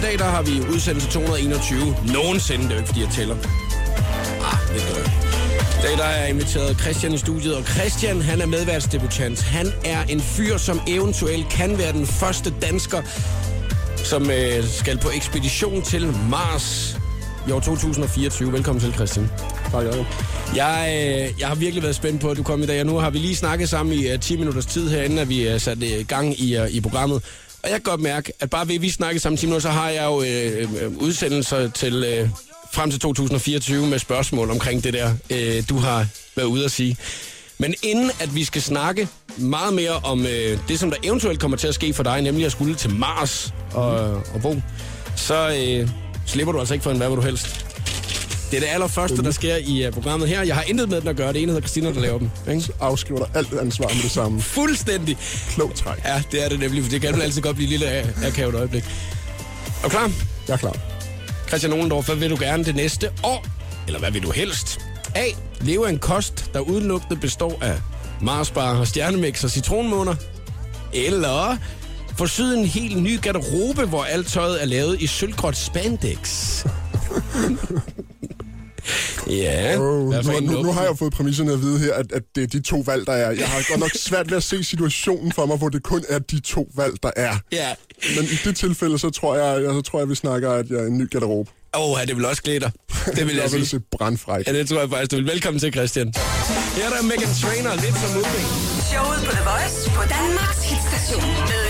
i 0.00 0.02
dag 0.02 0.18
der 0.18 0.24
har 0.24 0.42
vi 0.42 0.60
udsendelse 0.74 1.08
221 1.08 1.96
nogensinde. 2.12 2.64
Det 2.64 2.70
er 2.70 2.74
jo 2.74 2.80
ikke, 2.80 2.86
fordi 2.86 3.00
jeg 3.00 3.08
tæller. 3.08 3.36
Ah, 4.50 4.74
lidt 4.74 4.84
drømt. 4.94 5.10
I 5.78 5.82
dag 5.82 5.96
der 5.98 6.04
har 6.04 6.12
jeg 6.12 6.30
inviteret 6.30 6.80
Christian 6.80 7.12
i 7.12 7.18
studiet, 7.18 7.56
og 7.56 7.64
Christian 7.64 8.20
han 8.20 8.40
er 8.40 8.46
medværtsdebutant. 8.46 9.42
Han 9.42 9.66
er 9.84 10.02
en 10.02 10.20
fyr, 10.20 10.56
som 10.56 10.80
eventuelt 10.88 11.48
kan 11.48 11.78
være 11.78 11.92
den 11.92 12.06
første 12.06 12.54
dansker, 12.62 13.02
som 13.96 14.30
øh, 14.30 14.64
skal 14.64 14.98
på 14.98 15.10
ekspedition 15.14 15.82
til 15.82 16.14
Mars 16.30 16.96
i 17.48 17.50
år 17.50 17.60
2024. 17.60 18.52
Velkommen 18.52 18.80
til, 18.80 18.94
Christian. 18.94 19.30
Tak, 19.72 19.84
Jacob. 19.84 20.06
Jeg, 20.56 20.88
øh, 20.88 21.40
jeg 21.40 21.48
har 21.48 21.54
virkelig 21.54 21.82
været 21.82 21.96
spændt 21.96 22.20
på, 22.20 22.28
at 22.28 22.36
du 22.36 22.42
kom 22.42 22.62
i 22.62 22.66
dag, 22.66 22.80
og 22.80 22.86
nu 22.86 22.96
har 22.98 23.10
vi 23.10 23.18
lige 23.18 23.36
snakket 23.36 23.68
sammen 23.68 23.94
i 23.94 24.12
uh, 24.12 24.20
10 24.20 24.36
minutters 24.36 24.66
tid 24.66 24.90
herinde, 24.90 25.22
at 25.22 25.28
vi 25.28 25.54
uh, 25.54 25.60
satte 25.60 25.86
uh, 25.98 26.06
gang 26.06 26.40
i, 26.40 26.58
uh, 26.58 26.70
i 26.70 26.80
programmet. 26.80 27.22
Og 27.62 27.70
jeg 27.70 27.72
kan 27.72 27.82
godt 27.82 28.00
mærke, 28.00 28.32
at 28.40 28.50
bare 28.50 28.68
ved 28.68 28.74
at 28.74 28.82
vi 28.82 28.90
snakker 28.90 29.20
sammen 29.20 29.36
10 29.36 29.46
nu, 29.46 29.60
så 29.60 29.70
har 29.70 29.88
jeg 29.88 30.04
jo 30.04 30.22
øh, 30.22 30.82
øh 30.82 30.96
udsendelser 30.98 31.70
til 31.70 32.04
øh, 32.04 32.28
frem 32.72 32.90
til 32.90 33.00
2024 33.00 33.86
med 33.86 33.98
spørgsmål 33.98 34.50
omkring 34.50 34.84
det 34.84 34.94
der, 34.94 35.14
øh, 35.30 35.62
du 35.68 35.78
har 35.78 36.06
været 36.36 36.46
ude 36.46 36.64
at 36.64 36.70
sige. 36.70 36.96
Men 37.58 37.74
inden 37.82 38.10
at 38.20 38.34
vi 38.34 38.44
skal 38.44 38.62
snakke 38.62 39.08
meget 39.36 39.74
mere 39.74 40.00
om 40.04 40.26
øh, 40.26 40.58
det, 40.68 40.78
som 40.78 40.90
der 40.90 40.96
eventuelt 41.02 41.40
kommer 41.40 41.56
til 41.56 41.68
at 41.68 41.74
ske 41.74 41.92
for 41.92 42.02
dig, 42.02 42.22
nemlig 42.22 42.46
at 42.46 42.52
skulle 42.52 42.74
til 42.74 42.90
Mars 42.90 43.54
og, 43.72 44.14
og 44.14 44.42
bo, 44.42 44.56
så 45.16 45.56
øh, 45.58 45.88
slipper 46.26 46.52
du 46.52 46.58
altså 46.58 46.74
ikke 46.74 46.84
for 46.84 46.90
en 46.90 46.96
hvad 46.96 47.08
vil 47.08 47.16
du 47.16 47.22
helst. 47.22 47.69
Det 48.50 48.56
er 48.56 48.60
det 48.60 48.68
allerførste, 48.68 49.22
der 49.22 49.30
sker 49.30 49.56
i 49.56 49.86
uh, 49.86 49.92
programmet 49.92 50.28
her. 50.28 50.42
Jeg 50.42 50.54
har 50.54 50.62
intet 50.62 50.88
med 50.88 51.00
den 51.00 51.08
at 51.08 51.16
gøre. 51.16 51.32
Det 51.32 51.42
ene 51.42 51.52
hedder 51.52 51.66
Christina, 51.66 51.92
der 51.92 52.00
laver 52.00 52.18
dem. 52.18 52.30
Ikke? 52.50 52.72
Afskriver 52.80 53.18
dig 53.18 53.28
alt 53.34 53.52
ansvar 53.52 53.88
med 53.88 54.02
det 54.02 54.10
samme. 54.10 54.40
Fuldstændig. 54.40 55.18
Klog 55.48 55.74
træk. 55.74 56.04
Ja, 56.04 56.22
det 56.32 56.44
er 56.44 56.48
det 56.48 56.58
nemlig, 56.58 56.82
for 56.82 56.90
det 56.90 57.00
kan 57.00 57.20
altid 57.20 57.42
godt 57.42 57.56
blive 57.56 57.66
et 57.66 57.70
lille 57.70 57.86
akavet 58.26 58.54
øjeblik. 58.54 58.82
Er 58.82 59.84
du 59.84 59.88
klar? 59.88 60.10
Jeg 60.48 60.52
er 60.52 60.56
klar. 60.56 60.76
Christian 61.48 61.72
Ohlendorf, 61.72 62.06
hvad 62.06 62.16
vil 62.16 62.30
du 62.30 62.36
gerne 62.40 62.64
det 62.64 62.76
næste 62.76 63.10
år? 63.22 63.46
Eller 63.86 63.98
hvad 63.98 64.10
vil 64.10 64.22
du 64.22 64.30
helst? 64.30 64.80
A. 65.14 65.24
Leve 65.60 65.86
af 65.86 65.90
en 65.90 65.98
kost, 65.98 66.50
der 66.52 66.60
udelukkende 66.60 67.20
består 67.20 67.58
af 67.60 67.80
Marsbar, 68.22 68.84
stjernemix 68.84 69.44
og 69.44 69.50
citronmåner. 69.50 70.14
Eller 70.92 71.56
syet 72.26 72.58
en 72.58 72.64
helt 72.64 73.02
ny 73.02 73.20
garderobe, 73.20 73.84
hvor 73.84 74.04
alt 74.04 74.26
tøjet 74.26 74.62
er 74.62 74.66
lavet 74.66 75.00
i 75.00 75.06
sølvgråt 75.06 75.56
spandex. 75.56 76.64
ja, 79.26 79.76
Oh, 79.78 80.14
for 80.24 80.40
nu, 80.40 80.52
nu, 80.52 80.62
nu 80.62 80.72
har 80.72 80.82
jeg 80.82 80.98
fået 80.98 81.12
præmisserne 81.12 81.52
at 81.52 81.60
vide 81.62 81.78
her, 81.78 81.94
at, 81.94 82.12
at 82.12 82.22
det 82.34 82.42
er 82.42 82.46
de 82.46 82.60
to 82.60 82.82
valg, 82.86 83.06
der 83.06 83.12
er. 83.12 83.30
Jeg 83.30 83.48
har 83.48 83.64
godt 83.68 83.80
nok 83.80 83.90
svært 83.96 84.30
ved 84.30 84.36
at 84.36 84.42
se 84.42 84.64
situationen 84.64 85.32
for 85.32 85.46
mig, 85.46 85.56
hvor 85.56 85.68
det 85.68 85.82
kun 85.82 86.04
er 86.08 86.18
de 86.18 86.40
to 86.40 86.68
valg, 86.76 86.94
der 87.02 87.10
er. 87.16 87.34
Ja. 87.52 87.74
Men 88.16 88.24
i 88.24 88.36
det 88.44 88.56
tilfælde, 88.56 88.98
så 88.98 89.10
tror 89.10 89.36
jeg, 89.36 89.62
jeg, 89.62 89.70
så 89.72 89.80
tror 89.82 89.98
jeg 89.98 90.08
vi 90.08 90.14
snakker, 90.14 90.50
at 90.50 90.70
jeg 90.70 90.78
er 90.78 90.86
en 90.86 90.98
ny 90.98 91.10
garderobe. 91.10 91.50
Åh, 91.76 91.90
oh, 91.90 92.00
det 92.06 92.16
vil 92.16 92.24
også 92.24 92.42
klæde 92.42 92.60
dig. 92.60 92.72
Det 93.16 93.26
vil 93.26 93.34
jeg 93.36 93.42
jeg 93.44 93.52
vil 93.52 93.66
sige. 93.66 93.66
se 93.66 93.80
brandfræk. 93.98 94.46
Ja, 94.46 94.52
det 94.52 94.68
tror 94.68 94.80
jeg 94.80 94.90
faktisk, 94.90 95.10
du 95.10 95.16
vil. 95.16 95.26
Velkommen 95.26 95.60
til, 95.60 95.72
Christian. 95.72 96.12
Her 96.76 96.84
er 96.86 96.90
der 96.96 97.02
Megan 97.02 97.28
Trainer, 97.42 97.74
lidt 97.74 97.96
som 98.02 98.10
moving. 98.14 98.48
Showet 98.90 99.20
på 99.26 99.30
The 99.36 99.44
Voice 99.50 99.90
på 99.90 100.02
Danmarks 100.14 100.62
hitstation 100.70 101.30
med. 101.50 101.69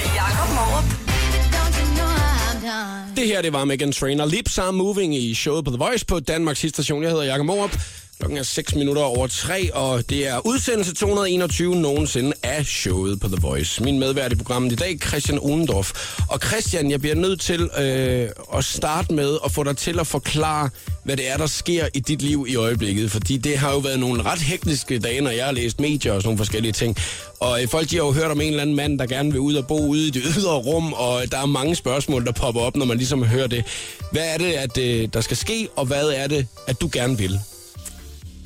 Det 3.16 3.26
her, 3.26 3.42
det 3.42 3.52
var 3.52 3.64
Megan 3.64 3.92
Trainer. 3.92 4.24
Lips 4.24 4.58
are 4.58 4.72
moving 4.72 5.16
i 5.16 5.34
showet 5.34 5.64
på 5.64 5.70
The 5.70 5.78
Voice 5.78 6.04
på 6.06 6.20
Danmarks 6.20 6.60
station. 6.68 7.02
Jeg 7.02 7.10
hedder 7.10 7.24
Jakob 7.24 7.46
Morup. 7.46 7.78
Klokken 8.20 8.38
er 8.38 8.42
6 8.42 8.74
minutter 8.74 9.02
over 9.02 9.26
3, 9.26 9.74
og 9.74 10.10
det 10.10 10.28
er 10.28 10.46
udsendelse 10.46 10.94
221 10.94 11.76
nogensinde 11.76 12.32
af 12.42 12.66
showet 12.66 13.20
på 13.20 13.28
The 13.28 13.36
Voice. 13.40 13.82
Min 13.82 13.98
medvært 13.98 14.32
i 14.32 14.34
programmet 14.34 14.72
i 14.72 14.74
dag, 14.74 14.98
Christian 15.06 15.38
Uhlendorf. 15.38 16.18
Og 16.28 16.38
Christian, 16.38 16.90
jeg 16.90 17.00
bliver 17.00 17.14
nødt 17.14 17.40
til 17.40 17.70
øh, 17.78 18.28
at 18.56 18.64
starte 18.64 19.14
med 19.14 19.38
at 19.44 19.52
få 19.52 19.64
dig 19.64 19.76
til 19.76 19.98
at 19.98 20.06
forklare, 20.06 20.70
hvad 21.04 21.16
det 21.16 21.30
er, 21.30 21.36
der 21.36 21.46
sker 21.46 21.88
i 21.94 22.00
dit 22.00 22.22
liv 22.22 22.46
i 22.48 22.56
øjeblikket. 22.56 23.10
Fordi 23.10 23.36
det 23.36 23.58
har 23.58 23.72
jo 23.72 23.78
været 23.78 24.00
nogle 24.00 24.22
ret 24.22 24.40
hektiske 24.40 24.98
dage, 24.98 25.20
når 25.20 25.30
jeg 25.30 25.44
har 25.44 25.52
læst 25.52 25.80
medier 25.80 26.12
og 26.12 26.22
sådan 26.22 26.28
nogle 26.28 26.38
forskellige 26.38 26.72
ting. 26.72 26.96
Og 27.40 27.62
øh, 27.62 27.68
folk 27.68 27.90
de 27.90 27.96
har 27.96 28.04
jo 28.04 28.12
hørt 28.12 28.30
om 28.30 28.40
en 28.40 28.48
eller 28.48 28.62
anden 28.62 28.76
mand, 28.76 28.98
der 28.98 29.06
gerne 29.06 29.32
vil 29.32 29.40
ud 29.40 29.54
og 29.54 29.66
bo 29.66 29.86
ude 29.86 30.06
i 30.06 30.10
det 30.10 30.22
ydre 30.38 30.54
rum, 30.54 30.92
og 30.92 31.22
øh, 31.22 31.30
der 31.30 31.38
er 31.38 31.46
mange 31.46 31.76
spørgsmål, 31.76 32.24
der 32.24 32.32
popper 32.32 32.60
op, 32.60 32.76
når 32.76 32.86
man 32.86 32.96
ligesom 32.96 33.24
hører 33.24 33.46
det. 33.46 33.64
Hvad 34.12 34.34
er 34.34 34.38
det, 34.38 34.52
at, 34.52 34.78
øh, 34.78 35.08
der 35.12 35.20
skal 35.20 35.36
ske, 35.36 35.68
og 35.76 35.86
hvad 35.86 36.08
er 36.08 36.26
det, 36.26 36.46
at 36.66 36.80
du 36.80 36.90
gerne 36.92 37.18
vil? 37.18 37.40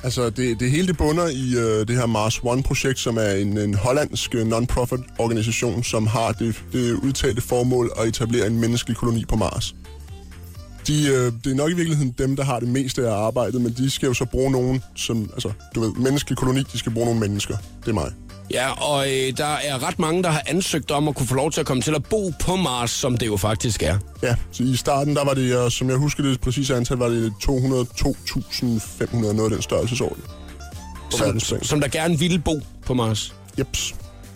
Altså, 0.05 0.29
det, 0.29 0.59
det 0.59 0.71
hele 0.71 0.87
det 0.87 0.97
bunder 0.97 1.27
i 1.27 1.55
øh, 1.57 1.87
det 1.87 1.95
her 1.95 2.05
Mars 2.05 2.39
One-projekt, 2.43 2.99
som 2.99 3.17
er 3.17 3.31
en, 3.31 3.57
en 3.57 3.73
hollandsk 3.73 4.35
øh, 4.35 4.47
non-profit 4.47 4.99
organisation, 5.17 5.83
som 5.83 6.07
har 6.07 6.31
det, 6.31 6.63
det 6.73 6.91
udtalte 6.91 7.41
formål 7.41 7.91
at 7.97 8.07
etablere 8.07 8.47
en 8.47 8.59
menneskelig 8.59 8.97
koloni 8.97 9.25
på 9.25 9.35
Mars. 9.35 9.75
De, 10.87 11.07
øh, 11.07 11.33
det 11.43 11.51
er 11.51 11.55
nok 11.55 11.71
i 11.71 11.73
virkeligheden 11.73 12.15
dem, 12.17 12.35
der 12.35 12.43
har 12.43 12.59
det 12.59 12.69
meste 12.69 13.07
af 13.07 13.13
arbejdet, 13.13 13.61
men 13.61 13.73
de 13.77 13.89
skal 13.89 14.07
jo 14.07 14.13
så 14.13 14.25
bruge 14.25 14.51
nogen, 14.51 14.83
som, 14.95 15.29
altså, 15.33 15.51
du 15.75 15.79
ved, 15.79 15.93
menneskelig 15.93 16.37
koloni, 16.37 16.63
de 16.73 16.77
skal 16.77 16.91
bruge 16.91 17.05
nogle 17.05 17.19
mennesker. 17.19 17.57
Det 17.81 17.89
er 17.89 17.93
mig. 17.93 18.11
Ja, 18.51 18.71
og 18.71 19.07
øh, 19.07 19.37
der 19.37 19.45
er 19.45 19.87
ret 19.87 19.99
mange, 19.99 20.23
der 20.23 20.29
har 20.29 20.41
ansøgt 20.47 20.91
om 20.91 21.07
at 21.07 21.15
kunne 21.15 21.27
få 21.27 21.35
lov 21.35 21.51
til 21.51 21.59
at 21.59 21.65
komme 21.65 21.83
til 21.83 21.95
at 21.95 22.03
bo 22.03 22.31
på 22.39 22.55
Mars, 22.55 22.91
som 22.91 23.17
det 23.17 23.27
jo 23.27 23.37
faktisk 23.37 23.83
er. 23.83 23.97
Ja, 24.23 24.35
så 24.51 24.63
i 24.63 24.75
starten, 24.75 25.15
der 25.15 25.25
var 25.25 25.33
det, 25.33 25.65
øh, 25.65 25.71
som 25.71 25.89
jeg 25.89 25.97
husker 25.97 26.23
det 26.23 26.41
præcise 26.41 26.75
antal, 26.75 26.97
var 26.97 27.07
det 27.09 27.33
202.500 27.43 29.15
noget 29.15 29.39
af 29.43 29.49
den 29.49 29.61
størrelsesorden. 29.61 30.23
Som, 31.09 31.39
som 31.63 31.81
der 31.81 31.87
gerne 31.87 32.19
ville 32.19 32.39
bo 32.39 32.59
på 32.85 32.93
Mars. 32.93 33.35
Jeps. 33.59 33.95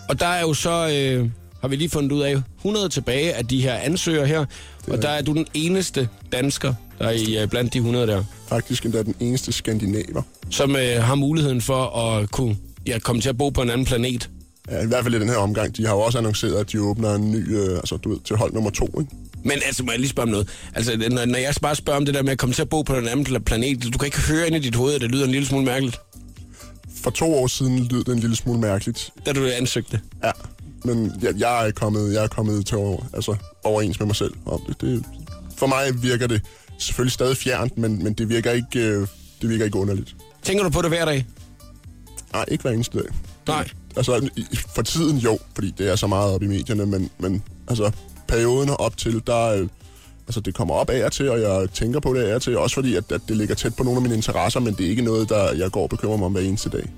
Og 0.09 0.19
der 0.19 0.25
er 0.27 0.41
jo 0.41 0.53
så, 0.53 0.89
øh, 0.93 1.29
har 1.61 1.67
vi 1.67 1.75
lige 1.75 1.89
fundet 1.89 2.11
ud 2.11 2.21
af, 2.21 2.41
100 2.57 2.89
tilbage 2.89 3.33
af 3.33 3.45
de 3.47 3.61
her 3.61 3.73
ansøgere 3.73 4.25
her. 4.25 4.45
Og 4.87 5.01
der 5.01 5.09
er 5.09 5.21
du 5.21 5.33
den 5.33 5.45
eneste 5.53 6.09
dansker, 6.31 6.73
der 6.99 7.05
er 7.05 7.11
i, 7.11 7.37
øh, 7.41 7.47
blandt 7.47 7.73
de 7.73 7.77
100 7.77 8.07
der, 8.07 8.23
Faktisk 8.49 8.85
endda 8.85 9.03
den 9.03 9.15
eneste 9.19 9.51
skandinaver. 9.51 10.21
som 10.49 10.75
øh, 10.75 11.03
har 11.03 11.15
muligheden 11.15 11.61
for 11.61 11.85
at 11.99 12.31
kunne 12.31 12.57
ja, 12.89 12.99
komme 12.99 13.21
til 13.21 13.29
at 13.29 13.37
bo 13.37 13.49
på 13.49 13.61
en 13.61 13.69
anden 13.69 13.85
planet. 13.85 14.29
Ja, 14.71 14.83
i 14.83 14.87
hvert 14.87 15.03
fald 15.03 15.15
i 15.15 15.19
den 15.19 15.29
her 15.29 15.35
omgang. 15.37 15.77
De 15.77 15.85
har 15.85 15.93
jo 15.93 15.99
også 15.99 16.17
annonceret, 16.17 16.55
at 16.55 16.71
de 16.71 16.81
åbner 16.81 17.15
en 17.15 17.31
ny, 17.31 17.57
øh, 17.57 17.75
altså 17.77 17.97
du 17.97 18.09
ved, 18.09 18.17
til 18.25 18.35
hold 18.35 18.53
nummer 18.53 18.69
to, 18.69 18.85
ikke? 18.99 19.11
Men 19.43 19.51
altså, 19.65 19.83
må 19.83 19.91
jeg 19.91 19.99
lige 19.99 20.09
spørge 20.09 20.23
om 20.23 20.29
noget? 20.29 20.47
Altså, 20.75 20.97
når, 21.11 21.25
når 21.25 21.37
jeg 21.39 21.53
bare 21.61 21.75
spørger 21.75 21.97
om 21.99 22.05
det 22.05 22.13
der 22.15 22.23
med 22.23 22.31
at 22.31 22.37
komme 22.37 22.53
til 22.55 22.61
at 22.61 22.69
bo 22.69 22.81
på 22.81 22.95
en 22.95 23.07
anden 23.07 23.27
pla- 23.27 23.39
planet, 23.39 23.83
du 23.93 23.97
kan 23.97 24.05
ikke 24.05 24.19
høre 24.21 24.47
ind 24.47 24.55
i 24.55 24.59
dit 24.59 24.75
hoved, 24.75 24.93
at 24.95 25.01
det 25.01 25.11
lyder 25.11 25.25
en 25.25 25.31
lille 25.31 25.47
smule 25.47 25.65
mærkeligt, 25.65 25.99
For 27.03 27.09
to 27.09 27.33
år 27.35 27.47
siden 27.47 27.87
lød 27.91 28.03
det 28.03 28.13
en 28.13 28.19
lille 28.19 28.35
smule 28.35 28.59
mærkeligt. 28.59 29.09
da 29.25 29.33
du 29.33 29.45
ansøgte. 29.45 29.99
Ja, 30.23 30.31
men 30.85 31.11
jeg, 31.21 31.33
jeg 31.37 31.67
er 31.67 31.71
kommet, 31.71 32.13
jeg 32.13 32.23
er 32.23 32.27
kommet 32.27 32.65
til 32.65 32.77
over, 32.77 33.03
altså, 33.13 33.35
overens 33.63 33.99
med 33.99 34.07
mig 34.07 34.15
selv 34.15 34.33
om 34.45 34.61
det. 34.67 34.81
det. 34.81 35.03
For 35.57 35.67
mig 35.67 36.03
virker 36.03 36.27
det 36.27 36.41
selvfølgelig 36.79 37.13
stadig 37.13 37.37
fjernt, 37.37 37.77
men, 37.77 38.03
men 38.03 38.13
det, 38.13 38.29
virker 38.29 38.51
ikke, 38.51 38.79
øh, 38.79 39.07
det 39.41 39.49
virker 39.49 39.65
ikke 39.65 39.77
underligt. 39.77 40.15
Tænker 40.43 40.63
du 40.63 40.69
på 40.69 40.81
det 40.81 40.89
hver 40.89 41.05
dag? 41.05 41.25
Nej, 42.33 42.45
ikke 42.47 42.61
hver 42.61 42.71
eneste 42.71 42.97
dag. 42.97 43.07
Nej. 43.47 43.69
Altså, 43.95 44.29
for 44.75 44.81
tiden 44.81 45.17
jo, 45.17 45.39
fordi 45.55 45.73
det 45.77 45.91
er 45.91 45.95
så 45.95 46.07
meget 46.07 46.33
op 46.33 46.43
i 46.43 46.47
medierne, 46.47 46.85
men, 46.85 47.09
men 47.17 47.43
altså, 47.67 47.91
perioden 48.27 48.69
op 48.69 48.97
til, 48.97 49.21
der, 49.27 49.45
øh, 49.45 49.67
altså, 50.27 50.39
det 50.39 50.55
kommer 50.55 50.73
op 50.73 50.89
af 50.89 51.05
og 51.05 51.11
til, 51.11 51.29
og 51.29 51.41
jeg 51.41 51.69
tænker 51.73 51.99
på 51.99 52.13
det 52.13 52.23
af 52.23 52.35
og 52.35 52.41
til, 52.41 52.57
også 52.57 52.73
fordi, 52.73 52.95
at, 52.95 53.11
at 53.11 53.21
det 53.27 53.37
ligger 53.37 53.55
tæt 53.55 53.75
på 53.75 53.83
nogle 53.83 53.97
af 53.97 54.01
mine 54.01 54.15
interesser, 54.15 54.59
men 54.59 54.73
det 54.73 54.85
er 54.85 54.89
ikke 54.89 55.01
noget, 55.01 55.29
der 55.29 55.53
jeg 55.53 55.71
går 55.71 55.83
og 55.83 55.89
bekymrer 55.89 56.17
mig 56.17 56.25
om 56.25 56.31
hver 56.31 56.41
eneste 56.41 56.69
dag. 56.69 56.89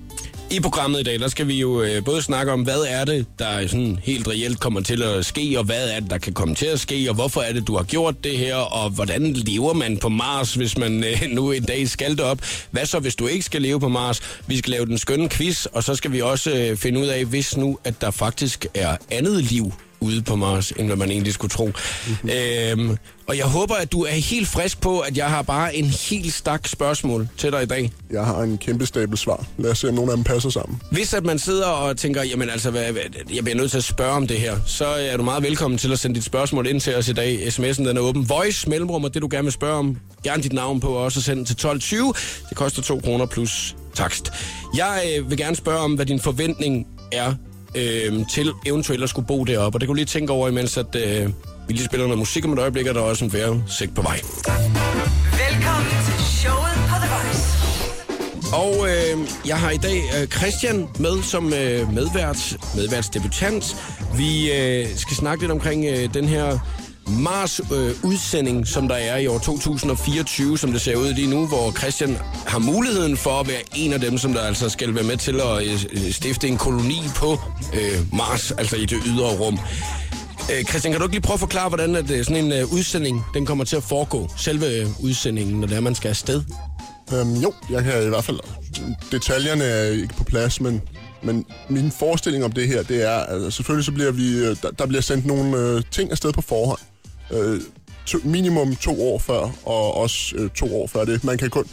I 0.52 0.60
programmet 0.60 1.00
i 1.00 1.02
dag, 1.02 1.20
der 1.20 1.28
skal 1.28 1.48
vi 1.48 1.54
jo 1.54 1.82
øh, 1.82 2.04
både 2.04 2.22
snakke 2.22 2.52
om, 2.52 2.62
hvad 2.62 2.84
er 2.88 3.04
det, 3.04 3.26
der 3.38 3.66
sådan 3.66 3.98
helt 4.02 4.28
reelt 4.28 4.60
kommer 4.60 4.80
til 4.80 5.02
at 5.02 5.26
ske, 5.26 5.54
og 5.58 5.64
hvad 5.64 5.90
er 5.90 6.00
det, 6.00 6.10
der 6.10 6.18
kan 6.18 6.32
komme 6.32 6.54
til 6.54 6.66
at 6.66 6.80
ske, 6.80 7.06
og 7.08 7.14
hvorfor 7.14 7.40
er 7.40 7.52
det, 7.52 7.66
du 7.66 7.76
har 7.76 7.84
gjort 7.84 8.24
det 8.24 8.38
her, 8.38 8.56
og 8.56 8.90
hvordan 8.90 9.32
lever 9.32 9.72
man 9.72 9.98
på 9.98 10.08
Mars, 10.08 10.54
hvis 10.54 10.78
man 10.78 11.04
øh, 11.04 11.22
nu 11.36 11.52
en 11.52 11.62
dag 11.62 11.88
skal 11.88 12.20
op. 12.20 12.38
Hvad 12.70 12.86
så, 12.86 12.98
hvis 12.98 13.16
du 13.16 13.26
ikke 13.26 13.44
skal 13.44 13.62
leve 13.62 13.80
på 13.80 13.88
Mars? 13.88 14.20
Vi 14.46 14.58
skal 14.58 14.70
lave 14.70 14.86
den 14.86 14.98
skønne 14.98 15.28
quiz, 15.28 15.64
og 15.64 15.84
så 15.84 15.94
skal 15.94 16.12
vi 16.12 16.20
også 16.20 16.50
øh, 16.50 16.76
finde 16.76 17.00
ud 17.00 17.06
af, 17.06 17.24
hvis 17.24 17.56
nu, 17.56 17.78
at 17.84 18.00
der 18.00 18.10
faktisk 18.10 18.66
er 18.74 18.96
andet 19.10 19.44
liv 19.44 19.72
ude 20.02 20.22
på 20.22 20.36
Mars, 20.36 20.70
end 20.70 20.86
hvad 20.86 20.96
man 20.96 21.10
egentlig 21.10 21.34
skulle 21.34 21.50
tro. 21.50 21.66
Mm-hmm. 21.66 22.30
Øhm, 22.30 22.96
og 23.26 23.36
jeg 23.36 23.46
håber, 23.46 23.74
at 23.74 23.92
du 23.92 24.02
er 24.04 24.10
helt 24.10 24.48
frisk 24.48 24.80
på, 24.80 25.00
at 25.00 25.16
jeg 25.16 25.30
har 25.30 25.42
bare 25.42 25.76
en 25.76 25.84
helt 25.84 26.34
stak 26.34 26.68
spørgsmål 26.68 27.28
til 27.36 27.52
dig 27.52 27.62
i 27.62 27.66
dag. 27.66 27.92
Jeg 28.10 28.24
har 28.24 28.42
en 28.42 28.58
kæmpe 28.58 28.86
stabel 28.86 29.18
svar. 29.18 29.46
Lad 29.58 29.70
os 29.70 29.78
se, 29.78 29.88
om 29.88 29.94
nogle 29.94 30.10
af 30.10 30.16
dem 30.16 30.24
passer 30.24 30.50
sammen. 30.50 30.80
Hvis 30.90 31.14
at 31.14 31.24
man 31.24 31.38
sidder 31.38 31.66
og 31.66 31.96
tænker, 31.96 32.22
jamen 32.22 32.50
altså, 32.50 32.70
hvad, 32.70 32.92
hvad, 32.92 33.02
jeg 33.34 33.44
bliver 33.44 33.56
nødt 33.56 33.70
til 33.70 33.78
at 33.78 33.84
spørge 33.84 34.12
om 34.12 34.26
det 34.26 34.40
her, 34.40 34.56
så 34.66 34.86
er 34.86 35.16
du 35.16 35.22
meget 35.22 35.42
velkommen 35.42 35.78
til 35.78 35.92
at 35.92 35.98
sende 35.98 36.16
dit 36.16 36.24
spørgsmål 36.24 36.66
ind 36.66 36.80
til 36.80 36.96
os 36.96 37.08
i 37.08 37.12
dag. 37.12 37.46
SMS'en 37.46 37.88
den 37.88 37.96
er 37.96 38.00
åben. 38.00 38.28
Voice, 38.28 38.68
mellemrum, 38.68 39.04
og 39.04 39.14
det 39.14 39.22
du 39.22 39.28
gerne 39.30 39.44
vil 39.44 39.52
spørge 39.52 39.78
om. 39.78 39.96
Gerne 40.24 40.42
dit 40.42 40.52
navn 40.52 40.80
på, 40.80 40.88
og 40.88 41.04
også 41.04 41.22
send 41.22 41.46
til 41.46 41.66
12.20. 41.66 41.96
Det 42.48 42.56
koster 42.56 42.82
2 42.82 43.00
kroner 43.00 43.26
plus 43.26 43.76
takst. 43.94 44.32
Jeg 44.76 45.12
øh, 45.18 45.30
vil 45.30 45.38
gerne 45.38 45.56
spørge 45.56 45.78
om, 45.78 45.94
hvad 45.94 46.06
din 46.06 46.20
forventning 46.20 46.86
er 47.12 47.34
øh, 47.74 48.26
til 48.30 48.52
eventuelt 48.66 49.02
at 49.02 49.08
skulle 49.08 49.26
bo 49.26 49.44
deroppe. 49.44 49.76
Og 49.76 49.80
det 49.80 49.88
du 49.88 49.94
lige 49.94 50.04
tænke 50.04 50.32
over, 50.32 50.48
imens 50.48 50.76
at, 50.76 50.94
øh, 50.94 51.26
vi 51.68 51.72
lige 51.72 51.84
spiller 51.84 52.06
noget 52.06 52.18
musik 52.18 52.44
om 52.44 52.52
et 52.52 52.58
øjeblik, 52.58 52.86
og 52.86 52.94
der 52.94 53.00
er 53.00 53.04
også 53.04 53.24
en 53.24 53.32
vejrudsigt 53.32 53.94
på 53.94 54.02
vej. 54.02 54.20
Velkommen 55.44 55.92
til 56.06 56.24
showet 56.24 56.74
på 56.88 56.96
The 57.02 57.08
Voice. 57.14 57.52
Og 58.52 58.88
øh, 58.88 59.28
jeg 59.46 59.58
har 59.58 59.70
i 59.70 59.76
dag 59.76 60.02
øh, 60.20 60.26
Christian 60.28 60.88
med 60.98 61.22
som 61.22 61.44
øh, 61.46 61.92
medvært, 61.94 62.56
medværtsdebutant. 62.76 63.76
Vi 64.16 64.52
øh, 64.52 64.86
skal 64.96 65.16
snakke 65.16 65.42
lidt 65.42 65.52
omkring 65.52 65.84
øh, 65.84 66.14
den 66.14 66.24
her 66.28 66.58
Mars-udsending, 67.18 68.60
øh, 68.60 68.66
som 68.66 68.88
der 68.88 68.94
er 68.94 69.16
i 69.16 69.26
år 69.26 69.38
2024, 69.38 70.58
som 70.58 70.72
det 70.72 70.80
ser 70.80 70.96
ud 70.96 71.12
lige 71.12 71.30
nu, 71.30 71.46
hvor 71.46 71.72
Christian 71.78 72.18
har 72.46 72.58
muligheden 72.58 73.16
for 73.16 73.40
at 73.40 73.48
være 73.48 73.60
en 73.74 73.92
af 73.92 74.00
dem, 74.00 74.18
som 74.18 74.32
der 74.32 74.40
altså 74.40 74.68
skal 74.68 74.94
være 74.94 75.04
med 75.04 75.16
til 75.16 75.40
at 75.40 75.66
øh, 75.66 75.84
øh 75.92 76.12
stifte 76.12 76.48
en 76.48 76.56
koloni 76.56 77.00
på 77.16 77.38
øh, 77.74 78.16
Mars, 78.16 78.50
altså 78.50 78.76
i 78.76 78.86
det 78.86 78.98
ydre 79.06 79.36
rum. 79.36 79.58
Øh, 80.52 80.64
Christian, 80.64 80.92
kan 80.92 81.00
du 81.00 81.06
ikke 81.06 81.14
lige 81.14 81.22
prøve 81.22 81.34
at 81.34 81.40
forklare, 81.40 81.68
hvordan 81.68 81.96
at, 81.96 82.10
øh, 82.10 82.24
sådan 82.24 82.44
en 82.44 82.52
øh, 82.52 82.72
udsending 82.72 83.24
den 83.34 83.46
kommer 83.46 83.64
til 83.64 83.76
at 83.76 83.82
foregå? 83.82 84.28
Selve 84.36 84.66
øh, 84.80 84.86
udsendingen, 85.04 85.60
når 85.60 85.66
det 85.66 85.76
er, 85.76 85.80
man 85.80 85.94
skal 85.94 86.08
afsted? 86.08 86.42
Øhm, 87.14 87.34
jo, 87.34 87.54
jeg 87.70 87.84
kan 87.84 88.06
i 88.06 88.08
hvert 88.08 88.24
fald... 88.24 88.38
Detaljerne 89.12 89.64
er 89.64 89.90
ikke 89.90 90.14
på 90.14 90.24
plads, 90.24 90.60
men, 90.60 90.82
men 91.22 91.44
min 91.68 91.90
forestilling 91.90 92.44
om 92.44 92.52
det 92.52 92.68
her, 92.68 92.82
det 92.82 93.02
er, 93.02 93.16
at 93.16 93.52
selvfølgelig 93.52 93.84
så 93.84 93.92
bliver 93.92 94.10
vi... 94.10 94.38
Øh, 94.38 94.56
der, 94.62 94.70
der 94.70 94.86
bliver 94.86 95.02
sendt 95.02 95.26
nogle 95.26 95.58
øh, 95.58 95.82
ting 95.90 96.10
afsted 96.10 96.32
på 96.32 96.40
forhånd. 96.40 96.78
Øh, 97.32 97.60
to, 98.06 98.18
minimum 98.24 98.76
to 98.76 99.02
år 99.02 99.18
før, 99.18 99.50
og 99.64 99.94
også 99.94 100.36
øh, 100.36 100.50
to 100.50 100.82
år 100.82 100.86
før 100.86 101.04
det. 101.04 101.24
Man 101.24 101.38
kan 101.38 101.50
kun... 101.50 101.64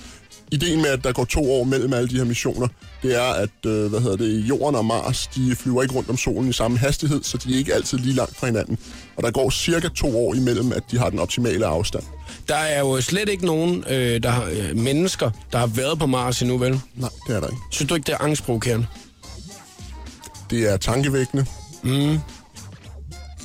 Ideen 0.51 0.81
med, 0.81 0.89
at 0.89 1.03
der 1.03 1.11
går 1.11 1.25
to 1.25 1.51
år 1.53 1.63
mellem 1.63 1.93
alle 1.93 2.09
de 2.09 2.15
her 2.17 2.23
missioner, 2.23 2.67
det 3.03 3.15
er, 3.15 3.33
at 3.33 3.49
øh, 3.65 3.85
hvad 3.89 3.99
hedder 3.99 4.17
det, 4.17 4.39
Jorden 4.39 4.75
og 4.75 4.85
Mars, 4.85 5.27
de 5.27 5.55
flyver 5.55 5.81
ikke 5.81 5.95
rundt 5.95 6.09
om 6.09 6.17
solen 6.17 6.49
i 6.49 6.53
samme 6.53 6.77
hastighed, 6.77 7.23
så 7.23 7.37
de 7.37 7.53
er 7.53 7.57
ikke 7.57 7.73
altid 7.73 7.97
lige 7.97 8.15
langt 8.15 8.35
fra 8.37 8.47
hinanden. 8.47 8.77
Og 9.15 9.23
der 9.23 9.31
går 9.31 9.49
cirka 9.49 9.87
to 9.87 10.27
år 10.27 10.33
imellem, 10.33 10.71
at 10.71 10.83
de 10.91 10.97
har 10.97 11.09
den 11.09 11.19
optimale 11.19 11.65
afstand. 11.65 12.03
Der 12.47 12.55
er 12.55 12.79
jo 12.79 13.01
slet 13.01 13.29
ikke 13.29 13.45
nogen 13.45 13.83
øh, 13.89 14.23
der 14.23 14.29
har, 14.29 14.43
øh, 14.51 14.77
mennesker, 14.77 15.31
der 15.51 15.57
har 15.57 15.67
været 15.67 15.99
på 15.99 16.05
Mars 16.05 16.41
endnu, 16.41 16.57
vel? 16.57 16.81
Nej, 16.95 17.09
det 17.27 17.35
er 17.35 17.39
der 17.39 17.47
ikke. 17.47 17.61
Synes 17.71 17.89
du 17.89 17.95
ikke, 17.95 18.05
det 18.05 18.13
er 18.13 18.23
angstprovokerende? 18.23 18.87
Det 20.49 20.73
er 20.73 20.77
tankevækkende. 20.77 21.45
Mm. 21.83 22.19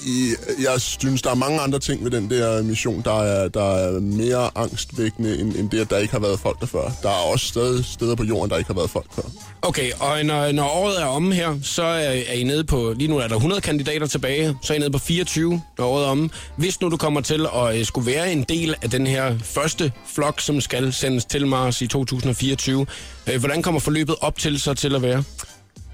I, 0.06 0.34
jeg 0.62 0.80
synes, 0.80 1.22
der 1.22 1.30
er 1.30 1.34
mange 1.34 1.60
andre 1.60 1.78
ting 1.78 2.04
ved 2.04 2.10
den 2.10 2.30
der 2.30 2.62
mission, 2.62 3.02
der 3.04 3.22
er, 3.22 3.48
der 3.48 3.74
er 3.74 4.00
mere 4.00 4.50
angstvækkende, 4.54 5.38
end, 5.38 5.56
end 5.56 5.70
det, 5.70 5.80
at 5.80 5.90
der 5.90 5.98
ikke 5.98 6.12
har 6.12 6.20
været 6.20 6.40
folk 6.40 6.60
der 6.60 6.66
før. 6.66 6.90
Der 7.02 7.08
er 7.08 7.32
også 7.32 7.46
stadig 7.46 7.84
steder 7.84 8.14
på 8.14 8.24
jorden, 8.24 8.50
der 8.50 8.56
ikke 8.56 8.68
har 8.68 8.74
været 8.74 8.90
folk 8.90 9.14
før. 9.14 9.22
Okay, 9.62 9.92
og 10.00 10.24
når, 10.24 10.52
når 10.52 10.68
året 10.68 11.02
er 11.02 11.06
omme 11.06 11.34
her, 11.34 11.54
så 11.62 11.82
er, 11.82 12.22
er 12.28 12.32
I 12.32 12.42
nede 12.42 12.64
på, 12.64 12.94
lige 12.96 13.08
nu 13.08 13.18
er 13.18 13.28
der 13.28 13.36
100 13.36 13.60
kandidater 13.60 14.06
tilbage, 14.06 14.56
så 14.62 14.72
er 14.72 14.76
I 14.76 14.80
nede 14.80 14.90
på 14.90 14.98
24, 14.98 15.62
når 15.78 15.86
året 15.86 16.04
er 16.04 16.08
omme. 16.08 16.30
Hvis 16.56 16.80
nu 16.80 16.90
du 16.90 16.96
kommer 16.96 17.20
til 17.20 17.46
at 17.56 17.78
øh, 17.78 17.84
skulle 17.84 18.06
være 18.06 18.32
en 18.32 18.42
del 18.42 18.74
af 18.82 18.90
den 18.90 19.06
her 19.06 19.38
første 19.42 19.92
flok, 20.14 20.40
som 20.40 20.60
skal 20.60 20.92
sendes 20.92 21.24
til 21.24 21.46
Mars 21.46 21.82
i 21.82 21.86
2024, 21.86 22.86
øh, 23.32 23.40
hvordan 23.40 23.62
kommer 23.62 23.80
forløbet 23.80 24.16
op 24.20 24.38
til 24.38 24.60
så 24.60 24.74
til 24.74 24.94
at 24.94 25.02
være? 25.02 25.24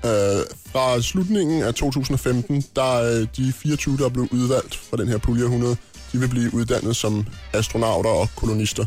Øh, 0.04 0.44
fra 0.72 1.00
slutningen 1.02 1.62
af 1.62 1.74
2015, 1.74 2.64
der 2.76 2.94
øh, 2.94 3.26
de 3.36 3.52
24, 3.52 3.96
der 3.96 4.04
er 4.04 4.08
blevet 4.08 4.32
udvalgt 4.32 4.76
fra 4.76 4.96
den 4.96 5.08
her 5.08 5.18
pulje 5.18 5.42
100, 5.42 5.76
de 6.12 6.18
vil 6.18 6.28
blive 6.28 6.54
uddannet 6.54 6.96
som 6.96 7.26
astronauter 7.52 8.10
og 8.10 8.28
kolonister. 8.36 8.84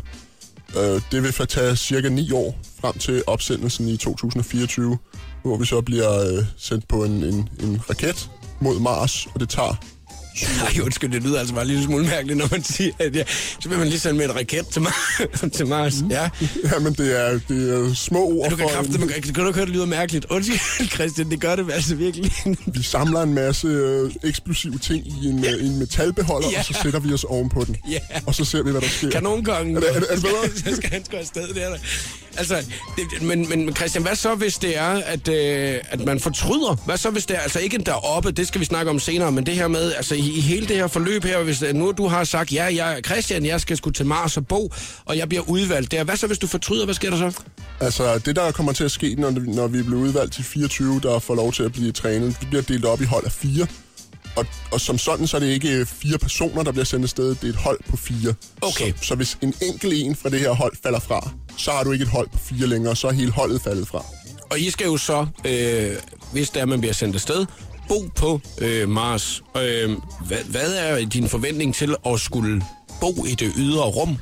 Øh, 0.76 1.00
det 1.12 1.22
vil 1.22 1.32
tage 1.32 1.76
cirka 1.76 2.08
9 2.08 2.32
år 2.32 2.58
frem 2.80 2.98
til 2.98 3.22
opsendelsen 3.26 3.88
i 3.88 3.96
2024, 3.96 4.98
hvor 5.42 5.56
vi 5.56 5.64
så 5.64 5.80
bliver 5.80 6.20
øh, 6.20 6.44
sendt 6.56 6.88
på 6.88 7.04
en, 7.04 7.12
en, 7.12 7.48
en 7.60 7.80
raket 7.90 8.30
mod 8.60 8.80
Mars, 8.80 9.26
og 9.34 9.40
det 9.40 9.48
tager 9.48 9.93
Ej, 10.76 10.80
undskyld, 10.82 11.12
det 11.12 11.22
lyder 11.22 11.38
altså 11.38 11.54
bare 11.54 11.62
en 11.62 11.68
lille 11.68 11.84
smule 11.84 12.04
mærkeligt, 12.06 12.38
når 12.38 12.48
man 12.50 12.62
siger, 12.64 12.92
at 12.98 13.16
ja, 13.16 13.24
så 13.60 13.68
vil 13.68 13.78
man 13.78 13.88
lige 13.88 14.00
sende 14.00 14.16
med 14.16 14.24
et 14.24 14.34
raket 14.36 14.66
til, 14.68 14.80
Mar- 14.80 15.48
til 15.56 15.66
Mars. 15.66 16.02
Mm. 16.02 16.10
Ja. 16.10 16.28
Jamen, 16.72 16.94
det 16.94 17.20
er, 17.20 17.40
det 17.48 17.74
er 17.74 17.94
små 17.94 18.18
ord 18.24 18.50
Du 18.50 18.56
kan, 18.56 18.68
for... 18.68 18.74
kraftigt, 18.74 19.00
man, 19.00 19.08
kan 19.08 19.22
du 19.22 19.28
ikke 19.28 19.52
høre, 19.52 19.66
det 19.66 19.68
lyder 19.74 19.86
mærkeligt? 19.86 20.24
Undskyld, 20.30 20.88
Christian, 20.96 21.30
det 21.30 21.40
gør 21.40 21.56
det 21.56 21.72
altså 21.72 21.94
virkelig. 21.94 22.32
Vi 22.66 22.82
samler 22.82 23.20
en 23.22 23.34
masse 23.34 23.66
øh, 23.68 24.10
eksplosive 24.24 24.78
ting 24.78 25.06
i 25.06 25.26
en, 25.28 25.38
ja. 25.44 25.52
øh, 25.54 25.64
en 25.66 25.78
metalbeholder, 25.78 26.48
Ja. 26.52 26.58
og 26.58 26.64
så 26.64 26.74
sætter 26.82 27.00
vi 27.00 27.12
os 27.12 27.24
ovenpå 27.24 27.64
den. 27.64 27.76
Ja. 27.90 27.98
Og 28.26 28.34
så 28.34 28.44
ser 28.44 28.62
vi, 28.62 28.70
hvad 28.70 28.80
der 28.80 28.88
sker. 28.88 29.10
Kanonkongen. 29.10 29.76
Er 29.76 29.80
det- 29.80 29.88
er 29.88 30.00
det- 30.00 30.08
er 30.10 30.14
det 30.14 30.22
bedre? 30.24 30.70
så 30.70 30.76
skal 30.76 30.90
han 30.90 31.04
sgu 31.04 31.16
afsted, 31.16 31.42
er 31.56 31.68
der. 31.70 31.76
Altså, 32.36 32.56
det, 32.96 33.22
men, 33.22 33.48
men 33.48 33.76
Christian, 33.76 34.04
hvad 34.04 34.16
så, 34.16 34.34
hvis 34.34 34.54
det 34.54 34.78
er, 34.78 35.02
at, 35.06 35.28
øh, 35.28 35.80
at 35.90 36.04
man 36.04 36.20
fortryder? 36.20 36.74
Hvad 36.84 36.96
så, 36.96 37.10
hvis 37.10 37.26
det 37.26 37.36
er, 37.36 37.40
altså 37.40 37.58
ikke 37.58 37.78
deroppe, 37.78 38.30
det 38.30 38.48
skal 38.48 38.60
vi 38.60 38.64
snakke 38.64 38.90
om 38.90 38.98
senere, 38.98 39.32
men 39.32 39.46
det 39.46 39.54
her 39.54 39.68
med, 39.68 39.92
altså 39.92 40.14
i, 40.14 40.18
i 40.18 40.40
hele 40.40 40.66
det 40.66 40.76
her 40.76 40.86
forløb 40.86 41.24
her, 41.24 41.42
hvis 41.42 41.64
nu 41.74 41.92
du 41.92 42.06
har 42.06 42.24
sagt, 42.24 42.52
ja, 42.52 42.64
jeg, 42.64 43.00
Christian, 43.06 43.46
jeg 43.46 43.60
skal 43.60 43.76
sgu 43.76 43.90
til 43.90 44.06
Mars 44.06 44.36
og 44.36 44.46
bo, 44.46 44.72
og 45.04 45.18
jeg 45.18 45.28
bliver 45.28 45.42
udvalgt 45.48 45.92
der. 45.92 46.04
Hvad 46.04 46.16
så, 46.16 46.26
hvis 46.26 46.38
du 46.38 46.46
fortryder? 46.46 46.84
Hvad 46.84 46.94
sker 46.94 47.10
der 47.10 47.30
så? 47.30 47.40
Altså, 47.80 48.18
det 48.18 48.36
der 48.36 48.52
kommer 48.52 48.72
til 48.72 48.84
at 48.84 48.90
ske, 48.90 49.14
når, 49.18 49.30
når 49.30 49.66
vi 49.66 49.82
bliver 49.82 50.00
udvalgt 50.00 50.32
til 50.32 50.44
24, 50.44 51.00
der 51.00 51.18
får 51.18 51.34
lov 51.34 51.52
til 51.52 51.62
at 51.62 51.72
blive 51.72 51.92
trænet, 51.92 52.36
det 52.40 52.48
bliver 52.48 52.62
delt 52.62 52.84
op 52.84 53.00
i 53.00 53.04
hold 53.04 53.24
af 53.24 53.32
fire. 53.32 53.66
Og, 54.36 54.46
og 54.72 54.80
som 54.80 54.98
sådan, 54.98 55.26
så 55.26 55.36
er 55.36 55.40
det 55.40 55.46
ikke 55.46 55.86
fire 55.86 56.18
personer, 56.18 56.62
der 56.62 56.72
bliver 56.72 56.84
sendt 56.84 57.02
afsted, 57.02 57.28
det 57.28 57.44
er 57.44 57.48
et 57.48 57.56
hold 57.56 57.78
på 57.90 57.96
fire. 57.96 58.34
Okay. 58.60 58.92
Så, 58.96 59.06
så 59.06 59.14
hvis 59.14 59.38
en 59.42 59.54
enkelt 59.62 59.92
en 59.94 60.16
fra 60.16 60.28
det 60.28 60.40
her 60.40 60.50
hold 60.52 60.72
falder 60.82 61.00
fra, 61.00 61.30
så 61.56 61.70
har 61.70 61.84
du 61.84 61.92
ikke 61.92 62.02
et 62.02 62.08
hold 62.08 62.28
på 62.28 62.38
fire 62.38 62.66
længere, 62.66 62.96
så 62.96 63.08
er 63.08 63.12
hele 63.12 63.32
holdet 63.32 63.62
faldet 63.62 63.88
fra. 63.88 64.04
Og 64.50 64.60
I 64.60 64.70
skal 64.70 64.84
jo 64.84 64.96
så, 64.96 65.26
øh, 65.44 65.96
hvis 66.32 66.50
det 66.50 66.62
er, 66.62 66.66
man 66.66 66.80
bliver 66.80 66.92
sendt 66.94 67.14
afsted, 67.14 67.46
bo 67.88 68.08
på 68.16 68.40
øh, 68.58 68.88
Mars. 68.88 69.42
Øh, 69.56 69.90
hvad, 70.26 70.38
hvad 70.48 70.74
er 70.74 71.04
din 71.04 71.28
forventning 71.28 71.74
til 71.74 71.94
at 72.06 72.20
skulle 72.20 72.62
bo 73.00 73.24
i 73.24 73.30
det 73.34 73.52
ydre 73.56 73.82
rum? 73.84 74.16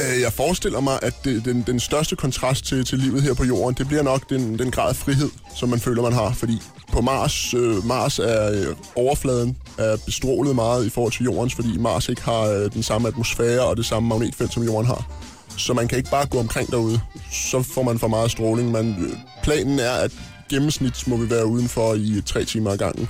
Øh, 0.00 0.20
Jeg 0.20 0.32
forestiller 0.32 0.80
mig, 0.80 0.98
at 1.02 1.24
det, 1.24 1.44
den, 1.44 1.62
den 1.66 1.80
største 1.80 2.16
kontrast 2.16 2.64
til, 2.64 2.84
til 2.84 2.98
livet 2.98 3.22
her 3.22 3.34
på 3.34 3.44
jorden, 3.44 3.74
det 3.78 3.88
bliver 3.88 4.02
nok 4.02 4.30
den, 4.30 4.58
den 4.58 4.70
grad 4.70 4.88
af 4.88 4.96
frihed, 4.96 5.30
som 5.56 5.68
man 5.68 5.80
føler, 5.80 6.02
man 6.02 6.12
har. 6.12 6.32
Fordi 6.32 6.62
på 6.92 7.00
Mars, 7.00 7.54
øh, 7.54 7.86
Mars 7.86 8.18
er 8.18 8.50
øh, 8.52 8.76
overfladen 8.96 9.56
er 9.78 9.96
bestrålet 10.06 10.54
meget 10.54 10.86
i 10.86 10.90
forhold 10.90 11.12
til 11.12 11.24
jordens, 11.24 11.54
fordi 11.54 11.78
Mars 11.78 12.08
ikke 12.08 12.22
har 12.22 12.42
øh, 12.42 12.72
den 12.72 12.82
samme 12.82 13.08
atmosfære 13.08 13.60
og 13.60 13.76
det 13.76 13.86
samme 13.86 14.08
magnetfelt, 14.08 14.52
som 14.52 14.62
jorden 14.62 14.86
har. 14.86 15.10
Så 15.58 15.72
man 15.72 15.88
kan 15.88 15.98
ikke 15.98 16.10
bare 16.10 16.26
gå 16.26 16.38
omkring 16.38 16.70
derude. 16.70 17.00
Så 17.32 17.62
får 17.62 17.82
man 17.82 17.98
for 17.98 18.08
meget 18.08 18.30
stråling. 18.30 18.70
Man, 18.70 18.96
øh, 18.98 19.18
planen 19.42 19.78
er, 19.78 19.92
at 19.92 20.12
gennemsnit 20.50 21.08
må 21.08 21.16
vi 21.16 21.30
være 21.30 21.46
udenfor 21.46 21.94
i 21.94 22.22
tre 22.26 22.44
timer 22.44 22.70
ad 22.70 22.78
gangen. 22.78 23.08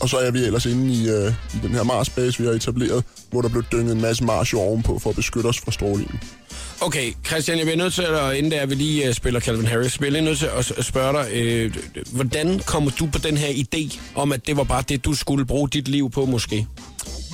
Og 0.00 0.08
så 0.08 0.18
er 0.18 0.30
vi 0.30 0.38
ellers 0.38 0.66
inde 0.66 0.92
i, 0.92 1.08
øh, 1.08 1.32
i 1.54 1.66
den 1.66 1.70
her 1.74 1.82
Mars-base, 1.82 2.38
vi 2.38 2.46
har 2.46 2.52
etableret, 2.52 3.04
hvor 3.30 3.42
der 3.42 3.48
blev 3.48 3.62
dynget 3.72 3.92
en 3.94 4.00
masse 4.00 4.24
Mars 4.24 4.54
ovenpå 4.54 4.98
for 4.98 5.10
at 5.10 5.16
beskytte 5.16 5.46
os 5.46 5.60
fra 5.60 5.72
strålingen. 5.72 6.20
Okay, 6.80 7.12
Christian, 7.26 7.58
jeg 7.58 7.66
bliver 7.66 7.76
nødt 7.76 7.94
til, 7.94 8.02
at, 8.02 8.36
inden 8.36 8.52
der 8.52 8.66
vi 8.66 8.74
lige 8.74 9.08
uh, 9.08 9.14
spiller 9.14 9.40
Calvin 9.40 9.66
Harris, 9.66 9.94
jeg 9.94 9.98
bliver 9.98 10.12
lige 10.12 10.22
nødt 10.22 10.38
til 10.38 10.48
at, 10.78 10.84
spørge 10.84 11.12
dig, 11.12 11.32
øh, 11.32 11.74
hvordan 12.12 12.60
kommer 12.66 12.90
du 12.90 13.06
på 13.06 13.18
den 13.18 13.36
her 13.36 13.48
idé 13.48 14.00
om, 14.14 14.32
at 14.32 14.46
det 14.46 14.56
var 14.56 14.64
bare 14.64 14.82
det, 14.88 15.04
du 15.04 15.14
skulle 15.14 15.44
bruge 15.44 15.68
dit 15.68 15.88
liv 15.88 16.10
på 16.10 16.24
måske? 16.24 16.66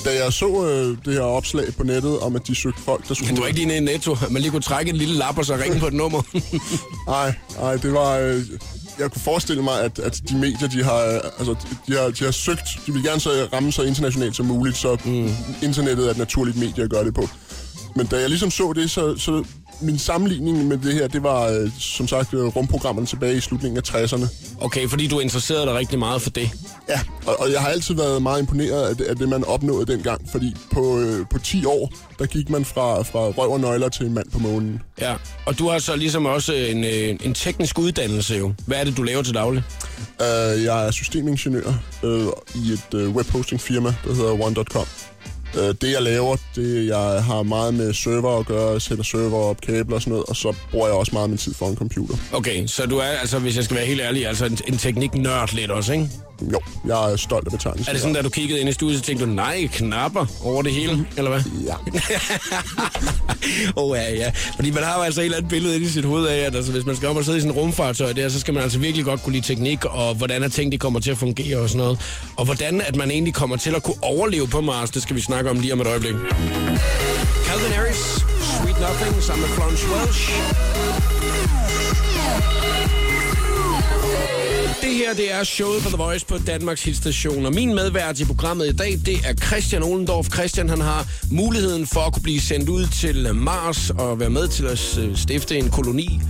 Da 0.05 0.25
jeg 0.25 0.33
så 0.33 0.67
øh, 0.69 0.97
det 1.05 1.15
her 1.15 1.21
opslag 1.21 1.75
på 1.77 1.83
nettet 1.83 2.21
om, 2.21 2.37
at 2.37 2.47
de 2.47 2.55
søgte 2.55 2.83
folk, 2.83 3.09
der 3.09 3.15
skulle... 3.15 3.29
Men 3.29 3.37
du 3.37 3.41
var 3.41 3.49
ikke 3.49 3.59
lige 3.59 3.67
nede 3.67 3.79
i 3.79 3.85
Netto, 3.85 4.17
man 4.31 4.43
lige 4.43 4.51
kunne 4.51 4.63
trække 4.63 4.91
en 4.91 4.97
lille 4.97 5.15
lap 5.15 5.39
og 5.39 5.45
så 5.45 5.57
ringe 5.57 5.81
på 5.81 5.87
et 5.87 5.93
nummer. 5.93 6.23
Nej, 7.11 7.35
nej, 7.61 7.77
det 7.77 7.93
var... 7.93 8.19
Øh, 8.19 8.43
jeg 8.99 9.11
kunne 9.11 9.23
forestille 9.23 9.63
mig, 9.63 9.81
at, 9.81 9.99
at 9.99 10.21
de 10.29 10.37
medier, 10.37 10.69
de 10.69 10.85
har, 10.85 10.99
øh, 10.99 11.21
altså, 11.39 11.55
de 11.89 11.93
har, 11.93 12.11
de 12.11 12.25
har 12.25 12.31
søgt... 12.31 12.69
De 12.87 12.93
vil 12.93 13.03
gerne 13.03 13.21
så 13.21 13.49
ramme 13.53 13.73
så 13.73 13.83
internationalt 13.83 14.37
som 14.37 14.47
muligt, 14.47 14.77
så 14.77 14.97
mm. 15.05 15.31
internettet 15.63 16.07
er 16.07 16.11
et 16.11 16.19
naturligt 16.19 16.57
medie 16.57 16.85
at 16.85 16.91
gøre 16.91 17.05
det 17.05 17.15
på. 17.15 17.29
Men 17.97 18.07
da 18.07 18.21
jeg 18.21 18.29
ligesom 18.29 18.51
så 18.51 18.73
det, 18.73 18.91
så, 18.91 19.19
så 19.19 19.45
min 19.81 19.99
sammenligning 19.99 20.65
med 20.69 20.79
det 20.79 20.95
her, 20.95 21.09
det 21.09 21.23
var 21.23 21.49
øh, 21.49 21.71
som 21.79 22.09
sagt 22.09 22.35
øh, 22.35 22.45
rumprogrammerne 22.45 23.07
tilbage 23.07 23.37
i 23.37 23.41
slutningen 23.41 23.77
af 23.79 23.95
60'erne. 23.95 24.27
okay, 24.61 24.89
fordi 24.89 25.07
du 25.07 25.21
interesserede 25.21 25.67
dig 25.67 25.75
rigtig 25.75 25.99
meget 25.99 26.23
for 26.23 26.31
det. 26.31 26.51
Ja, 26.89 27.01
og, 27.27 27.41
og 27.41 27.53
jeg 27.53 27.61
har 27.61 27.69
altid 27.69 27.95
været 27.95 28.23
meget 28.23 28.41
imponeret 28.41 28.89
af 28.89 28.97
det, 28.97 29.05
af 29.05 29.17
det 29.17 29.29
man 29.29 29.45
opnåede 29.45 29.93
dengang, 29.93 30.31
fordi 30.31 30.57
på, 30.73 31.01
øh, 31.01 31.27
på 31.31 31.39
10 31.39 31.65
år, 31.65 31.93
der 32.19 32.27
gik 32.27 32.51
man 32.51 32.65
fra, 32.65 33.03
fra 33.03 33.19
røv 33.19 33.51
og 33.51 33.61
nøgler 33.61 33.89
til 33.89 34.07
en 34.07 34.15
mand 34.15 34.31
på 34.31 34.39
månen. 34.39 34.83
Ja, 35.01 35.15
og 35.47 35.59
du 35.59 35.69
har 35.69 35.79
så 35.79 35.97
ligesom 35.97 36.27
også 36.27 36.53
en, 36.53 36.85
øh, 36.85 37.17
en 37.25 37.35
teknisk 37.35 37.79
uddannelse 37.79 38.35
jo. 38.35 38.53
Hvad 38.67 38.81
er 38.81 38.85
det, 38.85 38.97
du 38.97 39.03
laver 39.03 39.23
til 39.23 39.35
daglig? 39.35 39.63
Uh, 40.21 40.65
jeg 40.65 40.87
er 40.87 40.91
systemingeniør 40.91 41.73
uh, 42.03 42.11
i 42.55 42.73
et 42.73 42.95
uh, 42.95 43.17
webhosting-firma, 43.17 43.95
der 44.05 44.15
hedder 44.15 44.45
One.com. 44.47 44.87
Uh, 45.57 45.63
det 45.63 45.93
jeg 45.93 46.03
laver, 46.03 46.37
det 46.57 46.87
jeg 46.87 47.25
har 47.25 47.43
meget 47.43 47.75
med 47.75 47.95
server 47.95 48.39
at 48.39 48.47
gøre, 48.47 48.81
sætter 48.81 49.05
server 49.05 49.39
op, 49.39 49.61
kabler 49.61 49.95
og 49.97 50.03
sådan 50.03 50.11
noget, 50.11 50.27
og 50.29 50.37
så 50.37 50.55
bruger 50.71 50.87
jeg 50.87 50.97
også 50.97 51.13
meget 51.13 51.31
min 51.31 51.39
tid 51.39 51.55
for 51.55 51.67
en 51.67 51.77
computer. 51.77 52.15
Okay, 52.33 52.67
så 52.67 52.87
du 52.87 52.99
er 52.99 53.05
altså, 53.05 53.39
hvis 53.39 53.57
jeg 53.57 53.65
skal 53.65 53.77
være 53.77 53.87
helt 53.87 54.01
ærlig, 54.01 54.27
altså 54.27 54.45
en, 54.45 54.59
en 54.69 54.79
teknik-nørd 54.79 55.55
lidt 55.55 55.71
også, 55.71 55.93
ikke? 55.93 56.09
Jo, 56.53 56.61
jeg 56.87 57.13
er 57.13 57.17
stolt 57.17 57.47
af 57.47 57.53
betegnelsen. 57.53 57.89
Er 57.89 57.93
det 57.93 58.01
sådan, 58.01 58.15
da 58.15 58.23
du 58.23 58.29
kiggede 58.29 58.61
ind 58.61 58.69
i 58.69 58.73
studiet, 58.73 58.99
så 58.99 59.05
tænkte 59.05 59.25
du, 59.25 59.31
nej, 59.31 59.69
knapper 59.73 60.27
over 60.45 60.63
det 60.63 60.73
hele, 60.73 61.07
eller 61.17 61.31
hvad? 61.31 61.43
Ja. 61.67 61.75
Åh 63.77 63.91
oh, 63.91 63.97
ja, 63.97 64.15
ja. 64.15 64.33
Fordi 64.57 64.71
man 64.71 64.83
har 64.83 64.97
jo 64.97 65.03
altså 65.03 65.21
et 65.21 65.25
eller 65.25 65.37
andet 65.37 65.51
billede 65.51 65.75
inde 65.75 65.87
i 65.87 65.91
sit 65.91 66.05
hoved 66.05 66.27
af, 66.27 66.39
at 66.39 66.57
altså, 66.57 66.73
hvis 66.73 66.87
man 66.87 66.97
skal 66.97 67.09
op 67.09 67.17
og 67.17 67.25
sidde 67.25 67.39
i 67.39 67.41
sådan 67.41 67.57
en 67.57 67.61
rumfartøj 67.61 68.13
der, 68.13 68.29
så 68.29 68.41
skal 68.41 68.55
man 68.55 68.63
altså 68.63 68.79
virkelig 68.79 69.05
godt 69.05 69.23
kunne 69.23 69.33
lide 69.33 69.47
teknik, 69.47 69.85
og 69.85 70.15
hvordan 70.15 70.43
er 70.43 70.49
ting, 70.49 70.73
de 70.73 70.79
kommer 70.79 71.01
til 71.01 71.11
at 71.11 71.19
fungere 71.19 71.59
og 71.59 71.69
sådan 71.69 71.79
noget. 71.85 72.01
Og 72.37 72.45
hvordan 72.45 72.81
at 72.81 72.97
man 72.97 73.11
egentlig 73.11 73.35
kommer 73.35 73.57
til 73.57 73.75
at 73.75 73.83
kunne 73.83 74.03
overleve 74.03 74.49
på 74.49 74.61
Mars, 74.61 74.91
det 74.91 75.03
skal 75.03 75.17
vi 75.17 75.21
snakke 75.21 75.44
om 75.51 75.61
lige 75.61 75.73
om 75.73 75.81
et 75.81 75.87
øjeblik. 75.87 76.15
Calvin 77.47 77.73
Harris, 77.73 78.03
Sweet 78.41 78.81
Nothing 78.81 79.23
sammen 79.23 79.43
med 79.47 79.51
Florence 79.57 79.87
Welch. 79.89 80.31
Det 84.85 84.95
her, 84.95 85.15
det 85.15 85.33
er 85.33 85.45
showet 85.45 85.83
på 85.83 85.89
The 85.89 85.97
Voice 85.97 86.27
på 86.27 86.39
Danmarks 86.39 86.85
hitstation, 86.85 87.47
og 87.47 87.55
min 87.55 87.75
medvært 87.75 88.21
i 88.21 88.25
programmet 88.25 88.67
i 88.67 88.77
dag, 88.77 89.01
det 89.07 89.17
er 89.27 89.35
Christian 89.35 89.83
Olendorf. 89.83 90.27
Christian, 90.33 90.69
han 90.69 90.81
har 90.81 91.07
muligheden 91.31 91.87
for 91.87 92.01
at 92.01 92.13
kunne 92.13 92.23
blive 92.23 92.41
sendt 92.41 92.69
ud 92.69 92.87
til 92.87 93.35
Mars 93.35 93.91
og 93.91 94.21
være 94.21 94.31
med 94.31 94.49
til 94.49 94.65
at 94.65 94.99
øh, 94.99 95.17
stifte 95.17 95.59
en 95.59 95.71
koloni 95.71 96.21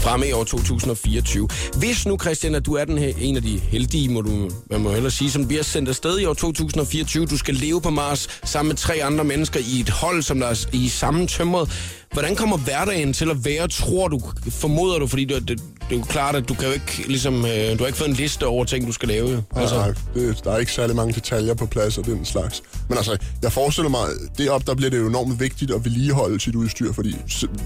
frem 0.00 0.22
i 0.22 0.32
år 0.32 0.44
2024. 0.44 1.48
Hvis 1.78 2.06
nu, 2.06 2.18
Christian, 2.18 2.54
at 2.54 2.66
du 2.66 2.74
er 2.74 2.84
den 2.84 2.98
her, 2.98 3.12
en 3.20 3.36
af 3.36 3.42
de 3.42 3.58
heldige, 3.58 4.08
må 4.08 4.20
du, 4.20 4.50
man 4.70 4.80
må 4.80 4.90
hellere 4.92 5.10
sige, 5.10 5.30
som 5.30 5.48
bliver 5.48 5.62
sendt 5.62 5.88
afsted 5.88 6.18
i 6.18 6.24
år 6.24 6.34
2024, 6.34 7.26
du 7.26 7.38
skal 7.38 7.54
leve 7.54 7.80
på 7.80 7.90
Mars 7.90 8.28
sammen 8.44 8.68
med 8.68 8.76
tre 8.76 9.04
andre 9.04 9.24
mennesker 9.24 9.60
i 9.60 9.80
et 9.80 9.90
hold, 9.90 10.22
som 10.22 10.40
der 10.40 10.46
er 10.46 10.66
i 10.72 10.88
samme 10.88 11.26
tømret. 11.26 11.70
Hvordan 12.12 12.36
kommer 12.36 12.56
hverdagen 12.56 13.12
til 13.12 13.30
at 13.30 13.44
være, 13.44 13.68
tror 13.68 14.08
du, 14.08 14.20
formoder 14.50 14.98
du, 14.98 15.06
fordi 15.06 15.24
det, 15.24 15.48
det, 15.48 15.58
det 15.58 15.94
er 15.94 15.98
jo 15.98 16.04
klart, 16.04 16.36
at 16.36 16.48
du 16.48 16.54
kan 16.54 16.66
jo 16.66 16.72
ikke, 16.72 17.04
ligesom, 17.08 17.34
øh, 17.34 17.42
du 17.72 17.78
har 17.78 17.86
ikke 17.86 17.98
fået 17.98 18.08
en 18.08 18.14
liste 18.14 18.46
over 18.46 18.64
ting, 18.64 18.86
du 18.86 18.92
skal 18.92 19.08
lave. 19.08 19.30
jo. 19.30 19.42
Altså. 19.56 19.76
Nej, 19.76 19.92
det, 20.14 20.44
der 20.44 20.52
er 20.52 20.58
ikke 20.58 20.72
særlig 20.72 20.96
mange 20.96 21.12
detaljer 21.14 21.54
på 21.54 21.66
plads 21.66 21.98
og 21.98 22.04
den 22.06 22.24
slags. 22.24 22.62
Men 22.88 22.98
altså, 22.98 23.16
jeg 23.42 23.52
forestiller 23.52 23.90
mig, 23.90 24.08
derop 24.38 24.66
der 24.66 24.74
bliver 24.74 24.90
det 24.90 24.98
jo 24.98 25.08
enormt 25.08 25.40
vigtigt 25.40 25.70
at 25.70 25.84
vedligeholde 25.84 26.40
sit 26.40 26.54
udstyr, 26.54 26.92
fordi 26.92 27.16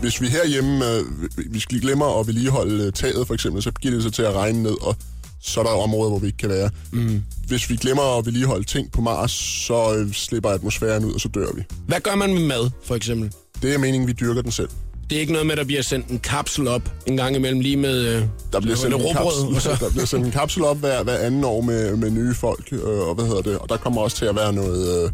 hvis 0.00 0.20
vi 0.20 0.26
herhjemme, 0.26 0.90
øh, 0.90 1.04
hvis 1.50 1.66
vi 1.70 1.78
glemmer 1.78 2.20
at 2.20 2.26
vedligeholde 2.26 2.85
øh, 2.85 2.92
taget 2.92 3.26
for 3.26 3.35
eksempel, 3.35 3.62
så 3.62 3.70
giver 3.70 3.94
det 3.94 4.02
sig 4.02 4.12
til 4.12 4.23
at 4.23 4.32
regne 4.35 4.62
ned, 4.62 4.82
og 4.82 4.97
så 5.42 5.61
er 5.61 5.64
der 5.64 5.70
områder, 5.70 6.11
hvor 6.11 6.18
vi 6.18 6.26
ikke 6.26 6.38
kan 6.38 6.49
være. 6.49 6.70
Mm. 6.92 7.23
Hvis 7.47 7.70
vi 7.70 7.76
glemmer 7.76 8.18
at 8.18 8.26
vedligeholde 8.26 8.64
ting 8.64 8.92
på 8.92 9.00
Mars, 9.00 9.30
så 9.66 9.94
øh, 9.97 10.12
slipper 10.12 10.50
atmosfæren 10.50 11.04
ud, 11.04 11.12
og 11.12 11.20
så 11.20 11.28
dør 11.28 11.47
vi. 11.56 11.62
Hvad 11.87 12.00
gør 12.00 12.14
man 12.14 12.35
med 12.35 12.42
mad, 12.42 12.70
for 12.85 12.94
eksempel? 12.94 13.32
Det 13.62 13.75
er 13.75 13.79
meningen, 13.79 14.09
vi 14.09 14.12
dyrker 14.12 14.43
den 14.43 14.52
selv. 14.52 14.69
Det 15.11 15.17
er 15.17 15.21
ikke 15.21 15.33
noget 15.33 15.47
med, 15.47 15.52
at 15.52 15.59
der 15.59 15.64
bliver 15.64 15.83
sendt 15.83 16.07
en 16.07 16.19
kapsel 16.19 16.69
op 16.69 16.83
en 17.07 17.17
gang 17.17 17.37
imellem 17.37 17.61
lige 17.61 17.76
med 17.76 18.07
øh, 18.07 18.23
Der 18.52 18.61
bliver, 18.61 18.76
sendt 18.76 18.95
en 18.95 19.00
råbrød, 19.00 19.55
og 19.55 19.62
så... 19.62 19.69
kapsel, 19.69 19.85
der 19.87 19.90
bliver 19.90 20.07
sendt 20.07 20.26
en 20.26 20.33
kapsel 20.33 20.64
op 20.64 20.76
hver, 20.76 21.02
hver 21.02 21.17
anden 21.19 21.45
år 21.45 21.61
med, 21.61 21.97
med 21.97 22.11
nye 22.11 22.35
folk, 22.35 22.73
øh, 22.73 23.09
og 23.09 23.14
hvad 23.14 23.26
hedder 23.26 23.43
det, 23.43 23.59
og 23.59 23.69
der 23.69 23.76
kommer 23.76 24.00
også 24.00 24.17
til 24.17 24.25
at 24.25 24.37
være 24.37 24.52
noget, 24.52 25.05
øh, 25.05 25.11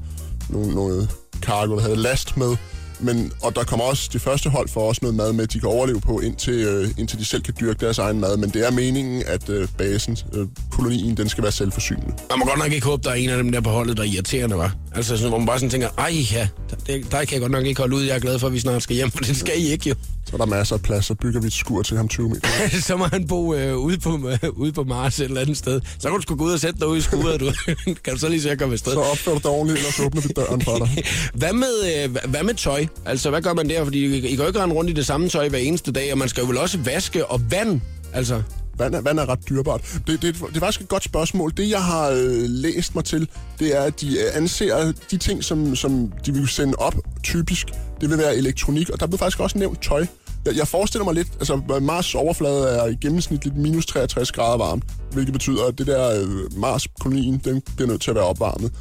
noget, 0.49 0.75
noget 0.75 1.11
cargo, 1.43 1.75
der 1.75 1.81
hedder 1.81 1.97
last 1.97 2.37
med, 2.37 2.57
men, 3.00 3.33
og 3.43 3.57
der 3.57 3.65
kommer 3.65 3.85
også, 3.85 4.11
de 4.12 4.19
første 4.19 4.50
hold 4.50 4.69
får 4.69 4.88
også 4.88 4.99
noget 5.03 5.15
mad 5.15 5.33
med, 5.33 5.47
de 5.47 5.61
kan 5.61 5.69
overleve 5.69 6.00
på, 6.00 6.21
indtil, 6.21 6.55
øh, 6.55 6.88
indtil 6.99 7.19
de 7.19 7.25
selv 7.25 7.43
kan 7.43 7.55
dyrke 7.61 7.81
deres 7.81 7.99
egen 7.99 8.21
mad, 8.21 8.37
men 8.37 8.50
det 8.50 8.67
er 8.67 8.71
meningen, 8.71 9.23
at 9.26 9.49
øh, 9.49 9.69
basen, 9.79 10.17
øh, 10.33 10.47
kolonien, 10.71 11.17
den 11.17 11.29
skal 11.29 11.43
være 11.43 11.53
selvforsynende. 11.53 12.12
Man 12.31 12.38
må 12.38 12.45
godt 12.45 12.59
nok 12.59 12.73
ikke 12.73 12.87
håbe, 12.87 13.03
der 13.03 13.11
er 13.11 13.15
en 13.15 13.31
af 13.31 13.37
dem 13.37 13.53
der 13.53 13.61
på 13.61 13.71
holdet, 13.71 13.97
der 13.97 14.03
er 14.03 14.07
irriterende, 14.07 14.57
var. 14.57 14.76
Altså, 14.95 15.17
sådan, 15.17 15.29
hvor 15.29 15.38
man 15.38 15.47
bare 15.47 15.59
sådan 15.59 15.71
tænker, 15.71 15.88
ej 15.99 16.12
ja, 16.33 16.49
der, 16.87 16.99
der 17.11 17.25
kan 17.25 17.33
jeg 17.33 17.41
godt 17.41 17.53
nok 17.53 17.67
ikke 17.67 17.81
holde 17.81 17.97
ud. 17.97 18.03
Jeg 18.03 18.15
er 18.15 18.21
glad 18.21 18.38
for, 18.38 18.47
at 18.47 18.53
vi 18.53 18.61
snart 18.61 18.83
skal 18.83 18.97
hjem, 18.97 19.11
for 19.11 19.19
det 19.19 19.37
skal 19.37 19.55
I 19.57 19.67
ikke 19.67 19.88
jo. 19.88 19.95
Så 20.26 20.33
er 20.33 20.37
der 20.37 20.47
masser 20.47 20.76
af 20.76 20.83
plads, 20.83 21.06
så 21.06 21.14
bygger 21.14 21.40
vi 21.40 21.47
et 21.47 21.52
skur 21.52 21.83
til 21.83 21.97
ham 21.97 22.09
20 22.09 22.28
meter. 22.28 22.49
så 22.80 22.97
må 22.97 23.04
han 23.04 23.26
bo 23.26 23.54
øh, 23.54 23.76
ude, 23.78 23.99
på, 23.99 24.28
øh, 24.42 24.50
ude 24.52 24.73
på 24.73 24.85
Mars 24.85 25.21
et 25.21 25.25
eller 25.25 25.40
andet 25.40 25.56
sted. 25.56 25.80
Så 25.99 26.09
kan 26.09 26.16
du 26.16 26.23
sgu 26.23 26.35
gå 26.37 26.45
ud 26.45 26.52
og 26.52 26.61
sætte 26.61 26.78
dig 26.80 26.88
ude 26.88 26.99
i 26.99 27.00
skuret, 27.00 27.40
du. 27.40 27.52
kan 28.04 28.12
du 28.12 28.18
så 28.18 28.28
lige 28.28 28.42
se 28.42 28.50
at 28.50 28.59
komme 28.59 28.73
afsted. 28.73 28.92
Så 28.92 29.00
opfører 29.00 29.37
du 29.37 29.40
dig 29.42 29.50
ordentligt, 29.50 29.78
eller 29.78 29.92
så 29.92 30.02
åbner 30.04 30.21
vi 30.23 30.28
døren 30.28 30.62
for 30.62 30.76
dig. 30.78 31.04
Hvad 31.35 31.52
med, 31.52 32.04
øh, 32.04 32.04
hva- 32.16 32.28
hvad 32.28 32.42
med 32.42 32.54
tøj? 32.54 32.87
Altså, 33.04 33.30
hvad 33.30 33.42
gør 33.42 33.54
man 33.54 33.68
der? 33.68 33.85
Fordi 33.85 34.06
I, 34.06 34.16
I 34.16 34.21
kan 34.28 34.38
jo 34.38 34.47
ikke 34.47 34.61
rende 34.62 34.75
rundt 34.75 34.90
i 34.90 34.92
det 34.92 35.06
samme 35.06 35.28
tøj 35.28 35.49
hver 35.49 35.59
eneste 35.59 35.92
dag, 35.92 36.12
og 36.12 36.18
man 36.18 36.28
skal 36.28 36.40
jo 36.40 36.47
vel 36.47 36.59
også 36.59 36.78
vaske 36.78 37.26
og 37.26 37.40
vand. 37.50 37.80
Altså, 38.12 38.42
Vand 38.78 38.95
er, 38.95 39.00
vand 39.00 39.18
er 39.18 39.28
ret 39.28 39.49
dyrbart. 39.49 39.99
Det, 40.06 40.23
det, 40.23 40.35
det 40.35 40.56
er 40.56 40.61
faktisk 40.61 40.80
et 40.80 40.88
godt 40.88 41.04
spørgsmål. 41.04 41.52
Det, 41.56 41.71
jeg 41.71 41.85
har 41.85 42.09
øh, 42.11 42.42
læst 42.49 42.95
mig 42.95 43.04
til, 43.04 43.28
det 43.59 43.76
er, 43.76 43.80
at 43.80 44.00
de 44.00 44.06
øh, 44.06 44.37
anser 44.37 44.92
de 45.11 45.16
ting, 45.16 45.45
som, 45.45 45.76
som 45.76 46.12
de 46.26 46.33
vil 46.33 46.49
sende 46.49 46.75
op, 46.78 46.95
typisk, 47.23 47.66
det 48.00 48.11
vil 48.11 48.18
være 48.18 48.37
elektronik, 48.37 48.90
og 48.90 49.00
der 49.00 49.06
blev 49.06 49.18
faktisk 49.18 49.40
også 49.40 49.59
nævnt 49.59 49.83
tøj. 49.83 50.06
Jeg, 50.45 50.56
jeg 50.56 50.68
forestiller 50.68 51.04
mig 51.04 51.14
lidt, 51.14 51.28
altså 51.33 51.54
Mars' 51.56 52.16
overflade 52.16 52.68
er 52.68 52.87
i 52.87 52.95
gennemsnit 52.95 53.45
lidt 53.45 53.56
minus 53.56 53.87
63 53.87 54.33
grader 54.33 54.56
varmt, 54.56 54.85
hvilket 55.12 55.33
betyder, 55.33 55.64
at 55.64 55.78
det 55.78 55.87
der 55.87 56.21
øh, 56.21 56.59
Mars-kolonien, 56.59 57.40
den 57.45 57.62
bliver 57.76 57.88
nødt 57.88 58.00
til 58.00 58.11
at 58.11 58.14
være 58.14 58.25
opvarmet. 58.25 58.73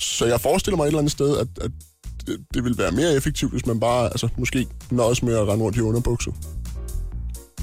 Så 0.00 0.26
jeg 0.26 0.40
forestiller 0.40 0.76
mig 0.76 0.84
et 0.84 0.86
eller 0.86 0.98
andet 0.98 1.12
sted, 1.12 1.38
at, 1.38 1.48
at 1.60 1.70
det, 2.26 2.40
det 2.54 2.64
vil 2.64 2.78
være 2.78 2.92
mere 2.92 3.14
effektivt, 3.14 3.52
hvis 3.52 3.66
man 3.66 3.80
bare 3.80 4.06
altså, 4.06 4.28
måske 4.38 4.66
nøjes 4.90 5.22
med 5.22 5.34
at 5.34 5.48
rende 5.48 5.64
rundt 5.64 5.76
i 5.76 5.80
underbukser 5.80 6.32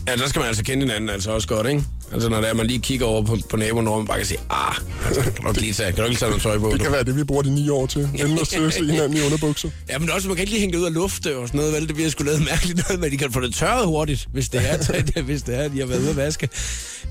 ja, 0.07 0.15
der 0.15 0.27
skal 0.27 0.39
man 0.39 0.47
altså 0.47 0.63
kende 0.63 0.85
hinanden 0.85 1.09
altså 1.09 1.31
også 1.31 1.47
godt, 1.47 1.67
ikke? 1.67 1.83
Altså, 2.13 2.29
når 2.29 2.41
det 2.41 2.49
er, 2.49 2.53
man 2.53 2.67
lige 2.67 2.79
kigger 2.79 3.05
over 3.05 3.21
på, 3.21 3.37
på 3.49 3.57
naboen, 3.57 3.87
og 3.87 3.97
man 3.97 4.07
bare 4.07 4.17
kan 4.17 4.27
sige, 4.27 4.39
ah, 4.49 4.75
altså, 5.05 5.21
kan 5.21 5.43
du 5.43 5.47
ikke 5.47 5.61
lige 5.61 5.73
tage, 5.73 5.91
kan 5.91 6.03
du 6.03 6.09
ikke 6.09 6.19
tage 6.19 6.29
noget 6.29 6.43
tøj 6.43 6.57
på? 6.57 6.69
Det 6.69 6.79
du? 6.79 6.83
kan 6.83 6.91
være 6.91 7.03
det, 7.03 7.17
vi 7.17 7.23
bruger 7.23 7.41
de 7.41 7.55
ni 7.55 7.69
år 7.69 7.85
til. 7.85 8.09
Enden 8.13 8.39
at 8.39 8.47
se 8.47 8.85
hinanden 8.85 9.17
i 9.17 9.21
underbukser. 9.21 9.69
Ja, 9.89 9.99
men 9.99 10.09
også, 10.09 10.27
man 10.27 10.35
kan 10.35 10.43
ikke 10.43 10.51
lige 10.51 10.59
hænge 10.59 10.73
det 10.73 10.79
ud 10.79 10.85
af 10.85 10.93
lufte 10.93 11.37
og 11.37 11.47
sådan 11.47 11.59
noget, 11.59 11.73
vel? 11.73 11.87
Det 11.87 11.95
bliver 11.95 12.09
sgu 12.09 12.23
lidt 12.23 12.45
mærkeligt 12.45 12.79
noget, 12.87 13.01
men 13.01 13.11
de 13.11 13.17
kan 13.17 13.31
få 13.31 13.41
det 13.41 13.53
tørret 13.53 13.85
hurtigt, 13.85 14.27
hvis 14.33 14.49
det 14.49 14.61
er, 14.69 15.21
hvis 15.21 15.41
det 15.41 15.57
er 15.57 15.61
at 15.61 15.71
de 15.71 15.79
har 15.79 15.85
været 15.85 15.99
ude 16.01 16.09
at 16.09 16.17
vaske. 16.17 16.49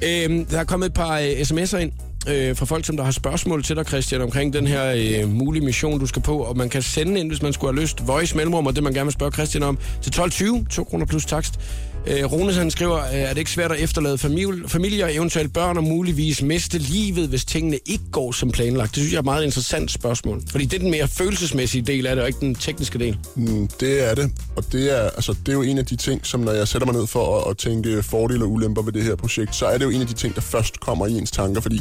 Øhm, 0.03 0.45
der 0.45 0.61
er 0.61 0.65
kommet 0.65 0.87
et 0.87 0.95
par 0.95 1.19
øh, 1.19 1.31
sms'er 1.31 1.77
ind 1.77 1.93
øh, 2.29 2.57
fra 2.57 2.65
folk, 2.65 2.85
som 2.87 2.97
der 2.97 3.05
har 3.05 3.11
spørgsmål 3.11 3.63
til 3.63 3.77
dig, 3.77 3.87
Christian, 3.87 4.21
omkring 4.21 4.53
den 4.53 4.67
her 4.67 4.93
øh, 4.97 5.29
mulige 5.29 5.65
mission, 5.65 6.01
du 6.01 6.07
skal 6.07 6.23
på, 6.23 6.39
og 6.39 6.57
man 6.57 6.69
kan 6.69 6.83
sende 6.83 7.21
ind, 7.21 7.29
hvis 7.29 7.43
man 7.43 7.53
skulle 7.53 7.75
have 7.75 7.83
lyst, 7.83 8.07
voice 8.07 8.37
mellemrum, 8.37 8.67
og 8.67 8.75
det 8.75 8.83
man 8.83 8.93
gerne 8.93 9.07
vil 9.07 9.13
spørge 9.13 9.33
Christian 9.33 9.63
om, 9.63 9.79
til 10.03 10.11
12.20, 10.11 10.69
2 10.71 10.85
kroner 10.85 11.07
plus 11.07 11.25
takst. 11.25 11.55
Øh, 12.07 12.33
Rune 12.33 12.52
han 12.52 12.71
skriver, 12.71 12.99
øh, 12.99 13.14
er 13.14 13.28
det 13.28 13.38
ikke 13.38 13.50
svært 13.50 13.73
at 13.73 13.80
efterlade 13.80 14.19
familie, 14.19 14.69
familier, 14.69 15.09
eventuelt 15.09 15.52
børn 15.52 15.76
og 15.76 15.85
muligvis 15.85 16.42
miste 16.42 16.78
livet, 16.78 17.28
hvis 17.28 17.45
tingene 17.45 17.78
ikke 17.87 18.04
går 18.12 18.33
som 18.33 18.50
planlagt? 18.50 18.95
Det 18.95 18.97
synes 18.97 19.12
jeg 19.12 19.16
er 19.16 19.21
et 19.21 19.25
meget 19.25 19.45
interessant 19.45 19.90
spørgsmål. 19.90 20.42
Fordi 20.50 20.64
det 20.64 20.75
er 20.75 20.78
den 20.78 20.90
mere 20.90 21.09
følelsesmæssige 21.09 21.83
del 21.83 22.07
af 22.07 22.16
det, 22.16 22.23
og 22.23 22.28
ikke 22.28 22.40
den 22.40 22.54
tekniske 22.54 22.99
del. 22.99 23.19
Mm, 23.35 23.69
det 23.80 24.11
er 24.11 24.14
det, 24.14 24.33
og 24.57 24.64
det 24.73 24.99
er, 24.99 25.02
altså, 25.02 25.33
det 25.33 25.49
er 25.49 25.52
jo 25.52 25.62
en 25.62 25.78
af 25.78 25.87
de 25.87 25.97
ting, 25.97 26.26
som 26.26 26.40
når 26.40 26.52
jeg 26.52 26.69
sætter 26.69 26.87
mig 26.87 26.95
ned 26.95 27.07
for 27.07 27.40
at, 27.40 27.50
at 27.50 27.59
tænke 27.59 28.02
fordele 28.02 28.45
og 28.45 28.50
ulemper 28.50 28.83
ved 28.83 28.92
det 28.92 29.02
her 29.02 29.16
projekt, 29.16 29.57
så 29.57 29.66
er 29.66 29.78
det 29.78 29.85
jo 29.85 29.90
en 29.90 30.00
af 30.00 30.07
de 30.07 30.14
ting, 30.14 30.35
der 30.35 30.40
først 30.40 30.80
kommer 30.80 31.07
i 31.07 31.12
ens 31.12 31.30
tanker, 31.30 31.61
fordi 31.61 31.80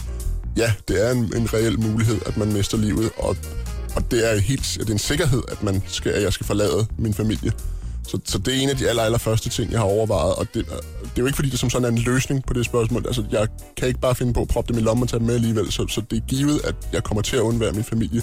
ja, 0.57 0.71
det 0.88 1.07
er 1.07 1.11
en, 1.11 1.33
en 1.35 1.53
reel 1.53 1.79
mulighed, 1.79 2.17
at 2.25 2.38
man 2.38 2.53
mister 2.53 2.77
livet, 2.77 3.09
og, 3.17 3.38
og 3.95 4.11
det 4.11 4.33
er 4.33 4.39
helt 4.39 4.77
det 4.79 4.89
er 4.89 4.93
en 4.93 4.99
sikkerhed, 4.99 5.41
at, 5.51 5.63
man 5.63 5.83
skal, 5.88 6.11
at 6.11 6.23
jeg 6.23 6.33
skal 6.33 6.45
forlade 6.45 6.88
min 6.97 7.13
familie. 7.13 7.51
Så, 8.08 8.20
så 8.25 8.38
det 8.38 8.56
er 8.56 8.62
en 8.62 8.70
af 8.70 8.77
de 8.77 8.89
aller, 8.89 9.03
aller 9.03 9.18
første 9.18 9.50
ting, 9.50 9.72
jeg 9.72 9.79
har 9.79 9.86
overvejet, 9.86 10.36
og 10.36 10.48
det, 10.53 10.60
øh, 10.60 10.75
det 11.03 11.15
er 11.15 11.20
jo 11.20 11.25
ikke 11.25 11.36
fordi, 11.36 11.50
det 11.50 11.60
som 11.60 11.70
sådan 11.70 11.86
er 11.86 11.89
en 11.89 11.98
løsning 11.98 12.46
på 12.46 12.53
det 12.53 12.65
spørgsmål. 12.65 13.03
Altså, 13.08 13.24
jeg 13.32 13.48
kan 13.77 13.88
ikke 13.88 14.00
bare 14.00 14.15
finde 14.15 14.34
på 14.34 14.41
at 14.41 14.48
proppe 14.48 14.74
dem 14.74 14.79
i 14.82 14.84
lommen 14.84 15.03
og 15.03 15.10
tage 15.10 15.20
dem 15.20 15.27
med 15.27 15.36
alligevel, 15.36 15.72
så, 15.72 15.88
så 15.88 16.01
det 16.12 16.18
er 16.18 16.27
givet, 16.27 16.62
at 16.63 16.75
jeg 16.94 17.03
kommer 17.03 17.22
til 17.22 17.36
at 17.36 17.41
undvære 17.41 17.72
min 17.72 17.84
familie. 17.84 18.22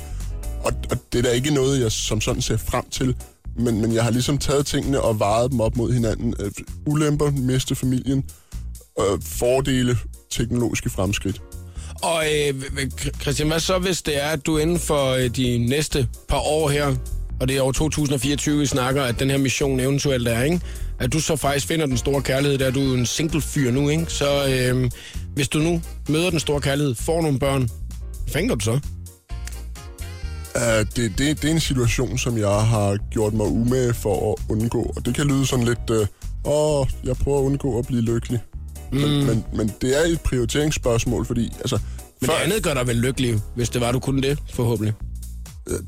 Og, 0.64 0.72
og 0.90 0.96
det 1.12 1.18
er 1.18 1.22
da 1.22 1.30
ikke 1.30 1.50
noget, 1.50 1.80
jeg 1.80 1.92
som 1.92 2.20
sådan 2.20 2.42
ser 2.42 2.56
frem 2.56 2.84
til, 2.90 3.16
men, 3.58 3.80
men 3.80 3.94
jeg 3.94 4.04
har 4.04 4.10
ligesom 4.10 4.38
taget 4.38 4.66
tingene 4.66 5.00
og 5.00 5.18
vejet 5.18 5.50
dem 5.50 5.60
op 5.60 5.76
mod 5.76 5.92
hinanden. 5.92 6.34
Øh, 6.40 6.50
ulemper, 6.86 7.30
miste 7.30 7.74
familien, 7.74 8.24
øh, 9.00 9.22
fordele, 9.22 9.98
teknologiske 10.30 10.90
fremskridt. 10.90 11.42
Og 12.02 12.24
øh, 12.34 12.54
Christian, 13.20 13.48
hvad 13.48 13.60
så 13.60 13.78
hvis 13.78 14.02
det 14.02 14.22
er, 14.22 14.28
at 14.28 14.46
du 14.46 14.58
inden 14.58 14.78
for 14.78 15.10
øh, 15.10 15.28
de 15.36 15.58
næste 15.58 16.08
par 16.28 16.40
år 16.40 16.68
her, 16.68 16.94
og 17.40 17.48
det 17.48 17.56
er 17.56 17.62
år 17.62 17.72
2024, 17.72 18.58
vi 18.58 18.66
snakker, 18.66 19.02
at 19.02 19.20
den 19.20 19.30
her 19.30 19.38
mission 19.38 19.80
eventuelt 19.80 20.28
er, 20.28 20.42
ikke? 20.42 20.60
At 21.00 21.12
du 21.12 21.20
så 21.20 21.36
faktisk 21.36 21.66
finder 21.66 21.86
den 21.86 21.96
store 21.96 22.22
kærlighed, 22.22 22.58
der 22.58 22.66
er 22.66 22.70
du 22.70 22.80
er 22.80 22.96
en 22.96 23.06
single 23.06 23.40
fyr 23.40 23.70
nu, 23.70 23.88
ikke? 23.88 24.04
Så 24.08 24.46
øh, 24.48 24.90
hvis 25.34 25.48
du 25.48 25.58
nu 25.58 25.82
møder 26.08 26.30
den 26.30 26.40
store 26.40 26.60
kærlighed, 26.60 26.94
får 26.94 27.22
nogle 27.22 27.38
børn, 27.38 27.60
hvad 27.60 28.32
fanden 28.32 28.48
gør 28.48 28.54
du 28.54 28.64
så? 28.64 28.80
Uh, 30.56 30.86
det, 30.96 31.18
det, 31.18 31.42
det 31.42 31.44
er 31.44 31.54
en 31.54 31.60
situation, 31.60 32.18
som 32.18 32.38
jeg 32.38 32.48
har 32.48 32.98
gjort 33.10 33.32
mig 33.32 33.46
umage 33.46 33.94
for 33.94 34.32
at 34.32 34.44
undgå, 34.50 34.92
og 34.96 35.06
det 35.06 35.14
kan 35.14 35.26
lyde 35.26 35.46
sådan 35.46 35.64
lidt, 35.64 35.90
åh, 35.90 35.98
uh, 35.98 36.06
oh, 36.44 36.86
jeg 37.04 37.16
prøver 37.16 37.38
at 37.38 37.42
undgå 37.42 37.78
at 37.78 37.86
blive 37.86 38.02
lykkelig. 38.02 38.40
Mm. 38.92 38.98
Men, 38.98 39.26
men, 39.26 39.44
men 39.52 39.72
det 39.80 39.98
er 39.98 40.12
et 40.12 40.20
prioriteringsspørgsmål, 40.20 41.26
fordi 41.26 41.52
altså, 41.60 41.78
Men 42.20 42.30
det 42.30 42.36
andet 42.44 42.62
gør 42.62 42.74
dig 42.74 42.86
vel 42.86 42.96
lykkelig, 42.96 43.40
hvis 43.54 43.68
det 43.70 43.80
var, 43.80 43.92
du 43.92 43.98
kunne 43.98 44.22
det, 44.22 44.38
forhåbentlig 44.50 44.94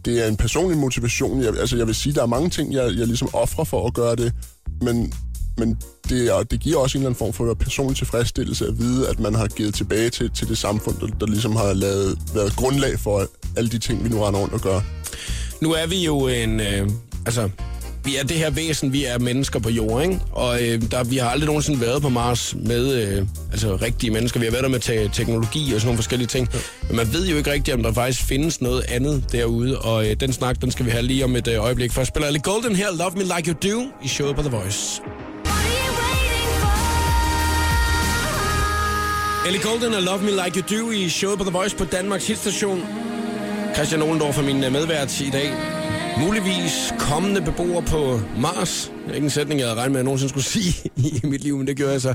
det 0.04 0.24
er 0.24 0.28
en 0.28 0.36
personlig 0.36 0.78
motivation. 0.78 1.42
Jeg, 1.42 1.58
altså, 1.58 1.76
jeg 1.76 1.86
vil 1.86 1.94
sige, 1.94 2.14
der 2.14 2.22
er 2.22 2.26
mange 2.26 2.50
ting, 2.50 2.72
jeg, 2.72 2.84
jeg 2.84 3.06
ligesom 3.06 3.28
offrer 3.32 3.64
for 3.64 3.86
at 3.86 3.94
gøre 3.94 4.16
det, 4.16 4.32
men, 4.82 5.12
men 5.58 5.78
det, 6.08 6.26
er, 6.26 6.42
det 6.42 6.60
giver 6.60 6.78
også 6.78 6.98
en 6.98 7.02
eller 7.02 7.08
anden 7.08 7.18
form 7.18 7.32
for 7.32 7.54
personlig 7.54 7.96
tilfredsstillelse 7.96 8.66
at 8.66 8.78
vide, 8.78 9.08
at 9.08 9.20
man 9.20 9.34
har 9.34 9.46
givet 9.46 9.74
tilbage 9.74 10.10
til, 10.10 10.30
til 10.30 10.48
det 10.48 10.58
samfund, 10.58 10.96
der, 11.00 11.06
der 11.06 11.26
ligesom 11.26 11.56
har 11.56 11.72
lavet, 11.72 12.18
været 12.34 12.56
grundlag 12.56 12.98
for 12.98 13.26
alle 13.56 13.70
de 13.70 13.78
ting, 13.78 14.04
vi 14.04 14.08
nu 14.08 14.22
render 14.22 14.40
rundt 14.40 14.54
og 14.54 14.60
gør. 14.60 14.80
Nu 15.60 15.72
er 15.72 15.86
vi 15.86 16.04
jo 16.04 16.28
en... 16.28 16.60
Øh, 16.60 16.90
altså, 17.26 17.50
vi 18.08 18.16
er 18.16 18.24
det 18.24 18.36
her 18.36 18.50
væsen, 18.50 18.92
vi 18.92 19.04
er 19.04 19.18
mennesker 19.18 19.58
på 19.58 19.70
jorden, 19.70 20.10
ikke? 20.10 20.24
Og 20.32 20.62
øh, 20.62 20.82
der, 20.90 21.04
vi 21.04 21.16
har 21.16 21.28
aldrig 21.28 21.46
nogensinde 21.46 21.80
været 21.80 22.02
på 22.02 22.08
Mars 22.08 22.54
med 22.66 23.02
øh, 23.02 23.26
altså, 23.52 23.76
rigtige 23.76 24.10
mennesker. 24.10 24.40
Vi 24.40 24.46
har 24.46 24.50
været 24.50 24.62
der 24.62 24.70
med 24.70 24.80
te- 24.80 25.10
teknologi 25.12 25.64
og 25.74 25.80
sådan 25.80 25.86
nogle 25.86 25.96
forskellige 25.96 26.28
ting. 26.28 26.48
Ja. 26.54 26.58
Men 26.86 26.96
man 26.96 27.12
ved 27.12 27.28
jo 27.28 27.36
ikke 27.36 27.52
rigtigt, 27.52 27.74
om 27.74 27.82
der 27.82 27.92
faktisk 27.92 28.22
findes 28.22 28.60
noget 28.60 28.84
andet 28.88 29.24
derude. 29.32 29.78
Og 29.78 30.10
øh, 30.10 30.16
den 30.20 30.32
snak, 30.32 30.62
den 30.62 30.70
skal 30.70 30.86
vi 30.86 30.90
have 30.90 31.02
lige 31.02 31.24
om 31.24 31.36
et 31.36 31.48
øh, 31.48 31.64
øjeblik. 31.64 31.92
Først 31.92 32.08
spiller 32.08 32.26
Ellie 32.26 32.42
Golden 32.42 32.76
her, 32.76 32.86
Love 32.98 33.12
Me 33.16 33.22
Like 33.36 33.50
You 33.50 33.72
Do, 33.72 33.82
i 34.04 34.08
showet 34.08 34.36
på 34.36 34.42
The 34.42 34.50
Voice. 34.50 35.00
Ellie 39.46 39.62
Golden 39.62 39.94
og 39.94 40.02
Love 40.02 40.22
Me 40.22 40.30
Like 40.44 40.60
You 40.60 40.78
Do 40.78 40.90
i 40.90 41.08
showet 41.08 41.38
på 41.38 41.44
The 41.44 41.52
Voice 41.52 41.76
på 41.76 41.84
Danmarks 41.84 42.26
hitstation. 42.26 42.84
Christian 43.74 44.02
Olendorf 44.02 44.38
er 44.38 44.42
min 44.42 44.64
øh, 44.64 44.72
medvært 44.72 45.20
i 45.20 45.30
dag. 45.30 45.77
Muligvis 46.24 46.94
kommende 46.98 47.42
beboere 47.42 47.82
på 47.82 48.20
Mars. 48.40 48.92
Det 49.04 49.10
er 49.10 49.14
ikke 49.14 49.24
en 49.24 49.30
sætning, 49.30 49.60
jeg 49.60 49.68
havde 49.68 49.80
regnet 49.80 49.92
med, 49.92 49.98
at 49.98 50.02
jeg 50.02 50.04
nogensinde 50.04 50.28
skulle 50.28 50.44
sige 50.64 50.90
i 50.96 51.20
mit 51.26 51.42
liv, 51.44 51.56
men 51.58 51.66
det 51.66 51.76
gør 51.76 51.90
jeg 51.90 52.00
så. 52.00 52.14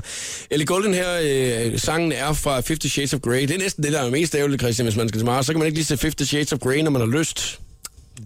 Ellie 0.50 0.66
Golden 0.66 0.94
her, 0.94 1.06
øh, 1.22 1.78
sangen 1.78 2.12
er 2.12 2.32
fra 2.32 2.60
Fifty 2.60 2.86
Shades 2.86 3.14
of 3.14 3.20
Grey. 3.20 3.40
Det 3.42 3.50
er 3.50 3.58
næsten 3.58 3.84
det, 3.84 3.92
der 3.92 4.00
er 4.00 4.10
mest 4.10 4.34
ærgerligt, 4.34 4.62
Christian, 4.62 4.86
hvis 4.86 4.96
man 4.96 5.08
skal 5.08 5.18
til 5.18 5.26
Mars. 5.26 5.46
Så 5.46 5.52
kan 5.52 5.58
man 5.58 5.66
ikke 5.66 5.76
lige 5.78 5.84
se 5.84 5.96
Fifty 5.96 6.22
Shades 6.22 6.52
of 6.52 6.58
Grey, 6.58 6.80
når 6.80 6.90
man 6.90 7.00
har 7.00 7.18
lyst. 7.18 7.60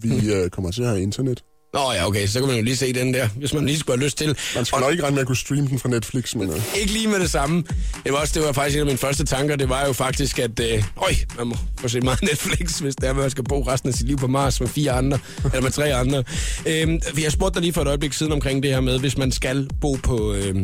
Vi 0.01 0.33
øh, 0.33 0.49
kommer 0.49 0.71
til 0.71 0.81
at 0.81 0.87
have 0.87 1.01
internet. 1.01 1.43
Nå 1.73 1.91
ja, 1.93 2.07
okay, 2.07 2.27
så 2.27 2.39
kan 2.39 2.47
man 2.47 2.57
jo 2.57 2.63
lige 2.63 2.77
se 2.77 2.93
den 2.93 3.13
der, 3.13 3.27
hvis 3.27 3.53
man 3.53 3.65
lige 3.65 3.79
skulle 3.79 3.97
have 3.97 4.05
lyst 4.05 4.17
til. 4.17 4.37
Man 4.55 4.65
skal 4.65 4.79
nok 4.79 4.91
ikke 4.91 5.03
regne 5.03 5.15
med 5.15 5.21
at 5.21 5.27
kunne 5.27 5.37
streame 5.37 5.67
den 5.67 5.79
fra 5.79 5.89
Netflix, 5.89 6.35
men... 6.35 6.49
Øh. 6.49 6.61
Ikke 6.79 6.93
lige 6.93 7.07
med 7.07 7.19
det 7.19 7.31
samme. 7.31 7.63
Det 8.03 8.13
var, 8.13 8.17
også, 8.17 8.39
det 8.39 8.47
var 8.47 8.51
faktisk 8.51 8.75
en 8.75 8.79
af 8.79 8.85
mine 8.85 8.97
første 8.97 9.25
tanker. 9.25 9.55
Det 9.55 9.69
var 9.69 9.85
jo 9.85 9.93
faktisk, 9.93 10.39
at 10.39 10.59
øh, 10.59 10.83
øj, 10.97 11.11
man 11.37 11.47
må 11.47 11.55
få 11.79 11.87
se 11.87 12.01
meget 12.01 12.21
Netflix, 12.21 12.79
hvis 12.79 12.95
det 12.95 13.05
er, 13.05 13.09
at 13.09 13.15
man 13.15 13.29
skal 13.29 13.43
bo 13.43 13.61
resten 13.61 13.89
af 13.89 13.93
sit 13.93 14.07
liv 14.07 14.17
på 14.17 14.27
Mars 14.27 14.59
med 14.61 14.67
fire 14.69 14.91
andre, 14.91 15.19
eller 15.43 15.61
med 15.61 15.71
tre 15.71 15.95
andre. 15.95 16.23
Øhm, 16.65 16.99
vi 17.13 17.23
har 17.23 17.29
spurgt 17.29 17.53
dig 17.53 17.61
lige 17.61 17.73
for 17.73 17.81
et 17.81 17.87
øjeblik 17.87 18.13
siden 18.13 18.31
omkring 18.31 18.63
det 18.63 18.71
her 18.71 18.81
med, 18.81 18.99
hvis 18.99 19.17
man 19.17 19.31
skal 19.31 19.69
bo 19.81 19.93
på, 20.03 20.33
øh, 20.33 20.55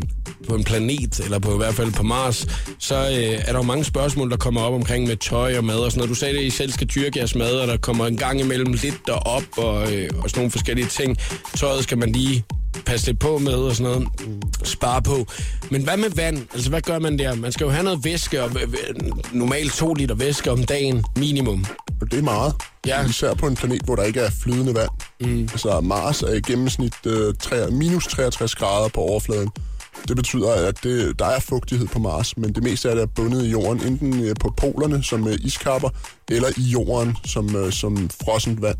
på 0.48 0.56
en 0.56 0.64
planet, 0.64 1.20
eller 1.20 1.40
på 1.40 1.54
i 1.54 1.58
hvert 1.58 1.76
fald 1.76 1.92
på 1.92 2.04
Mars, 2.04 2.48
så 2.80 2.96
øh, 2.96 3.14
er 3.16 3.52
der 3.52 3.54
jo 3.54 3.62
mange 3.62 3.84
spørgsmål, 3.84 4.32
der 4.32 4.38
kommer 4.38 4.62
op 4.62 4.74
omkring 4.74 5.08
med 5.08 5.18
tøj 5.18 5.58
og 5.58 5.64
mad 5.64 5.76
og 5.76 5.92
sådan 5.92 6.00
noget. 6.00 6.10
Du 6.10 6.16
sagde, 6.16 6.38
at 6.38 6.44
I 6.44 6.50
selv 6.50 6.72
skal 6.72 6.88
dyrke 6.88 7.20
jeres 7.20 7.36
mad, 7.36 7.52
og 7.52 7.68
der 7.68 7.78
kommer 7.78 8.08
en 8.08 8.18
gang 8.18 8.40
imellem 8.40 8.74
lidt 8.74 9.08
derop 9.08 9.44
og, 9.58 9.94
øh, 9.94 10.10
og 10.24 10.30
sådan 10.30 10.40
nogle 10.40 10.52
forskellige 10.52 10.88
ting. 10.96 11.18
Tøjet 11.56 11.84
skal 11.84 11.98
man 11.98 12.12
lige 12.12 12.46
passe 12.86 13.08
lidt 13.08 13.20
på 13.20 13.38
med 13.38 13.54
og 13.54 13.76
sådan 13.76 13.92
noget. 13.92 14.08
Spare 14.64 15.02
på. 15.02 15.26
Men 15.72 15.84
hvad 15.84 15.98
med 15.98 16.10
vand? 16.10 16.38
Altså, 16.54 16.70
hvad 16.70 16.82
gør 16.82 17.00
man 17.00 17.20
der? 17.20 17.36
Man 17.36 17.52
skal 17.52 17.66
jo 17.66 17.72
have 17.72 17.84
noget 17.84 18.00
væske, 18.04 18.44
og 18.44 18.52
øh, 18.62 18.96
normalt 19.32 19.74
to 19.74 19.94
liter 19.94 20.16
væske 20.16 20.52
om 20.52 20.64
dagen 20.64 21.06
minimum. 21.16 21.66
Og 22.02 22.12
det 22.12 22.20
er 22.20 22.24
meget. 22.24 22.54
Ja. 22.88 23.08
Især 23.08 23.34
på 23.34 23.48
en 23.48 23.56
planet, 23.56 23.82
hvor 23.82 23.96
der 23.96 24.04
ikke 24.04 24.20
er 24.20 24.30
flydende 24.44 24.76
vand. 24.76 24.90
Mm. 25.22 25.42
Altså 25.42 25.82
Mars 25.82 26.22
er 26.22 26.34
i 26.34 26.42
gennemsnit 26.42 27.06
øh, 27.06 27.34
3, 27.40 27.72
minus 27.72 28.08
63 28.08 28.56
grader 28.56 28.90
på 28.90 29.02
overfladen. 29.02 29.50
Det 30.08 30.16
betyder, 30.16 30.52
at 30.52 30.84
det, 30.84 31.20
der 31.20 31.26
er 31.26 31.40
fugtighed 31.40 31.88
på 31.88 32.00
Mars, 32.00 32.38
men 32.38 32.54
det 32.56 32.64
meste 32.64 32.90
af 32.90 32.96
det 32.96 33.02
er 33.02 33.08
bundet 33.16 33.46
i 33.46 33.50
jorden, 33.50 33.88
enten 33.88 34.24
øh, 34.24 34.36
på 34.40 34.54
polerne 34.58 35.04
som 35.04 35.28
øh, 35.28 35.38
iskapper, 35.42 35.90
eller 36.30 36.48
i 36.58 36.62
jorden 36.62 37.18
som, 37.26 37.56
øh, 37.56 37.72
som 37.72 38.10
frossent 38.24 38.62
vand. 38.62 38.78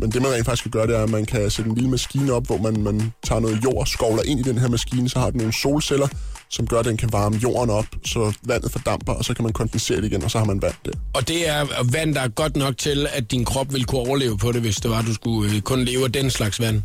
Men 0.00 0.10
det 0.10 0.22
man 0.22 0.32
rent 0.32 0.44
faktisk 0.44 0.62
kan 0.62 0.70
gøre, 0.70 0.86
det 0.86 0.96
er, 0.96 1.02
at 1.02 1.10
man 1.10 1.26
kan 1.26 1.50
sætte 1.50 1.68
en 1.68 1.74
lille 1.74 1.90
maskine 1.90 2.32
op, 2.32 2.46
hvor 2.46 2.58
man, 2.58 2.82
man 2.82 3.12
tager 3.24 3.40
noget 3.40 3.64
jord, 3.64 3.86
skovler 3.86 4.22
ind 4.22 4.40
i 4.40 4.42
den 4.42 4.58
her 4.58 4.68
maskine, 4.68 5.08
så 5.08 5.18
har 5.18 5.30
den 5.30 5.38
nogle 5.38 5.52
solceller, 5.52 6.08
som 6.50 6.66
gør, 6.66 6.78
at 6.78 6.84
den 6.84 6.96
kan 6.96 7.08
varme 7.12 7.36
jorden 7.36 7.70
op, 7.70 7.86
så 8.04 8.32
vandet 8.42 8.72
fordamper, 8.72 9.12
og 9.12 9.24
så 9.24 9.34
kan 9.34 9.42
man 9.42 9.52
kondensere 9.52 9.96
det 9.96 10.04
igen, 10.04 10.22
og 10.22 10.30
så 10.30 10.38
har 10.38 10.44
man 10.44 10.62
vand 10.62 10.74
der. 10.84 10.92
Og 11.14 11.28
det 11.28 11.48
er 11.48 11.66
vand, 11.92 12.14
der 12.14 12.20
er 12.20 12.28
godt 12.28 12.56
nok 12.56 12.78
til, 12.78 13.08
at 13.12 13.30
din 13.30 13.44
krop 13.44 13.72
vil 13.72 13.84
kunne 13.84 14.00
overleve 14.00 14.38
på 14.38 14.52
det, 14.52 14.60
hvis 14.60 14.76
det 14.76 14.90
var, 14.90 14.98
at 14.98 15.06
du 15.06 15.14
skulle 15.14 15.60
kun 15.60 15.84
leve 15.84 16.04
af 16.04 16.12
den 16.12 16.30
slags 16.30 16.60
vand. 16.60 16.82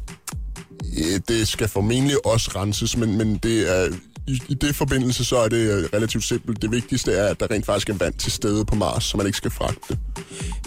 Øh, 0.97 1.19
det 1.27 1.47
skal 1.47 1.67
formentlig 1.67 2.25
også 2.25 2.51
renses, 2.55 2.97
men, 2.97 3.17
men 3.17 3.37
det 3.37 3.77
er, 3.77 3.89
i, 4.27 4.41
i 4.49 4.53
det 4.53 4.75
forbindelse 4.75 5.25
så 5.25 5.37
er 5.37 5.47
det 5.47 5.57
øh, 5.57 5.89
relativt 5.93 6.23
simpelt. 6.23 6.61
Det 6.61 6.71
vigtigste 6.71 7.11
er, 7.11 7.27
at 7.27 7.39
der 7.39 7.51
rent 7.51 7.65
faktisk 7.65 7.89
er 7.89 7.93
vand 7.93 8.13
til 8.13 8.31
stede 8.31 8.65
på 8.65 8.75
Mars, 8.75 9.03
så 9.03 9.17
man 9.17 9.25
ikke 9.25 9.37
skal 9.37 9.51
fragte 9.51 9.81
det. 9.89 9.99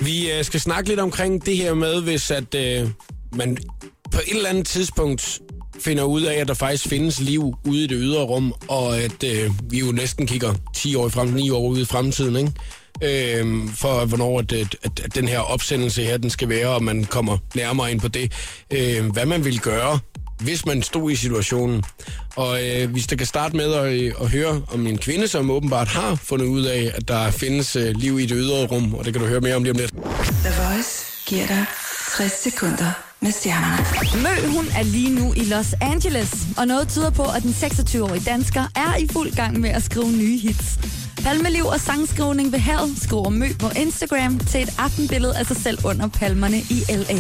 Vi 0.07 0.33
øh, 0.33 0.45
skal 0.45 0.61
snakke 0.61 0.89
lidt 0.89 1.01
omkring 1.01 1.47
det 1.47 1.57
her 1.57 1.75
med, 1.75 2.03
hvis 2.03 2.31
at 2.31 2.55
øh, 2.55 2.89
man 3.33 3.57
på 4.13 4.21
et 4.27 4.37
eller 4.37 4.49
andet 4.49 4.67
tidspunkt 4.67 5.41
finder 5.81 6.05
ud 6.05 6.23
af, 6.23 6.35
at 6.35 6.49
der 6.49 6.55
faktisk 6.55 6.89
findes 6.89 7.21
liv 7.21 7.55
ude 7.67 7.85
i 7.85 7.87
det 7.87 7.97
ydre 8.01 8.23
rum, 8.23 8.55
og 8.69 8.99
at 8.99 9.25
øh, 9.25 9.51
vi 9.71 9.79
jo 9.79 9.93
næsten 9.93 10.27
kigger 10.27 10.55
10 10.75 10.95
år 10.95 11.09
frem, 11.09 11.29
9 11.29 11.51
år 11.51 11.69
ude 11.69 11.81
i 11.81 11.85
fremtiden, 11.85 12.37
ikke? 12.37 12.53
Øh, 13.03 13.69
for 13.75 14.05
hvornår 14.05 14.39
at, 14.39 14.53
at, 14.53 14.77
at 15.05 15.15
den 15.15 15.29
her 15.29 15.39
opsendelse 15.39 16.03
her, 16.05 16.17
den 16.17 16.31
skal 16.31 16.49
være, 16.49 16.69
og 16.69 16.83
man 16.83 17.05
kommer 17.05 17.39
nærmere 17.55 17.91
ind 17.91 18.01
på 18.01 18.09
det. 18.09 18.33
Øh, 18.71 19.07
hvad 19.13 19.27
man 19.27 19.45
vil 19.45 19.61
gøre, 19.61 19.99
hvis 20.41 20.67
man 20.67 20.83
stod 20.83 21.11
i 21.11 21.17
situationen. 21.17 21.85
Og 22.37 22.69
øh, 22.69 22.91
hvis 22.91 23.07
der 23.07 23.17
kan 23.17 23.27
starte 23.27 23.57
med 23.57 23.75
at, 23.75 23.93
øh, 23.93 24.13
at 24.21 24.31
høre 24.31 24.63
om 24.73 24.87
en 24.87 24.99
kvinde, 24.99 25.29
som 25.29 25.51
åbenbart 25.51 25.89
har 25.89 26.15
fundet 26.15 26.47
ud 26.47 26.65
af, 26.65 26.93
at 26.95 27.09
der 27.09 27.31
findes 27.31 27.77
øh, 27.77 27.95
liv 27.97 28.21
i 28.21 28.27
det 28.27 28.37
ydre 28.37 28.67
rum, 28.67 28.95
og 28.95 29.05
det 29.05 29.13
kan 29.13 29.23
du 29.23 29.29
høre 29.29 29.41
mere 29.41 29.57
om 29.57 29.63
lige 29.63 29.73
om 29.73 29.79
lidt. 29.79 29.93
The 29.93 30.63
Voice 30.63 31.05
giver 31.27 31.47
dig 31.47 31.65
60 32.17 32.33
sekunder 32.43 33.04
med 33.25 33.33
stjernerne. 33.33 33.83
Mø, 34.23 34.49
hun 34.57 34.67
er 34.79 34.83
lige 34.83 35.15
nu 35.15 35.33
i 35.37 35.45
Los 35.45 35.75
Angeles, 35.81 36.33
og 36.57 36.67
noget 36.67 36.89
tyder 36.89 37.11
på, 37.11 37.23
at 37.37 37.43
den 37.43 37.51
26-årige 37.51 38.25
dansker 38.25 38.65
er 38.77 38.97
i 38.97 39.07
fuld 39.13 39.31
gang 39.33 39.61
med 39.61 39.71
at 39.71 39.83
skrive 39.83 40.13
nye 40.13 40.39
hits. 40.39 40.79
Palmeliv 41.25 41.65
og 41.65 41.81
sangskrivning 41.81 42.53
ved 42.53 42.59
havet 42.59 43.03
skriver 43.03 43.29
Mø 43.29 43.47
på 43.59 43.69
Instagram 43.77 44.39
til 44.39 44.63
et 44.63 44.75
aftenbillede 44.79 45.37
af 45.37 45.47
sig 45.47 45.57
selv 45.57 45.79
under 45.85 46.09
palmerne 46.09 46.59
i 46.59 46.79
L.A. 46.89 47.19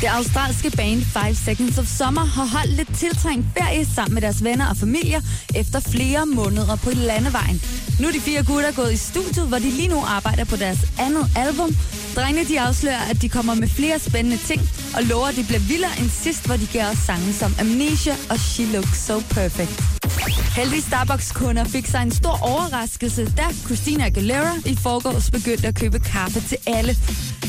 Det 0.00 0.08
australske 0.08 0.70
band 0.70 1.02
5 1.02 1.34
Seconds 1.34 1.78
of 1.78 1.86
Summer 1.86 2.24
har 2.24 2.46
holdt 2.46 2.72
lidt 2.72 2.98
tiltrængt 2.98 3.46
ferie 3.58 3.86
sammen 3.94 4.14
med 4.14 4.22
deres 4.22 4.44
venner 4.44 4.66
og 4.70 4.76
familier 4.76 5.20
efter 5.54 5.80
flere 5.80 6.26
måneder 6.26 6.76
på 6.76 6.90
landevejen. 6.90 7.62
Nu 8.00 8.08
er 8.08 8.12
de 8.12 8.20
fire 8.20 8.42
gutter 8.44 8.72
gået 8.72 8.92
i 8.92 8.96
studiet, 8.96 9.48
hvor 9.48 9.58
de 9.58 9.70
lige 9.70 9.88
nu 9.88 10.00
arbejder 10.06 10.44
på 10.44 10.56
deres 10.56 10.78
andet 10.98 11.26
album. 11.36 11.76
Drengene 12.16 12.48
de 12.48 12.60
afslører, 12.60 13.04
at 13.10 13.22
de 13.22 13.28
kommer 13.28 13.54
med 13.54 13.68
flere 13.68 13.98
spændende 13.98 14.36
ting, 14.36 14.60
og 14.96 15.02
lover, 15.02 15.26
at 15.26 15.36
det 15.36 15.46
bliver 15.46 15.60
vildere 15.60 15.90
end 16.00 16.10
sidst, 16.10 16.46
hvor 16.46 16.56
de 16.56 16.66
gav 16.72 16.86
os 16.90 16.98
sange 16.98 17.32
som 17.32 17.54
Amnesia 17.60 18.14
og 18.30 18.38
She 18.38 18.64
Looks 18.72 18.98
So 19.06 19.20
Perfect. 19.30 19.82
Heldige 20.56 20.82
Starbucks-kunder 20.82 21.64
fik 21.64 21.86
sig 21.86 22.02
en 22.02 22.10
stor 22.10 22.38
overraskelse, 22.42 23.24
da 23.36 23.46
Christina 23.66 24.06
Aguilera 24.06 24.54
i 24.66 24.76
forgårs 24.76 25.30
begyndte 25.30 25.68
at 25.68 25.74
købe 25.74 25.98
kaffe 25.98 26.40
til 26.40 26.58
alle. 26.66 26.96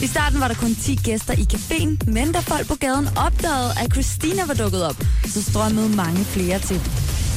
I 0.04 0.08
starten 0.08 0.39
var 0.39 0.47
der 0.47 0.56
kun 0.56 0.75
10 0.75 0.95
gæster 1.04 1.34
i 1.34 1.45
caféen, 1.54 2.12
men 2.12 2.32
da 2.32 2.39
folk 2.39 2.67
på 2.67 2.75
gaden 2.75 3.08
opdagede, 3.25 3.71
at 3.84 3.91
Christina 3.91 4.45
var 4.45 4.54
dukket 4.54 4.84
op, 4.84 5.04
så 5.25 5.43
strømmede 5.43 5.89
mange 5.89 6.25
flere 6.25 6.60
til. 6.60 6.82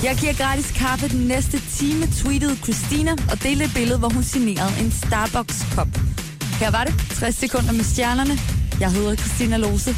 Jeg 0.02 0.16
giver 0.20 0.32
gratis 0.32 0.70
kaffe 0.70 1.08
den 1.08 1.26
næste 1.26 1.62
time, 1.78 2.06
tweetede 2.06 2.56
Christina 2.56 3.12
og 3.30 3.42
delte 3.42 3.64
et 3.64 3.74
billede, 3.74 3.98
hvor 3.98 4.08
hun 4.08 4.22
signerede 4.22 4.72
en 4.80 4.90
Starbucks-kop. 4.92 5.88
Her 6.60 6.70
var 6.70 6.84
det 6.84 6.94
60 7.18 7.34
sekunder 7.34 7.72
med 7.72 7.84
stjernerne. 7.84 8.38
Jeg 8.80 8.92
hedder 8.92 9.16
Christina 9.16 9.56
Lose. 9.56 9.92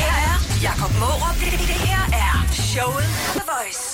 Her 0.00 0.14
er 0.28 0.36
Jakob 0.62 0.92
Mårup. 1.00 1.34
Det, 1.40 1.46
her 1.90 2.04
er 2.12 2.36
showet 2.52 3.04
på 3.26 3.38
The 3.38 3.46
Voice. 3.54 3.84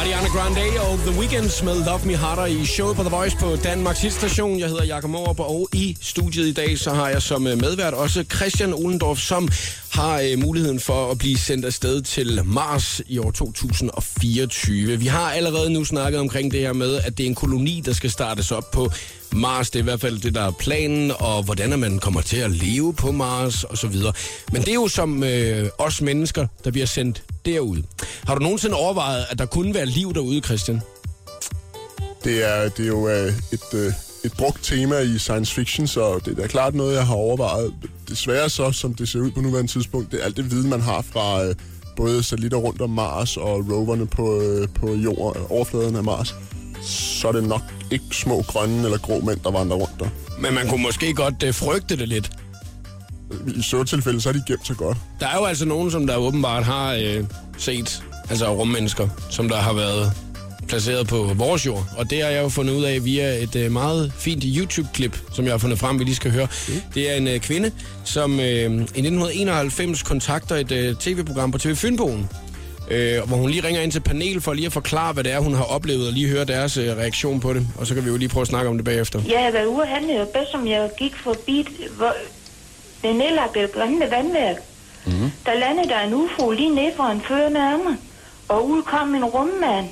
Ariana 0.00 0.28
Grande 0.28 0.60
og 0.90 0.98
The 0.98 1.20
Weeknd 1.20 1.64
med 1.64 1.84
Love 1.84 2.00
Me 2.04 2.16
Harder 2.16 2.46
i 2.46 2.66
showet 2.66 2.96
på 2.96 3.02
The 3.02 3.10
Voice 3.10 3.36
på 3.36 3.56
Danmarks 3.64 4.00
hitstation. 4.00 4.58
Jeg 4.58 4.68
hedder 4.68 4.84
Jakob 4.84 5.10
Morup, 5.10 5.40
og 5.40 5.68
i 5.72 5.96
studiet 6.00 6.46
i 6.46 6.52
dag, 6.52 6.78
så 6.78 6.90
har 6.90 7.08
jeg 7.08 7.22
som 7.22 7.46
øh, 7.46 7.60
medvært 7.60 7.94
også 7.94 8.24
Christian 8.34 8.74
Olendorf, 8.74 9.18
som 9.18 9.48
har 9.90 10.20
øh, 10.20 10.38
muligheden 10.38 10.80
for 10.80 11.10
at 11.10 11.18
blive 11.18 11.38
sendt 11.38 11.64
afsted 11.64 12.02
til 12.02 12.40
Mars 12.44 13.00
i 13.06 13.18
år 13.18 13.30
2024. 13.30 14.96
Vi 14.96 15.06
har 15.06 15.30
allerede 15.32 15.70
nu 15.70 15.84
snakket 15.84 16.20
omkring 16.20 16.52
det 16.52 16.60
her 16.60 16.72
med, 16.72 16.94
at 16.94 17.18
det 17.18 17.24
er 17.24 17.28
en 17.28 17.34
koloni, 17.34 17.82
der 17.86 17.92
skal 17.92 18.10
startes 18.10 18.52
op 18.52 18.70
på 18.70 18.90
Mars. 19.32 19.70
Det 19.70 19.78
er 19.78 19.82
i 19.82 19.84
hvert 19.84 20.00
fald 20.00 20.18
det, 20.18 20.34
der 20.34 20.42
er 20.42 20.50
planen, 20.50 21.12
og 21.18 21.42
hvordan 21.42 21.78
man 21.78 21.98
kommer 21.98 22.20
til 22.20 22.36
at 22.36 22.50
leve 22.50 22.94
på 22.94 23.12
Mars 23.12 23.64
osv. 23.64 23.96
Men 24.52 24.62
det 24.62 24.68
er 24.68 24.74
jo 24.74 24.88
som 24.88 25.24
øh, 25.24 25.68
os 25.78 26.00
mennesker, 26.00 26.46
der 26.64 26.70
bliver 26.70 26.86
sendt 26.86 27.22
derud. 27.46 27.82
Har 28.26 28.34
du 28.34 28.42
nogensinde 28.42 28.76
overvejet, 28.76 29.26
at 29.30 29.38
der 29.38 29.46
kunne 29.46 29.74
være 29.74 29.86
liv 29.86 30.14
derude, 30.14 30.40
Christian? 30.40 30.80
Det 32.24 32.44
er, 32.44 32.68
det 32.68 32.82
er 32.84 32.88
jo 32.88 33.08
øh, 33.08 33.32
et, 33.52 33.74
øh, 33.74 33.92
et 34.24 34.32
brugt 34.38 34.64
tema 34.64 34.98
i 34.98 35.18
science 35.18 35.54
fiction, 35.54 35.86
så 35.86 36.20
det 36.24 36.38
er 36.38 36.42
da 36.42 36.46
klart 36.46 36.74
noget, 36.74 36.94
jeg 36.94 37.06
har 37.06 37.14
overvejet. 37.14 37.72
Desværre 38.08 38.48
så, 38.48 38.72
som 38.72 38.94
det 38.94 39.08
ser 39.08 39.20
ud 39.20 39.30
på 39.30 39.40
nuværende 39.40 39.72
tidspunkt, 39.72 40.12
det 40.12 40.20
er 40.20 40.24
alt 40.24 40.36
det 40.36 40.50
viden, 40.50 40.70
man 40.70 40.80
har 40.80 41.02
fra 41.02 41.44
øh, 41.44 41.54
både 41.96 42.22
satellitter 42.22 42.58
rundt 42.58 42.80
om 42.80 42.90
Mars 42.90 43.36
og 43.36 43.70
roverne 43.70 44.06
på, 44.06 44.42
øh, 44.42 44.68
på 44.74 44.94
jord, 44.94 45.46
overfladen 45.50 45.96
af 45.96 46.04
Mars. 46.04 46.34
Så 46.82 47.28
er 47.28 47.32
det 47.32 47.44
nok 47.44 47.62
ikke 47.90 48.04
små 48.12 48.42
grønne 48.42 48.84
eller 48.84 48.98
grå 48.98 49.20
mænd, 49.20 49.40
der 49.44 49.50
vandrer 49.50 49.76
rundt 49.76 50.00
der. 50.00 50.08
Men 50.40 50.54
man 50.54 50.68
kunne 50.68 50.82
måske 50.82 51.14
godt 51.14 51.42
øh, 51.42 51.54
frygte 51.54 51.96
det 51.96 52.08
lidt. 52.08 52.30
I 53.56 53.62
så 53.62 53.84
tilfælde, 53.84 54.20
så 54.20 54.28
er 54.28 54.32
de 54.32 54.42
gemt 54.46 54.66
så 54.66 54.74
godt. 54.74 54.96
Der 55.20 55.26
er 55.26 55.36
jo 55.38 55.44
altså 55.44 55.64
nogen, 55.64 55.90
som 55.90 56.06
der 56.06 56.16
åbenbart 56.16 56.64
har 56.64 56.94
øh, 56.94 57.24
set, 57.58 58.04
altså 58.30 58.54
rummennesker, 58.54 59.08
som 59.30 59.48
der 59.48 59.56
har 59.56 59.72
været 59.72 60.12
placeret 60.68 61.08
på 61.08 61.30
vores 61.34 61.66
jord. 61.66 61.84
Og 61.96 62.10
det 62.10 62.22
har 62.22 62.30
jeg 62.30 62.42
jo 62.42 62.48
fundet 62.48 62.74
ud 62.74 62.84
af 62.84 63.04
via 63.04 63.42
et 63.42 63.56
øh, 63.56 63.72
meget 63.72 64.12
fint 64.18 64.44
YouTube-klip, 64.46 65.18
som 65.32 65.44
jeg 65.44 65.52
har 65.52 65.58
fundet 65.58 65.78
frem, 65.78 65.98
vi 65.98 66.04
lige 66.04 66.14
skal 66.14 66.30
høre. 66.30 66.48
Det 66.94 67.10
er 67.10 67.14
en 67.14 67.28
øh, 67.28 67.40
kvinde, 67.40 67.72
som 68.04 68.40
øh, 68.40 68.46
i 68.46 68.64
1991 68.64 70.02
kontakter 70.02 70.56
et 70.56 70.72
øh, 70.72 70.96
tv-program 70.96 71.50
på 71.50 71.58
TV 71.58 71.76
Fynbogen. 71.76 72.28
Øh, 72.90 73.22
hvor 73.28 73.36
hun 73.36 73.50
lige 73.50 73.66
ringer 73.66 73.80
ind 73.80 73.92
til 73.92 74.00
panel 74.00 74.40
for 74.40 74.52
lige 74.52 74.66
at 74.66 74.72
forklare, 74.72 75.12
hvad 75.12 75.24
det 75.24 75.32
er, 75.32 75.38
hun 75.38 75.54
har 75.54 75.64
oplevet, 75.64 76.06
og 76.06 76.12
lige 76.12 76.28
høre 76.28 76.44
deres 76.44 76.76
øh, 76.76 76.96
reaktion 76.96 77.40
på 77.40 77.52
det. 77.52 77.66
Og 77.78 77.86
så 77.86 77.94
kan 77.94 78.04
vi 78.04 78.10
jo 78.10 78.16
lige 78.16 78.28
prøve 78.28 78.42
at 78.42 78.48
snakke 78.48 78.70
om 78.70 78.76
det 78.76 78.84
bagefter. 78.84 79.20
Jeg 79.28 79.44
har 79.44 79.50
været 79.50 79.66
ude 79.66 79.82
at 79.82 79.88
handle, 79.88 80.20
og 80.20 80.28
bedst 80.28 80.50
som 80.50 80.66
jeg 80.66 80.90
gik 80.98 81.16
forbi 81.16 81.66
hvor, 81.96 82.14
det 83.02 83.16
nedlagte 83.16 83.68
brændende 83.74 84.10
vandværk. 84.10 84.56
Mm-hmm. 85.06 85.30
Der 85.46 85.54
landede 85.54 85.88
der 85.88 86.00
en 86.00 86.14
UFO 86.14 86.50
lige 86.50 86.74
ned 86.74 86.92
foran 86.96 87.20
førende 87.28 87.60
af 87.60 87.78
mig, 87.78 87.96
og 88.48 88.68
ud 88.68 88.82
kom 88.82 89.14
en 89.14 89.24
rummand. 89.24 89.86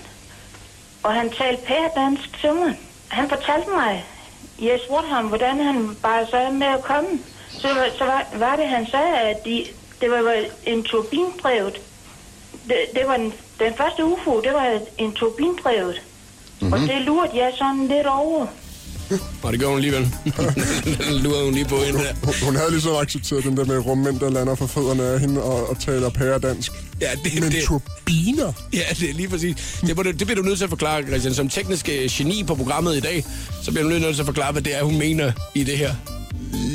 Og 1.07 1.15
han 1.15 1.31
talte 1.31 1.63
pæredansk 1.63 2.41
til 2.41 2.53
mig. 2.55 2.79
Han 3.09 3.29
fortalte 3.29 3.71
mig, 3.71 4.05
jeg 4.63 4.81
spurgte 4.87 5.09
ham, 5.09 5.27
hvordan 5.27 5.61
han 5.61 5.97
bare 6.03 6.27
så 6.27 6.51
med 6.53 6.67
at 6.67 6.83
komme. 6.83 7.09
Så 7.51 7.69
så, 7.99 8.05
var- 8.05 8.27
var, 8.39 8.57
det, 8.57 8.69
han 8.69 8.87
sagde, 8.87 9.19
at 9.19 9.45
de, 9.45 9.65
det 10.01 10.11
var, 10.11 10.45
en 10.65 10.83
turbindrevet. 10.83 11.81
Det, 12.69 12.77
det 12.95 13.09
var 13.09 13.17
den, 13.17 13.33
den 13.59 13.75
første 13.75 14.05
UFO, 14.05 14.41
det 14.41 14.53
var 14.53 14.81
en 14.99 15.13
turbindrevet. 15.13 16.03
Mm-hmm. 16.61 16.73
Og 16.73 16.79
det 16.79 17.01
lurede 17.01 17.37
jeg 17.37 17.53
sådan 17.59 17.87
lidt 17.89 18.07
over. 18.07 18.47
Og 19.43 19.53
det 19.53 19.61
gør 19.61 19.67
hun 19.67 19.77
alligevel. 19.77 20.11
Den 20.85 21.17
lurede 21.25 21.45
hun 21.45 21.55
lige 21.55 21.65
på 21.65 21.77
hende 21.77 21.99
der. 21.99 22.15
Hun, 22.25 22.35
hun 22.43 22.57
havde 22.57 22.71
ligesom 22.71 22.93
accepteret 22.97 23.45
den 23.45 23.57
der 23.57 23.65
med 23.65 23.79
rummænd, 23.79 24.21
der 24.21 24.31
lander 24.31 24.55
for 24.55 24.67
fødderne 24.67 25.03
af 25.03 25.21
hende 25.21 25.43
og, 25.43 25.71
og 25.71 25.81
taler 25.81 26.09
pæredansk. 26.11 26.73
Ja, 27.01 27.11
det, 27.25 27.41
Men 27.41 27.53
det, 27.53 27.63
turbiner? 27.65 28.53
ja, 28.73 28.83
det 29.01 29.11
er 29.11 29.15
lige 29.15 29.29
præcis. 29.29 29.79
Det, 29.87 29.97
du, 29.97 30.03
det 30.03 30.19
bliver 30.19 30.35
du 30.35 30.43
nødt 30.43 30.59
til 30.59 30.65
at 30.65 30.71
forklare, 30.71 31.03
Christian. 31.03 31.35
Som 31.35 31.49
teknisk 31.49 31.89
øh, 31.89 32.09
geni 32.11 32.45
på 32.45 32.55
programmet 32.55 32.97
i 32.97 33.01
dag, 33.01 33.25
så 33.63 33.71
bliver 33.71 33.83
du 33.83 33.89
nødt 33.89 34.15
til 34.15 34.23
at 34.23 34.27
forklare, 34.27 34.53
hvad 34.53 34.63
det 34.63 34.77
er, 34.77 34.83
hun 34.83 34.99
mener 34.99 35.33
i 35.55 35.65
det 35.65 35.79
her. 35.79 35.95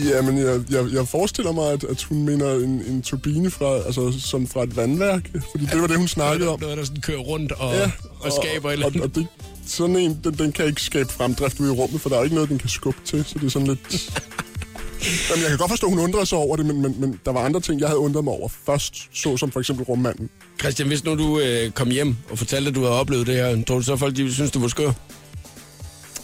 Jamen, 0.09 0.37
jeg, 0.37 0.59
jeg, 0.69 0.85
jeg 0.93 1.07
forestiller 1.07 1.51
mig, 1.51 1.71
at, 1.71 1.83
at 1.83 2.03
hun 2.03 2.23
mener 2.23 2.53
en, 2.53 2.83
en 2.87 3.01
turbine 3.01 3.51
fra, 3.51 3.75
altså, 3.85 4.13
som 4.19 4.47
fra 4.47 4.63
et 4.63 4.75
vandværk. 4.75 5.29
Fordi 5.51 5.65
det 5.65 5.81
var 5.81 5.87
det, 5.87 5.97
hun 5.97 6.07
snakkede 6.07 6.49
om. 6.49 6.59
Noget, 6.59 6.77
der 6.77 6.83
sådan 6.83 7.01
kører 7.01 7.19
rundt 7.19 7.51
og, 7.51 7.73
ja, 7.75 7.91
og 8.19 8.31
skaber 8.43 8.69
et 8.69 8.73
eller 8.73 8.85
og, 8.85 8.91
andet. 8.91 9.03
og 9.03 9.15
det, 9.15 9.27
sådan 9.65 9.95
en, 9.95 10.19
den, 10.23 10.33
den 10.33 10.51
kan 10.51 10.65
ikke 10.65 10.81
skabe 10.81 11.09
fremdrift 11.09 11.59
ude 11.59 11.73
i 11.73 11.75
rummet, 11.77 12.01
for 12.01 12.09
der 12.09 12.17
er 12.17 12.23
ikke 12.23 12.35
noget, 12.35 12.49
den 12.49 12.57
kan 12.57 12.69
skubbe 12.69 12.99
til, 13.05 13.25
så 13.25 13.39
det 13.39 13.45
er 13.45 13.49
sådan 13.49 13.67
lidt... 13.67 13.79
Jamen, 15.29 15.41
jeg 15.41 15.49
kan 15.49 15.57
godt 15.57 15.71
forstå, 15.71 15.87
at 15.87 15.93
hun 15.93 15.99
undrer 15.99 16.23
sig 16.23 16.37
over 16.37 16.55
det, 16.55 16.65
men, 16.65 16.81
men, 16.81 16.95
men 16.99 17.19
der 17.25 17.31
var 17.31 17.45
andre 17.45 17.59
ting, 17.59 17.79
jeg 17.79 17.87
havde 17.87 17.99
undret 17.99 18.23
mig 18.23 18.33
over 18.33 18.49
først, 18.65 19.09
så 19.13 19.37
som 19.37 19.51
for 19.51 19.59
eksempel 19.59 19.85
rummanden. 19.85 20.29
Christian, 20.59 20.87
hvis 20.87 21.03
nu 21.03 21.15
du 21.15 21.39
øh, 21.39 21.71
kom 21.71 21.89
hjem 21.89 22.15
og 22.29 22.37
fortalte, 22.37 22.69
at 22.69 22.75
du 22.75 22.79
havde 22.79 22.99
oplevet 22.99 23.27
det 23.27 23.35
her, 23.35 23.63
tror 23.63 23.75
du 23.75 23.81
så, 23.81 23.93
at 23.93 23.99
folk 23.99 24.15
de 24.15 24.33
synes, 24.33 24.51
du 24.51 24.59
var 24.59 24.67
skør? 24.67 24.91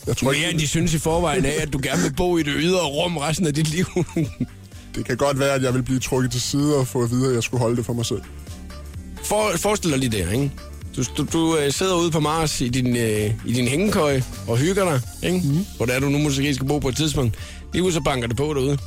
Jeg 0.07 0.17
tror 0.17 0.31
Mere 0.31 0.37
end 0.37 0.47
ikke, 0.47 0.59
de 0.59 0.67
synes 0.67 0.93
i 0.93 0.99
forvejen 0.99 1.45
af, 1.45 1.55
at 1.59 1.73
du 1.73 1.79
gerne 1.83 2.01
vil 2.01 2.13
bo 2.13 2.37
i 2.37 2.43
det 2.43 2.53
ydre 2.57 2.85
rum 2.85 3.17
resten 3.17 3.47
af 3.47 3.53
dit 3.53 3.69
liv. 3.69 3.85
det 4.95 5.05
kan 5.05 5.17
godt 5.17 5.39
være, 5.39 5.53
at 5.53 5.63
jeg 5.63 5.73
vil 5.73 5.83
blive 5.83 5.99
trukket 5.99 6.31
til 6.31 6.41
side 6.41 6.75
og 6.75 6.87
få 6.87 7.03
at 7.03 7.11
vide, 7.11 7.27
at 7.27 7.35
jeg 7.35 7.43
skulle 7.43 7.61
holde 7.61 7.77
det 7.77 7.85
for 7.85 7.93
mig 7.93 8.05
selv. 8.05 8.21
For, 9.23 9.51
forestil 9.57 9.91
dig 9.91 9.99
lige 9.99 10.11
det, 10.11 10.33
ikke? 10.33 10.51
Du, 10.97 11.03
du, 11.17 11.27
du 11.33 11.57
øh, 11.57 11.71
sidder 11.71 11.95
ude 11.95 12.11
på 12.11 12.19
Mars 12.19 12.61
i 12.61 12.69
din, 12.69 12.95
øh, 12.95 13.31
i 13.45 13.53
din 13.53 13.67
hængekøj 13.67 14.21
og 14.47 14.57
hygger 14.57 14.85
dig, 14.91 15.01
ikke? 15.23 15.47
Mm. 15.47 15.65
Hvor 15.77 15.85
det 15.85 15.95
er, 15.95 15.99
du 15.99 16.09
nu 16.09 16.17
måske 16.17 16.53
skal 16.53 16.67
bo 16.67 16.79
på 16.79 16.89
et 16.89 16.95
tidspunkt. 16.95 17.35
Lige 17.73 17.91
så 17.91 18.01
banker 18.01 18.27
det 18.27 18.37
på 18.37 18.53
derude. 18.53 18.77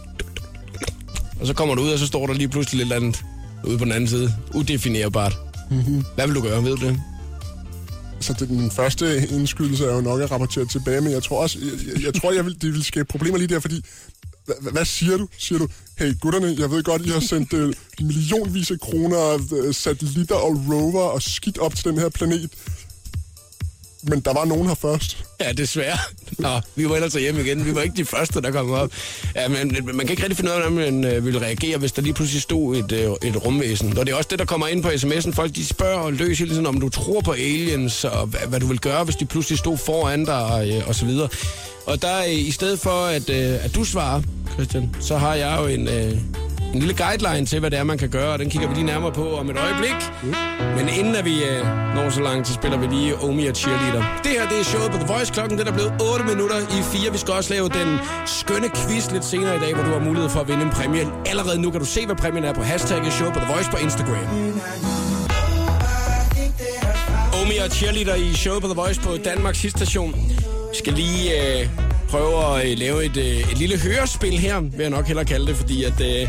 Og 1.41 1.47
så 1.47 1.55
kommer 1.55 1.75
du 1.75 1.83
ud, 1.83 1.91
og 1.91 1.99
så 1.99 2.07
står 2.07 2.27
der 2.27 2.35
lige 2.35 2.49
pludselig 2.49 2.87
lidt 2.87 2.93
andet 2.93 3.25
ude 3.65 3.79
på 3.79 3.85
den 3.85 3.93
anden 3.93 4.09
side. 4.09 4.35
Udefinerbart. 4.55 5.37
Mm-hmm. 5.71 6.05
Hvad 6.15 6.27
vil 6.27 6.37
du 6.37 6.41
gøre, 6.41 6.65
ved 6.65 6.77
du 6.77 6.87
det? 6.87 7.01
Så 8.21 8.35
det, 8.39 8.49
den 8.49 8.71
første 8.71 9.29
indskydelse 9.31 9.85
er 9.85 9.95
jo 9.95 10.01
nok 10.01 10.21
at 10.21 10.31
rapportere 10.31 10.67
tilbage, 10.67 11.01
men 11.01 11.13
jeg 11.13 11.23
tror 11.23 11.43
også, 11.43 11.59
jeg, 11.59 11.95
jeg, 11.95 12.05
jeg 12.05 12.15
tror, 12.15 12.33
jeg 12.33 12.45
vil, 12.45 12.63
det 12.63 12.73
vil 12.73 12.85
skabe 12.85 13.05
problemer 13.05 13.39
lige 13.39 13.49
der, 13.49 13.61
fordi 13.61 13.85
hvad 14.61 14.85
siger 14.85 15.17
du? 15.17 15.29
Siger 15.39 15.59
du, 15.59 15.69
hey 15.99 16.21
gutterne, 16.21 16.57
jeg 16.59 16.71
ved 16.71 16.83
godt, 16.83 17.07
I 17.07 17.09
har 17.09 17.21
sendt 17.21 17.53
øh, 17.53 17.75
millionvis 18.01 18.71
af 18.71 18.81
kroner, 18.81 19.39
øh, 19.65 19.75
satellitter 19.75 20.35
og 20.35 20.65
rover 20.71 21.03
og 21.03 21.23
skidt 21.23 21.59
op 21.59 21.75
til 21.75 21.85
den 21.85 21.99
her 21.99 22.09
planet. 22.09 22.51
Men 24.03 24.21
der 24.21 24.33
var 24.33 24.45
nogen 24.45 24.67
her 24.67 24.75
først. 24.75 25.25
Ja, 25.41 25.53
desværre. 25.53 25.99
Nå, 26.39 26.61
vi 26.75 26.89
var 26.89 26.95
ellers 26.95 27.13
hjemme 27.13 27.41
igen. 27.41 27.65
Vi 27.65 27.75
var 27.75 27.81
ikke 27.81 27.97
de 27.97 28.05
første, 28.05 28.41
der 28.41 28.51
kom 28.51 28.71
op. 28.71 28.93
Ja, 29.35 29.49
men 29.49 29.79
man 29.85 29.99
kan 29.99 30.11
ikke 30.11 30.23
rigtig 30.23 30.37
finde 30.37 30.51
ud 30.51 30.57
af, 30.57 30.71
hvordan 30.71 30.93
man 30.93 31.13
øh, 31.13 31.25
ville 31.25 31.41
reagere, 31.41 31.79
hvis 31.79 31.93
der 31.93 32.03
lige 32.03 32.15
pludselig 32.15 32.43
stod 32.43 32.77
et, 32.77 32.93
øh, 32.93 33.29
et 33.31 33.47
rumvæsen. 33.47 33.99
Og 33.99 34.07
det 34.07 34.13
er 34.13 34.17
også 34.17 34.29
det, 34.31 34.39
der 34.39 34.45
kommer 34.45 34.67
ind 34.67 34.83
på 34.83 34.89
sms'en. 34.89 35.33
Folk 35.33 35.55
de 35.55 35.67
spørger 35.67 35.99
og 35.99 36.13
løs 36.13 36.39
hele 36.39 36.51
tiden, 36.51 36.67
om 36.67 36.81
du 36.81 36.89
tror 36.89 37.21
på 37.21 37.33
aliens, 37.33 38.05
og 38.05 38.27
hvad, 38.27 38.41
hvad 38.49 38.61
du 38.61 38.67
vil 38.67 38.81
gøre, 38.81 39.05
hvis 39.05 39.17
de 39.17 39.27
pludselig 39.27 39.59
stod 39.59 39.79
foran 39.79 40.25
dig, 40.25 40.73
øh, 40.75 40.89
og 40.89 40.95
så 40.95 41.05
videre. 41.05 41.29
Og 41.91 42.03
der, 42.03 42.19
øh, 42.19 42.33
i 42.33 42.51
stedet 42.51 42.79
for, 42.79 43.05
at, 43.05 43.31
øh, 43.31 43.65
at 43.65 43.75
du 43.75 43.85
svarer, 43.85 44.23
Christian, 44.53 44.97
så 45.01 45.17
har 45.17 45.35
jeg 45.35 45.59
jo 45.61 45.67
en, 45.67 45.89
øh, 45.89 46.13
en 46.75 46.81
lille 46.81 46.95
guideline 46.95 47.47
til, 47.47 47.61
hvad 47.61 47.71
det 47.71 47.79
er, 47.79 47.85
man 47.85 47.99
kan 47.99 48.09
gøre, 48.09 48.33
og 48.33 48.39
den 48.39 48.51
kigger 48.51 48.69
vi 48.69 48.75
lige 48.75 48.87
nærmere 48.87 49.13
på 49.13 49.37
om 49.37 49.51
et 49.51 49.57
øjeblik. 49.59 49.97
Men 50.77 50.89
inden 50.99 51.15
at 51.15 51.25
vi 51.25 51.45
øh, 51.45 51.65
når 51.95 52.11
så 52.11 52.21
langt, 52.21 52.49
så 52.49 52.55
spiller 52.55 52.79
vi 52.79 52.87
lige 52.87 53.17
Omi 53.17 53.47
og 53.47 53.55
Cheerleader. 53.57 54.05
Det 54.25 54.33
her, 54.33 54.49
det 54.49 54.61
er 54.61 54.65
showet 54.65 54.91
på 54.91 54.99
The 54.99 55.07
Voice. 55.07 55.33
Klokken 55.33 55.59
den 55.59 55.67
er 55.67 55.73
blevet 55.73 55.93
8 56.13 56.25
minutter 56.25 56.59
i 56.59 56.83
4. 56.83 57.13
Vi 57.13 57.19
skal 57.19 57.35
også 57.35 57.55
lave 57.55 57.69
den 57.69 57.99
skønne 58.27 58.69
quiz 58.77 59.11
lidt 59.11 59.25
senere 59.25 59.57
i 59.57 59.59
dag, 59.59 59.75
hvor 59.75 59.85
du 59.85 59.91
har 59.91 60.01
mulighed 60.01 60.31
for 60.31 60.41
at 60.41 60.49
vinde 60.49 60.63
en 60.63 60.71
præmie. 60.71 61.07
Allerede 61.27 61.63
nu 61.63 61.71
kan 61.71 61.81
du 61.81 61.87
se, 61.87 62.07
hvad 62.07 62.17
præmien 62.17 62.45
er 62.45 62.53
på 62.53 62.63
hashtagget 62.63 63.13
showet 63.13 63.35
på 63.35 63.41
The 63.41 63.53
Voice 63.53 63.71
på 63.71 63.77
Instagram. 63.77 64.27
Omi 67.43 67.57
og 67.65 67.71
Cheerleader 67.71 68.15
i 68.15 68.35
showet 68.35 68.63
på 68.63 68.69
The 68.69 68.77
Voice 68.83 69.01
på 69.01 69.17
Danmarks 69.25 69.59
station. 69.59 70.15
Vi 70.71 70.77
skal 70.77 70.93
lige 70.93 71.61
øh, 71.61 71.69
prøve 72.09 72.61
at 72.61 72.71
øh, 72.71 72.79
lave 72.79 73.05
et, 73.05 73.17
øh, 73.17 73.53
et 73.53 73.59
lille 73.59 73.79
hørespil 73.79 74.39
her, 74.39 74.61
vil 74.61 74.81
jeg 74.81 74.91
nok 74.91 75.07
hellere 75.07 75.25
kalde 75.25 75.47
det, 75.47 75.57
fordi 75.57 75.85
at... 75.85 76.01
Øh, 76.01 76.29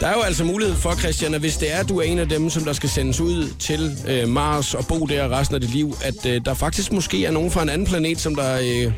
der 0.00 0.08
er 0.08 0.12
jo 0.12 0.20
altså 0.20 0.44
mulighed 0.44 0.76
for, 0.76 0.94
Christian, 0.94 1.34
at 1.34 1.40
hvis 1.40 1.56
det 1.56 1.72
er, 1.72 1.78
at 1.78 1.88
du 1.88 1.98
er 1.98 2.02
en 2.02 2.18
af 2.18 2.28
dem, 2.28 2.50
som 2.50 2.64
der 2.64 2.72
skal 2.72 2.88
sendes 2.88 3.20
ud 3.20 3.48
til 3.58 3.90
øh, 4.08 4.28
Mars 4.28 4.74
og 4.74 4.86
bo 4.86 5.06
der 5.06 5.38
resten 5.38 5.54
af 5.54 5.60
dit 5.60 5.70
liv, 5.74 5.94
at 6.04 6.26
øh, 6.26 6.40
der 6.44 6.54
faktisk 6.54 6.92
måske 6.92 7.24
er 7.24 7.30
nogen 7.30 7.50
fra 7.50 7.62
en 7.62 7.68
anden 7.68 7.86
planet, 7.86 8.20
som 8.20 8.34
der 8.34 8.58
øh, 8.62 8.92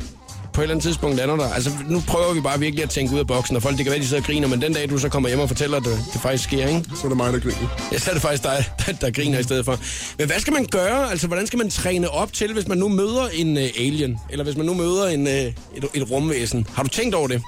på 0.55 0.61
et 0.61 0.63
eller 0.63 0.73
andet 0.73 0.83
tidspunkt 0.83 1.17
lander 1.17 1.35
der. 1.35 1.53
Altså, 1.53 1.71
nu 1.89 2.03
prøver 2.07 2.33
vi 2.33 2.41
bare 2.41 2.59
virkelig 2.59 2.83
at 2.83 2.89
tænke 2.89 3.13
ud 3.13 3.19
af 3.19 3.27
boksen, 3.27 3.55
og 3.55 3.61
folk, 3.61 3.77
det 3.77 3.85
kan 3.85 3.91
være, 3.91 4.01
de 4.01 4.07
sidder 4.07 4.21
og 4.21 4.27
griner, 4.27 4.47
men 4.47 4.61
den 4.61 4.73
dag, 4.73 4.89
du 4.89 4.97
så 4.97 5.09
kommer 5.09 5.29
hjem 5.29 5.39
og 5.39 5.47
fortæller, 5.47 5.77
at 5.77 5.83
det, 5.83 5.99
det 6.13 6.21
faktisk 6.21 6.43
sker, 6.43 6.67
ikke? 6.67 6.83
Så 6.95 7.01
er 7.03 7.07
det 7.07 7.17
mig, 7.17 7.33
der 7.33 7.39
griner. 7.39 7.89
Ja, 7.91 7.97
så 7.97 8.09
er 8.09 8.13
det 8.13 8.21
faktisk 8.21 8.43
dig, 8.43 8.65
der, 8.85 8.93
der 9.01 9.11
griner 9.11 9.39
i 9.39 9.43
stedet 9.43 9.65
for. 9.65 9.79
Men 10.17 10.27
hvad 10.27 10.39
skal 10.39 10.53
man 10.53 10.65
gøre? 10.65 11.11
Altså, 11.11 11.27
hvordan 11.27 11.47
skal 11.47 11.57
man 11.57 11.69
træne 11.69 12.09
op 12.09 12.33
til, 12.33 12.53
hvis 12.53 12.67
man 12.67 12.77
nu 12.77 12.87
møder 12.87 13.27
en 13.33 13.57
uh, 13.57 13.63
alien? 13.63 14.19
Eller 14.29 14.43
hvis 14.43 14.57
man 14.57 14.65
nu 14.65 14.73
møder 14.73 15.07
en, 15.07 15.21
uh, 15.27 15.33
et, 15.33 15.55
et 15.93 16.11
rumvæsen? 16.11 16.67
Har 16.73 16.83
du 16.83 16.89
tænkt 16.89 17.15
over 17.15 17.27
det? 17.27 17.41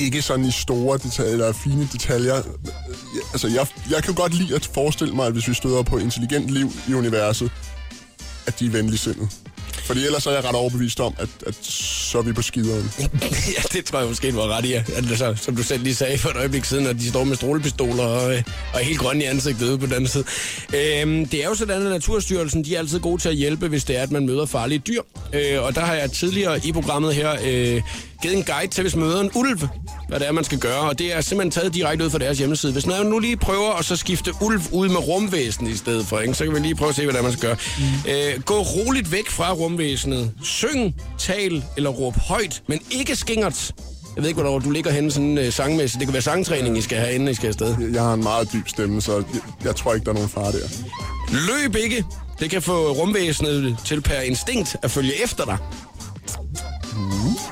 Ikke 0.00 0.22
sådan 0.22 0.44
i 0.44 0.50
store 0.50 0.98
detaljer, 0.98 1.32
eller 1.32 1.52
fine 1.52 1.88
detaljer. 1.92 2.42
Altså, 3.32 3.48
jeg, 3.48 3.66
jeg 3.90 4.02
kan 4.02 4.14
godt 4.14 4.34
lide 4.34 4.54
at 4.54 4.70
forestille 4.74 5.14
mig, 5.14 5.26
at 5.26 5.32
hvis 5.32 5.48
vi 5.48 5.54
støder 5.54 5.82
på 5.82 5.98
intelligent 5.98 6.50
liv 6.50 6.72
i 6.88 6.94
universet, 6.94 7.50
at 8.46 8.60
de 8.60 8.66
er 8.66 8.70
venligsindet. 8.70 9.28
Fordi 9.84 10.04
ellers 10.04 10.26
er 10.26 10.30
jeg 10.30 10.44
ret 10.44 10.54
overbevist 10.54 11.00
om, 11.00 11.14
at, 11.18 11.28
at 11.46 11.54
så 11.62 12.18
er 12.18 12.22
vi 12.22 12.32
på 12.32 12.42
skideren. 12.42 12.90
ja, 13.56 13.62
det 13.72 13.84
tror 13.84 13.98
jeg 13.98 14.08
måske, 14.08 14.30
du 14.30 14.36
var 14.36 14.56
ret 14.56 14.64
i. 14.64 14.72
Altså, 14.72 15.34
som 15.36 15.56
du 15.56 15.62
selv 15.62 15.82
lige 15.82 15.94
sagde 15.94 16.18
for 16.18 16.28
et 16.28 16.36
øjeblik 16.36 16.64
siden, 16.64 16.86
at 16.86 16.96
de 16.96 17.08
står 17.08 17.24
med 17.24 17.36
strålepistoler 17.36 18.04
og, 18.04 18.34
øh, 18.34 18.42
og 18.74 18.80
helt 18.80 18.98
grønne 18.98 19.24
i 19.24 19.26
ansigtet 19.26 19.68
ude 19.68 19.78
på 19.78 19.86
den 19.86 19.94
anden 19.94 20.08
side. 20.08 20.24
Øhm, 20.74 21.26
det 21.26 21.44
er 21.44 21.48
jo 21.48 21.54
sådan, 21.54 21.82
at 21.82 21.90
Naturstyrelsen 21.90 22.64
de 22.64 22.74
er 22.74 22.78
altid 22.78 23.00
gode 23.00 23.22
til 23.22 23.28
at 23.28 23.34
hjælpe, 23.34 23.68
hvis 23.68 23.84
det 23.84 23.96
er, 23.96 24.02
at 24.02 24.12
man 24.12 24.26
møder 24.26 24.46
farlige 24.46 24.78
dyr. 24.78 25.02
Øh, 25.32 25.62
og 25.62 25.74
der 25.74 25.80
har 25.80 25.94
jeg 25.94 26.10
tidligere 26.10 26.60
i 26.64 26.72
programmet 26.72 27.14
her 27.14 27.36
øh, 27.44 27.82
givet 28.24 28.36
en 28.36 28.44
guide 28.44 28.70
til, 28.70 28.82
hvis 28.82 28.96
man 28.96 29.04
møder 29.04 29.20
en 29.20 29.30
ulv, 29.34 29.68
hvad 30.08 30.20
det 30.20 30.28
er, 30.28 30.32
man 30.32 30.44
skal 30.44 30.58
gøre. 30.58 30.80
Og 30.80 30.98
det 30.98 31.16
er 31.16 31.20
simpelthen 31.20 31.50
taget 31.50 31.74
direkte 31.74 32.04
ud 32.04 32.10
fra 32.10 32.18
deres 32.18 32.38
hjemmeside. 32.38 32.72
Hvis 32.72 32.86
man 32.86 33.06
nu 33.06 33.18
lige 33.18 33.36
prøver 33.36 33.72
at 33.72 33.84
så 33.84 33.96
skifte 33.96 34.32
ulv 34.40 34.60
ud 34.72 34.88
med 34.88 35.08
rumvæsen 35.08 35.66
i 35.66 35.76
stedet 35.76 36.06
for, 36.06 36.20
ikke? 36.20 36.34
så 36.34 36.44
kan 36.44 36.54
vi 36.54 36.58
lige 36.58 36.74
prøve 36.74 36.88
at 36.88 36.94
se, 36.94 37.02
hvad 37.02 37.12
det 37.12 37.18
er, 37.18 37.22
man 37.22 37.32
skal 37.32 37.48
gøre. 37.48 37.56
Mm. 37.78 38.10
Øh, 38.10 38.42
gå 38.42 38.54
roligt 38.54 39.12
væk 39.12 39.30
fra 39.30 39.52
rumvæsenet. 39.52 40.32
Syng, 40.42 40.94
tal 41.18 41.64
eller 41.76 41.90
råb 41.90 42.16
højt, 42.16 42.62
men 42.66 42.80
ikke 42.90 43.16
skingert. 43.16 43.72
Jeg 44.16 44.22
ved 44.22 44.28
ikke, 44.28 44.42
hvor 44.42 44.58
du 44.58 44.70
ligger 44.70 44.90
henne 44.90 45.10
sådan 45.10 45.38
uh, 45.38 45.48
sangmæssigt. 45.50 46.00
Det 46.00 46.06
kan 46.06 46.12
være 46.12 46.22
sangtræning, 46.22 46.78
I 46.78 46.80
skal 46.80 46.98
have, 46.98 47.14
inden 47.14 47.28
I 47.28 47.34
skal 47.34 47.48
afsted. 47.48 47.76
Jeg 47.92 48.02
har 48.02 48.14
en 48.14 48.22
meget 48.22 48.52
dyb 48.52 48.68
stemme, 48.68 49.02
så 49.02 49.16
jeg, 49.16 49.24
jeg 49.64 49.76
tror 49.76 49.94
ikke, 49.94 50.04
der 50.04 50.10
er 50.10 50.14
nogen 50.14 50.28
far 50.28 50.50
der. 50.50 50.68
Løb 51.30 51.76
ikke. 51.76 52.04
Det 52.40 52.50
kan 52.50 52.62
få 52.62 52.92
rumvæsenet 52.92 53.76
til 53.84 54.00
per 54.00 54.20
instinkt 54.20 54.76
at 54.82 54.90
følge 54.90 55.22
efter 55.24 55.44
dig. 55.44 55.58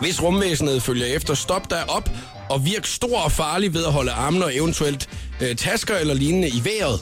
Hvis 0.03 0.23
rumvæsenet 0.23 0.83
følger 0.83 1.07
efter, 1.07 1.35
stop 1.35 1.71
dig 1.71 1.91
op 1.91 2.11
og 2.51 2.65
virk 2.65 2.87
stor 2.87 3.19
og 3.19 3.33
farlig 3.33 3.75
ved 3.75 3.85
at 3.85 3.93
holde 3.93 4.12
armene 4.12 4.45
og 4.45 4.57
eventuelt 4.57 5.09
øh, 5.41 5.57
tasker 5.57 5.97
eller 5.97 6.15
lignende 6.15 6.49
i 6.49 6.62
vejret. 6.65 7.01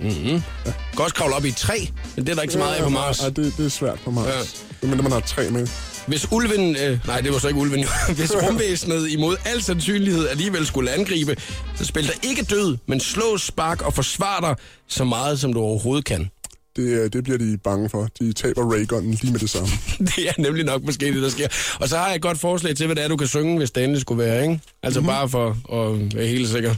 Mm-hmm. 0.00 0.42
Kan 0.64 0.98
også 0.98 1.14
kravle 1.14 1.34
op 1.34 1.44
i 1.44 1.48
et 1.48 1.56
træ, 1.56 1.78
men 2.16 2.26
det 2.26 2.30
er 2.30 2.34
der 2.34 2.42
ikke 2.42 2.52
så 2.52 2.58
meget 2.58 2.74
af 2.74 2.82
på 2.82 2.88
Mars. 2.88 3.22
Ja, 3.22 3.28
det, 3.28 3.54
det 3.56 3.66
er 3.66 3.68
svært 3.68 4.00
på 4.04 4.10
Mars. 4.10 4.26
Ja. 4.26 4.38
Ja. 4.82 4.88
Men 4.88 5.02
man 5.02 5.12
har 5.12 5.20
tre 5.20 5.50
med. 5.50 5.66
Hvis 6.06 6.32
ulven... 6.32 6.76
Øh, 6.76 6.98
nej, 7.06 7.20
det 7.20 7.32
var 7.32 7.38
så 7.38 7.48
ikke 7.48 7.60
ulven. 7.60 7.86
Hvis 8.16 8.32
rumvæsenet 8.34 9.10
imod 9.10 9.36
al 9.44 9.62
sandsynlighed 9.62 10.28
alligevel 10.28 10.66
skulle 10.66 10.90
angribe, 10.90 11.36
så 11.76 11.84
spil 11.84 12.06
dig 12.06 12.14
ikke 12.22 12.42
død, 12.42 12.76
men 12.86 13.00
slå, 13.00 13.38
spark 13.38 13.82
og 13.82 13.94
forsvar 13.94 14.40
dig 14.40 14.54
så 14.88 15.04
meget, 15.04 15.40
som 15.40 15.52
du 15.52 15.60
overhovedet 15.60 16.04
kan. 16.04 16.30
Det, 16.76 16.82
øh, 16.82 17.12
det 17.12 17.24
bliver 17.24 17.38
de 17.38 17.58
bange 17.64 17.88
for. 17.88 18.08
De 18.20 18.32
taber 18.32 18.72
Raygunnen 18.72 19.10
lige 19.10 19.32
med 19.32 19.40
det 19.40 19.50
samme. 19.50 19.68
Det 20.16 20.28
er 20.28 20.32
nemlig 20.38 20.64
nok 20.64 20.82
måske 20.82 21.06
det, 21.06 21.22
der 21.22 21.28
sker. 21.28 21.48
Og 21.80 21.88
så 21.88 21.96
har 21.96 22.06
jeg 22.06 22.16
et 22.16 22.22
godt 22.22 22.38
forslag 22.38 22.76
til, 22.76 22.86
hvad 22.86 22.96
det 22.96 23.04
er, 23.04 23.08
du 23.08 23.16
kan 23.16 23.26
synge, 23.26 23.58
hvis 23.58 23.70
det 23.70 23.84
endelig 23.84 24.00
skulle 24.00 24.24
være, 24.24 24.42
ikke? 24.42 24.60
Altså 24.82 25.00
mm-hmm. 25.00 25.12
bare 25.12 25.28
for 25.28 25.48
at 25.48 26.16
være 26.16 26.26
helt 26.26 26.48
sikker. 26.48 26.74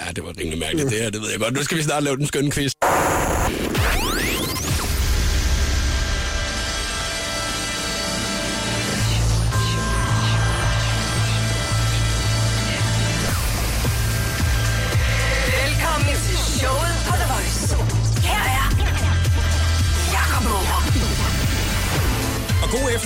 Ja, 0.00 0.12
det 0.16 0.24
var 0.24 0.32
rimelig 0.40 0.58
mærkeligt, 0.58 0.90
det 0.90 0.98
her, 0.98 1.10
det 1.10 1.20
ved 1.20 1.30
jeg 1.30 1.40
godt. 1.40 1.54
Nu 1.54 1.62
skal 1.62 1.78
vi 1.78 1.82
snart 1.82 2.02
lave 2.02 2.16
den 2.16 2.26
skønne 2.26 2.50
quiz. 2.50 2.72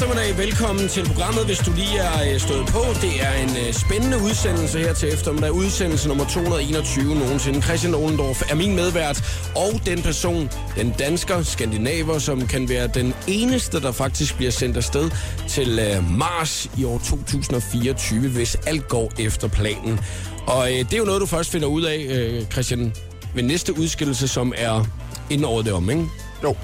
Eftermiddag. 0.03 0.39
Velkommen 0.39 0.89
til 0.89 1.05
programmet, 1.05 1.45
hvis 1.47 1.59
du 1.59 1.73
lige 1.77 1.99
er 1.99 2.35
øh, 2.35 2.41
stået 2.41 2.67
på. 2.67 2.83
Det 3.03 3.23
er 3.23 3.33
en 3.33 3.49
øh, 3.49 3.73
spændende 3.73 4.17
udsendelse 4.19 4.79
her 4.79 4.95
til 4.95 5.13
eftermiddag. 5.13 5.53
Udsendelse 5.53 6.09
nummer 6.09 6.25
221 6.25 7.15
nogensinde. 7.15 7.63
Christian 7.63 7.95
Ohlendorf 7.95 8.43
er 8.51 8.55
min 8.55 8.77
medvært, 8.77 9.25
og 9.57 9.81
den 9.87 10.03
person, 10.03 10.51
den 10.77 10.95
dansker, 10.99 11.43
skandinaver, 11.43 12.19
som 12.19 12.47
kan 12.47 12.69
være 12.69 12.87
den 12.87 13.15
eneste, 13.29 13.81
der 13.81 13.93
faktisk 13.93 14.37
bliver 14.37 14.53
sendt 14.53 14.77
afsted 14.77 15.11
til 15.49 15.79
øh, 15.79 16.19
Mars 16.19 16.71
i 16.79 16.85
år 16.85 16.99
2024, 16.99 18.29
hvis 18.29 18.57
alt 18.67 18.89
går 18.89 19.13
efter 19.19 19.49
planen. 19.49 20.01
Og 20.47 20.69
det 20.69 20.95
er 20.95 20.99
jo 20.99 21.05
noget, 21.05 21.21
du 21.21 21.27
først 21.27 21.51
finder 21.51 21.69
ud 21.69 21.83
af, 21.83 22.09
Christian, 22.53 22.95
ved 23.35 23.43
næste 23.43 23.79
udskillelse, 23.79 24.29
som 24.29 24.53
er 24.57 24.85
inden 25.31 25.45
året 25.45 25.65
det 25.65 25.73
om, 25.73 25.91
ikke? 25.91 26.07
Jo, 26.43 26.57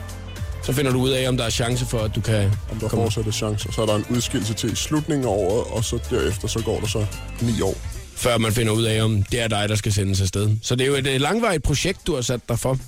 så 0.68 0.74
finder 0.74 0.92
du 0.92 1.00
ud 1.00 1.10
af, 1.10 1.28
om 1.28 1.36
der 1.36 1.44
er 1.44 1.50
chance 1.50 1.86
for, 1.86 1.98
at 1.98 2.14
du 2.14 2.20
kan 2.20 2.50
om 2.72 2.78
der 2.80 2.88
fortsat 2.88 3.26
er 3.26 3.30
chancer. 3.30 3.72
Så 3.72 3.82
er 3.82 3.86
der 3.86 3.94
en 3.94 4.04
udskillelse 4.10 4.54
til 4.54 4.72
i 4.72 4.74
slutningen 4.74 5.24
af 5.24 5.30
året, 5.30 5.64
og 5.72 5.84
så 5.84 5.98
derefter 6.10 6.48
så 6.48 6.62
går 6.62 6.80
der 6.80 6.86
så 6.86 7.06
ni 7.40 7.60
år. 7.60 7.74
før 8.16 8.38
man 8.38 8.52
finder 8.52 8.72
ud 8.72 8.82
af, 8.84 9.02
om 9.02 9.22
det 9.22 9.40
er 9.40 9.48
dig, 9.48 9.68
der 9.68 9.74
skal 9.74 9.92
sendes 9.92 10.20
afsted. 10.20 10.50
Så 10.62 10.76
det 10.76 10.84
er 10.84 10.88
jo 10.88 10.94
et 10.94 11.06
øh, 11.06 11.20
langvarigt 11.20 11.62
projekt, 11.62 12.06
du 12.06 12.14
har 12.14 12.22
sat 12.22 12.40
dig 12.48 12.58
for. 12.58 12.78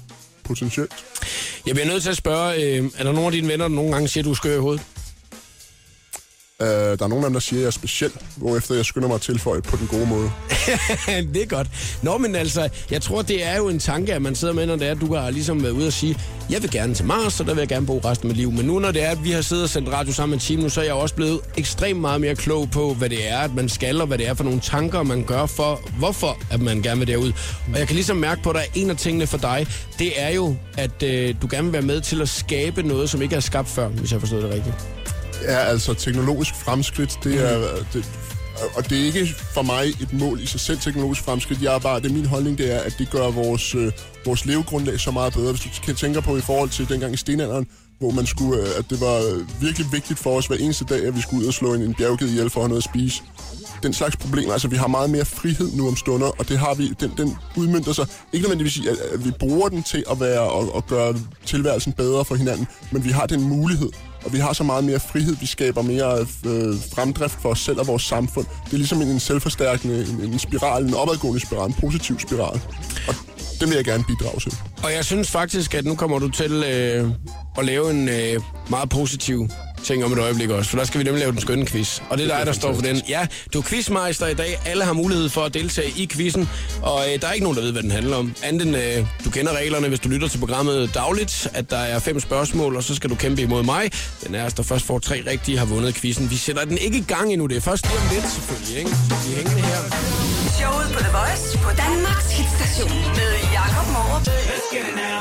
Potentielt. 0.45 0.93
Jeg 1.67 1.75
bliver 1.75 1.89
nødt 1.89 2.03
til 2.03 2.11
at 2.11 2.17
spørge, 2.17 2.55
øh, 2.55 2.91
er 2.99 3.05
der 3.05 3.13
nogle 3.13 3.27
af 3.27 3.33
dine 3.33 3.49
venner, 3.49 3.69
der 3.69 3.75
nogle 3.75 3.93
gange 3.93 4.09
siger, 4.09 4.23
at 4.23 4.25
du 4.25 4.31
er 4.31 4.35
skør 4.35 4.57
i 4.57 4.59
hovedet? 4.59 4.83
Uh, 6.61 6.67
der 6.67 7.05
er 7.05 7.09
nogle 7.09 7.25
af 7.25 7.31
dem, 7.31 7.33
der 7.33 7.41
siger, 7.41 7.59
at 7.59 7.63
jeg 7.63 7.67
er 7.67 7.71
speciel, 7.71 8.11
hvorefter 8.37 8.75
jeg 8.75 8.85
skynder 8.85 9.09
mig 9.09 9.15
at 9.15 9.21
tilføje 9.21 9.63
på 9.63 9.77
den 9.77 9.87
gode 9.87 10.07
måde. 10.07 10.31
det 11.35 11.43
er 11.43 11.47
godt. 11.47 11.69
Nå, 12.03 12.19
men 12.19 12.35
altså, 12.35 12.69
jeg 12.91 13.03
tror, 13.03 13.23
det 13.23 13.47
er 13.47 13.57
jo 13.57 13.69
en 13.69 13.79
tanke, 13.79 14.15
at 14.15 14.23
man 14.23 14.35
sidder 14.35 14.55
med, 14.55 14.67
når 14.67 14.77
det 14.77 14.87
er, 14.87 14.91
at 14.91 15.01
du 15.01 15.15
har 15.15 15.31
ligesom 15.31 15.63
været 15.63 15.73
ude 15.73 15.87
og 15.87 15.93
sige, 15.93 16.19
jeg 16.51 16.63
vil 16.63 16.71
gerne 16.71 16.95
til 16.95 17.05
Mars, 17.05 17.41
og 17.41 17.47
der 17.47 17.55
vil 17.55 17.61
jeg 17.61 17.69
gerne 17.69 17.87
bo 17.87 17.99
resten 17.99 18.27
af 18.27 18.29
mit 18.29 18.37
liv. 18.37 18.53
Men 18.53 18.67
nu, 18.67 18.79
når 18.79 18.93
det 18.93 19.03
er, 19.03 19.11
at 19.11 19.25
vi 19.25 19.31
har 19.31 19.41
siddet 19.41 19.65
og 19.65 19.71
sendt 19.71 19.93
radio 19.93 20.13
sammen 20.13 20.31
med 20.35 20.41
time 20.41 20.63
nu, 20.63 20.69
så 20.69 20.81
er 20.81 20.85
jeg 20.85 20.95
også 20.95 21.15
blevet 21.15 21.41
ekstremt 21.57 22.01
meget 22.01 22.21
mere 22.21 22.35
klog 22.35 22.71
på, 22.71 22.95
hvad 22.95 23.09
det 23.09 23.29
er, 23.29 23.39
at 23.39 23.55
man 23.55 23.69
skal, 23.69 24.01
og 24.01 24.07
hvad 24.07 24.19
det 24.19 24.29
er 24.29 24.35
for 24.35 24.45
nogle 24.45 24.61
tanker, 24.61 25.03
man 25.03 25.25
gør 25.25 25.47
for, 25.47 25.81
hvorfor 25.99 26.39
at 26.51 26.61
man 26.61 26.83
gerne 26.83 26.99
vil 26.99 27.09
derud. 27.09 27.33
Og 27.73 27.79
jeg 27.79 27.87
kan 27.87 27.95
ligesom 27.95 28.17
mærke 28.17 28.43
på, 28.43 28.51
at 28.51 28.55
der 28.55 28.61
er 28.61 28.71
en 28.75 28.91
af 28.91 28.97
tingene 28.97 29.27
for 29.27 29.39
dig, 29.39 29.67
det 29.99 30.13
er 30.17 30.35
jo, 30.35 30.57
at 30.79 31.03
øh, 31.03 31.35
du 31.43 31.49
gerne 31.51 31.65
vil 31.65 31.73
være 31.73 31.83
med 31.83 32.01
til 32.01 32.23
at 32.23 32.29
skabe 32.29 32.83
noget, 32.83 33.11
som 33.11 33.23
ikke 33.23 33.37
er 33.37 33.41
skabt 33.41 33.69
før, 33.69 33.89
hvis 33.89 34.13
jeg 34.13 34.21
forstod 34.21 34.43
det 34.43 34.51
rigtigt. 34.51 34.75
Ja, 35.43 35.59
altså 35.59 35.95
teknologisk 35.95 36.55
fremskridt, 36.55 37.19
det 37.25 37.53
er... 37.53 37.85
Det, 37.93 38.05
og 38.77 38.91
det 38.91 39.01
er 39.01 39.05
ikke 39.05 39.35
for 39.55 39.63
mig 39.63 39.89
et 39.89 40.13
mål 40.13 40.41
i 40.41 40.47
sig 40.47 40.61
selv, 40.61 40.79
teknologisk 40.79 41.23
fremskridt. 41.23 41.63
Jeg 41.63 41.75
er 41.75 41.79
bare, 41.79 42.01
det 42.01 42.11
er 42.11 42.15
min 42.15 42.27
holdning, 42.27 42.59
det 42.59 42.75
er, 42.75 42.79
at 42.79 42.95
det 42.99 43.11
gør 43.11 43.31
vores, 43.31 43.75
øh, 43.75 43.93
vores 44.25 44.47
levegrundlag 44.47 45.01
så 45.01 45.11
meget 45.11 45.33
bedre. 45.33 45.53
Hvis 45.53 45.61
du 45.61 45.69
kan 45.85 45.95
tænke 45.95 46.23
på 46.23 46.37
i 46.37 46.41
forhold 46.41 46.69
til 46.71 46.89
dengang 46.89 47.15
i 47.15 47.17
stenalderen, 47.17 47.67
hvor 47.99 48.11
man 48.11 48.27
skulle, 48.27 48.63
øh, 48.63 48.69
at 48.79 48.91
det 48.91 49.01
var 49.01 49.45
virkelig 49.61 49.87
vigtigt 49.93 50.19
for 50.19 50.37
os 50.37 50.47
hver 50.47 50.57
eneste 50.57 50.85
dag, 50.85 51.07
at 51.07 51.17
vi 51.17 51.21
skulle 51.21 51.43
ud 51.43 51.49
og 51.49 51.55
slå 51.55 51.75
en, 51.75 51.83
en 51.83 51.95
bjergged 51.95 52.29
ihjel 52.29 52.51
for 52.51 52.61
at 52.61 52.65
have 52.65 52.69
noget 52.69 52.83
at 52.83 52.91
spise. 52.91 53.23
Den 53.83 53.93
slags 53.93 54.17
problemer, 54.17 54.53
altså 54.53 54.69
vi 54.69 54.77
har 54.77 54.87
meget 54.87 55.11
mere 55.11 55.25
frihed 55.25 55.73
nu 55.77 55.89
om 55.89 55.97
stunder, 55.97 56.27
og 56.27 56.49
det 56.49 56.59
har 56.59 56.75
vi, 56.75 56.89
den, 57.01 57.13
den 57.17 57.37
udmyndter 57.57 57.93
sig 57.93 58.07
ikke 58.33 58.49
nødvendigvis 58.49 58.87
at, 58.87 58.97
at 59.13 59.25
vi 59.25 59.31
bruger 59.31 59.69
den 59.69 59.83
til 59.83 60.05
at 60.11 60.21
være 60.21 60.41
og, 60.41 60.75
og 60.75 60.87
gøre 60.87 61.15
tilværelsen 61.47 61.93
bedre 61.93 62.25
for 62.25 62.35
hinanden, 62.35 62.67
men 62.93 63.05
vi 63.05 63.11
har 63.11 63.27
den 63.27 63.43
mulighed, 63.43 63.89
og 64.25 64.33
vi 64.33 64.39
har 64.39 64.53
så 64.53 64.65
meget 64.65 64.85
mere 64.85 65.01
frihed, 65.01 65.37
vi 65.37 65.47
skaber 65.47 65.83
mere 65.83 66.19
øh, 66.21 66.75
fremdrift 66.95 67.39
for 67.43 67.49
os 67.49 67.61
selv 67.61 67.81
og 67.81 67.87
vores 67.87 68.03
samfund. 68.03 68.47
Det 68.65 68.73
er 68.73 68.77
ligesom 68.77 69.03
en, 69.03 69.09
en 69.09 69.21
selvforstærkende, 69.21 70.07
en, 70.11 70.33
en 70.33 70.39
spiral, 70.39 70.85
en 70.85 70.95
opadgående 70.95 71.41
spiral, 71.41 71.69
en 71.69 71.75
positiv 71.81 72.19
spiral. 72.21 72.61
Og 73.09 73.15
det 73.61 73.69
vil 73.69 73.77
jeg 73.77 73.85
gerne 73.85 74.05
bidrage 74.05 74.41
til. 74.41 74.55
Og 74.83 74.93
jeg 74.93 75.05
synes 75.05 75.31
faktisk, 75.31 75.75
at 75.75 75.85
nu 75.85 75.95
kommer 75.95 76.19
du 76.19 76.29
til 76.29 76.53
øh, 76.53 77.11
at 77.59 77.65
lave 77.65 77.91
en 77.91 78.09
øh, 78.09 78.41
meget 78.71 78.89
positiv 78.89 79.49
ting 79.85 80.05
om 80.05 80.13
et 80.13 80.19
øjeblik 80.19 80.51
også, 80.51 80.71
for 80.71 80.79
der 80.79 80.85
skal 80.85 80.99
vi 80.99 81.05
nemlig 81.05 81.21
lave 81.21 81.33
den 81.33 81.41
skønne 81.41 81.67
quiz. 81.67 82.01
Og 82.11 82.19
det 82.19 82.31
er 82.31 82.37
dig, 82.37 82.47
der 82.47 82.53
står 82.53 82.75
for 82.75 82.83
den. 82.83 83.03
Ja, 83.09 83.27
du 83.53 83.59
er 83.59 83.63
quizmeister 83.63 84.27
i 84.27 84.35
dag. 84.35 84.61
Alle 84.67 84.85
har 84.85 84.93
mulighed 84.93 85.29
for 85.29 85.41
at 85.41 85.55
deltage 85.55 85.93
i 85.97 86.07
quizzen, 86.07 86.49
og 86.83 87.01
øh, 87.09 87.21
der 87.21 87.29
er 87.29 87.33
ikke 87.33 87.45
nogen, 87.45 87.57
der 87.57 87.63
ved, 87.63 87.73
hvad 87.73 87.83
den 87.83 87.91
handler 87.91 88.17
om. 88.17 88.35
Anden 88.43 88.61
end, 88.69 88.77
øh, 88.77 89.07
du 89.25 89.31
kender 89.31 89.53
reglerne, 89.57 89.89
hvis 89.89 90.01
du 90.01 90.09
lytter 90.09 90.29
til 90.29 90.39
programmet 90.39 90.95
dagligt, 90.95 91.49
at 91.55 91.71
der 91.71 91.77
er 91.77 91.99
fem 91.99 92.21
spørgsmål, 92.21 92.77
og 92.77 92.83
så 92.83 92.95
skal 92.95 93.11
du 93.11 93.15
kæmpe 93.15 93.43
imod 93.43 93.63
mig. 93.63 93.91
Den 94.27 94.35
er, 94.35 94.49
der 94.49 94.63
først 94.63 94.87
får 94.87 94.99
tre 94.99 95.23
rigtige, 95.31 95.59
har 95.59 95.67
vundet 95.67 95.95
quizzen. 95.95 96.31
Vi 96.31 96.37
sætter 96.37 96.65
den 96.65 96.79
ikke 96.79 96.99
i 96.99 97.05
gang 97.09 97.33
endnu. 97.33 97.47
Det 97.47 97.57
er 97.57 97.61
først 97.61 97.87
lige 97.87 97.99
om 97.99 98.05
lidt, 98.15 98.33
selvfølgelig, 98.33 98.79
ikke? 98.79 98.91
Vi 98.91 99.33
er 99.33 99.37
hængende 99.37 99.63
her. 99.63 100.30
Showet 100.61 100.89
på 100.95 100.99
The 100.99 101.13
Voice 101.13 101.59
på 101.59 101.71
Danmarks 101.77 102.31
hitstation 102.39 102.99
med 103.19 103.33
Jakob 103.53 103.87
Morup. 103.93 104.25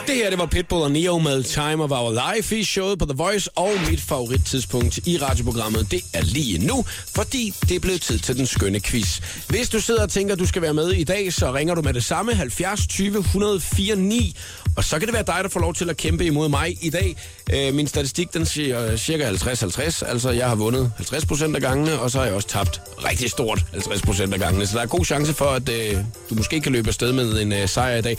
Det 0.07 0.15
her, 0.15 0.29
det 0.29 0.39
var 0.39 0.45
Pitbull 0.45 0.83
og 0.83 0.91
Neo 0.91 1.17
med 1.17 1.43
Time 1.43 1.83
of 1.83 1.91
Our 1.91 2.33
Life 2.35 2.57
i 2.57 2.63
showet 2.63 2.99
på 2.99 3.05
The 3.05 3.13
Voice, 3.17 3.49
og 3.55 3.71
mit 3.89 4.01
favorittidspunkt 4.01 5.07
i 5.07 5.17
radioprogrammet, 5.17 5.91
det 5.91 6.01
er 6.13 6.21
lige 6.21 6.67
nu, 6.67 6.85
fordi 7.15 7.53
det 7.61 7.75
er 7.75 7.79
blevet 7.79 8.01
tid 8.01 8.19
til 8.19 8.37
den 8.37 8.45
skønne 8.45 8.79
quiz. 8.79 9.19
Hvis 9.47 9.69
du 9.69 9.79
sidder 9.79 10.03
og 10.03 10.09
tænker, 10.09 10.33
at 10.33 10.39
du 10.39 10.45
skal 10.45 10.61
være 10.61 10.73
med 10.73 10.91
i 10.91 11.03
dag, 11.03 11.33
så 11.33 11.53
ringer 11.53 11.75
du 11.75 11.81
med 11.81 11.93
det 11.93 12.03
samme 12.03 12.33
70 12.33 12.87
20 12.87 13.19
104 13.19 13.95
9, 13.95 14.35
og 14.77 14.83
så 14.83 14.99
kan 14.99 15.07
det 15.07 15.13
være 15.13 15.23
dig, 15.23 15.39
der 15.43 15.49
får 15.49 15.59
lov 15.59 15.73
til 15.73 15.89
at 15.89 15.97
kæmpe 15.97 16.25
imod 16.25 16.49
mig 16.49 16.77
i 16.81 16.89
dag. 16.89 17.15
Øh, 17.53 17.73
min 17.73 17.87
statistik, 17.87 18.33
den 18.33 18.45
siger 18.45 18.97
cirka 18.97 19.31
50-50, 19.31 20.09
altså 20.09 20.29
jeg 20.29 20.47
har 20.47 20.55
vundet 20.55 20.91
50 20.95 21.25
procent 21.25 21.55
af 21.55 21.61
gangene, 21.61 21.99
og 21.99 22.11
så 22.11 22.17
har 22.17 22.25
jeg 22.25 22.33
også 22.33 22.47
tabt 22.47 22.81
rigtig 23.05 23.29
stort 23.29 23.65
50 23.71 24.01
procent 24.01 24.33
af 24.33 24.39
gangene, 24.39 24.67
så 24.67 24.77
der 24.77 24.83
er 24.83 24.87
god 24.87 25.05
chance 25.05 25.33
for, 25.33 25.45
at 25.45 25.69
øh, 25.69 25.97
du 26.29 26.35
måske 26.35 26.61
kan 26.61 26.71
løbe 26.71 26.87
afsted 26.87 27.13
med 27.13 27.41
en 27.41 27.51
øh, 27.51 27.67
sejr 27.67 27.97
i 27.97 28.01
dag. 28.01 28.17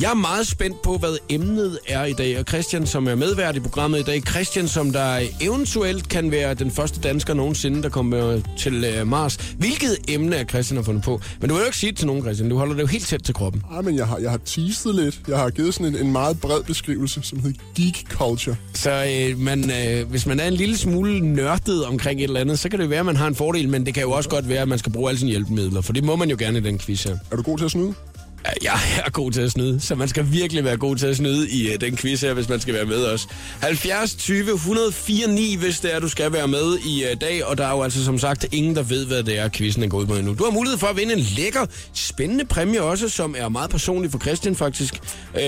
Jeg 0.00 0.10
er 0.10 0.14
meget 0.14 0.46
spændt 0.46 0.82
på, 0.82 0.96
hvad 0.96 1.16
emnet 1.28 1.78
er 1.88 2.04
i 2.04 2.12
dag, 2.12 2.38
og 2.38 2.44
Christian, 2.48 2.86
som 2.86 3.06
er 3.06 3.14
medvært 3.14 3.56
i 3.56 3.60
programmet 3.60 3.98
i 3.98 4.02
dag, 4.02 4.22
Christian, 4.28 4.68
som 4.68 4.92
der 4.92 5.20
eventuelt 5.40 6.08
kan 6.08 6.30
være 6.30 6.54
den 6.54 6.70
første 6.70 7.00
dansker 7.00 7.34
nogensinde, 7.34 7.82
der 7.82 7.88
kommer 7.88 8.40
til 8.58 8.84
øh, 8.84 9.06
Mars. 9.06 9.36
Hvilket 9.36 9.98
emne 10.08 10.36
er 10.36 10.44
Christian 10.44 10.76
har 10.76 10.84
fundet 10.84 11.02
på? 11.02 11.20
Men 11.40 11.48
du 11.48 11.54
vil 11.54 11.60
jo 11.60 11.66
ikke 11.66 11.76
sige 11.76 11.90
det 11.90 11.98
til 11.98 12.06
nogen, 12.06 12.22
Christian. 12.22 12.50
Du 12.50 12.58
holder 12.58 12.74
det 12.74 12.82
jo 12.82 12.86
helt 12.86 13.06
tæt 13.06 13.22
til 13.22 13.34
kroppen. 13.34 13.62
Ah, 13.72 13.84
men 13.84 13.96
jeg 13.96 14.06
har, 14.06 14.18
jeg 14.18 14.30
har 14.30 14.40
teaset 14.44 14.94
lidt. 14.94 15.20
Jeg 15.28 15.38
har 15.38 15.50
givet 15.50 15.74
sådan 15.74 15.94
en, 15.94 16.06
en 16.06 16.12
meget 16.12 16.40
bred 16.40 16.62
beskrivelse, 16.62 17.20
som 17.22 17.40
hedder 17.40 17.58
geek 17.76 18.04
culture. 18.10 18.56
Så 18.74 18.90
øh, 18.90 19.38
man, 19.38 19.70
øh, 19.70 20.10
hvis 20.10 20.26
man 20.26 20.40
er 20.40 20.48
en 20.48 20.54
lille 20.54 20.76
smule 20.76 21.20
nørdet 21.20 21.84
omkring 21.84 22.20
et 22.20 22.24
eller 22.24 22.40
andet, 22.40 22.58
så 22.58 22.68
kan 22.68 22.78
det 22.78 22.90
være, 22.90 23.00
at 23.00 23.06
man 23.06 23.16
har 23.16 23.26
en 23.26 23.34
fordel, 23.34 23.68
men 23.68 23.86
det 23.86 23.94
kan 23.94 24.02
jo 24.02 24.10
også 24.10 24.30
godt 24.30 24.48
være, 24.48 24.62
at 24.62 24.68
man 24.68 24.78
skal 24.78 24.92
bruge 24.92 25.08
alle 25.10 25.18
sine 25.18 25.30
hjælpemidler, 25.30 25.80
for 25.80 25.92
det 25.92 26.04
må 26.04 26.16
man 26.16 26.30
jo 26.30 26.36
gerne 26.38 26.58
i 26.58 26.62
den 26.62 26.78
quiz 26.78 27.04
her. 27.04 27.16
Er 27.30 27.36
du 27.36 27.42
god 27.42 27.58
til 27.58 27.64
at 27.64 27.70
snyde? 27.70 27.94
Ja, 28.44 28.52
Jeg 28.62 29.02
er 29.06 29.10
god 29.10 29.32
til 29.32 29.40
at 29.40 29.50
snyde, 29.50 29.80
så 29.80 29.94
man 29.94 30.08
skal 30.08 30.32
virkelig 30.32 30.64
være 30.64 30.76
god 30.76 30.96
til 30.96 31.06
at 31.06 31.16
snyde 31.16 31.50
i 31.50 31.68
uh, 31.68 31.74
den 31.80 31.96
quiz 31.96 32.20
her, 32.20 32.32
hvis 32.34 32.48
man 32.48 32.60
skal 32.60 32.74
være 32.74 32.84
med 32.84 33.04
os. 33.04 33.28
70 33.60 34.14
20 34.14 34.52
104 34.54 35.28
9, 35.28 35.56
hvis 35.56 35.80
det 35.80 35.94
er, 35.94 36.00
du 36.00 36.08
skal 36.08 36.32
være 36.32 36.48
med 36.48 36.78
i 36.86 37.04
uh, 37.04 37.20
dag, 37.20 37.44
og 37.44 37.58
der 37.58 37.66
er 37.66 37.70
jo 37.70 37.82
altså 37.82 38.04
som 38.04 38.18
sagt 38.18 38.46
ingen, 38.52 38.76
der 38.76 38.82
ved, 38.82 39.06
hvad 39.06 39.22
det 39.22 39.38
er, 39.38 39.48
quizzen 39.48 39.82
er 39.82 39.88
gået 39.88 40.08
på 40.08 40.14
endnu. 40.14 40.34
Du 40.34 40.44
har 40.44 40.50
mulighed 40.50 40.78
for 40.78 40.86
at 40.86 40.96
vinde 40.96 41.12
en 41.12 41.18
lækker, 41.18 41.66
spændende 41.92 42.44
præmie 42.44 42.82
også, 42.82 43.08
som 43.08 43.34
er 43.38 43.48
meget 43.48 43.70
personlig 43.70 44.10
for 44.10 44.18
Christian 44.18 44.56
faktisk. 44.56 45.00
Uh, 45.34 45.40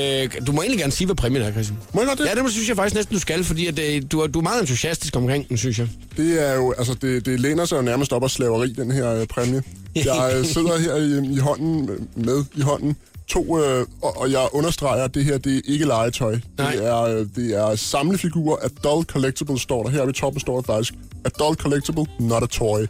du 0.47 0.53
må 0.53 0.63
egentlig 0.63 0.79
gerne 0.79 0.93
sige, 0.93 1.07
hvad 1.07 1.17
præmien 1.17 1.43
er, 1.43 1.53
Christian. 1.53 1.79
Må 1.95 2.01
jeg 2.01 2.11
det? 2.19 2.25
Ja, 2.37 2.43
det 2.43 2.53
synes 2.53 2.69
jeg 2.69 2.77
faktisk 2.77 2.95
næsten, 2.95 3.15
du 3.15 3.21
skal, 3.21 3.45
fordi 3.45 3.67
at, 3.67 3.79
uh, 3.79 4.11
du, 4.13 4.21
er, 4.21 4.27
du 4.27 4.39
er 4.39 4.43
meget 4.43 4.61
entusiastisk 4.61 5.17
omkring 5.17 5.49
den, 5.49 5.59
synes 5.59 5.79
jeg. 5.79 5.89
Det 6.21 6.49
er 6.49 6.55
jo, 6.55 6.75
altså 6.79 6.95
det, 6.95 7.27
det 7.27 7.41
læner 7.41 7.65
sig 7.65 7.77
jo 7.77 7.83
nærmest 7.83 8.13
op 8.13 8.23
af 8.23 8.31
slaveri, 8.31 8.73
den 8.73 8.91
her 8.91 9.15
øh, 9.15 9.27
præmie. 9.27 9.63
Jeg 9.95 10.33
øh, 10.37 10.45
sidder 10.45 10.79
her 10.79 10.95
i, 10.95 11.33
i 11.35 11.39
hånden, 11.39 11.89
øh, 11.89 12.25
med 12.27 12.45
i 12.55 12.61
hånden, 12.61 12.97
to, 13.29 13.59
øh, 13.59 13.87
og, 14.03 14.17
og 14.17 14.31
jeg 14.33 14.49
understreger, 14.53 15.05
at 15.05 15.15
det 15.15 15.25
her, 15.25 15.39
det 15.39 15.57
er 15.57 15.61
ikke 15.65 15.85
legetøj. 15.85 16.39
Nej. 16.59 16.73
Det 16.73 16.87
er, 16.87 17.03
øh, 17.03 17.27
det 17.37 17.55
er 17.55 17.77
samlefigurer. 17.77 18.57
Adult 18.63 19.09
Collectible 19.09 19.59
står 19.59 19.83
der. 19.83 19.91
Her 19.91 20.05
ved 20.05 20.13
toppen 20.13 20.41
står 20.41 20.55
der 20.55 20.63
faktisk. 20.63 20.95
Adult 21.25 21.59
Collectible, 21.59 22.07
not 22.21 22.43
a 22.43 22.47
toy. 22.47 22.87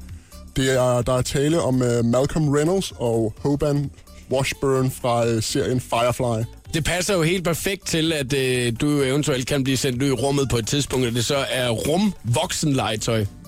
Det 0.56 0.72
er, 0.72 1.02
der 1.02 1.12
er 1.12 1.22
tale 1.22 1.60
om 1.60 1.82
øh, 1.82 2.04
Malcolm 2.04 2.48
Reynolds 2.48 2.92
og 2.98 3.34
Hoban 3.38 3.90
Washburn 4.30 4.90
fra 4.90 5.26
øh, 5.26 5.42
serien 5.42 5.80
Firefly. 5.80 6.44
Det 6.74 6.84
passer 6.84 7.14
jo 7.14 7.22
helt 7.22 7.44
perfekt 7.44 7.86
til, 7.86 8.12
at 8.12 8.32
øh, 8.32 8.72
du 8.80 9.02
eventuelt 9.02 9.46
kan 9.46 9.64
blive 9.64 9.76
sendt 9.76 10.02
ud 10.02 10.08
i 10.08 10.12
rummet 10.12 10.48
på 10.48 10.56
et 10.56 10.66
tidspunkt, 10.66 11.06
og 11.06 11.12
det 11.12 11.24
så 11.24 11.36
er 11.50 11.68
rum 11.68 12.14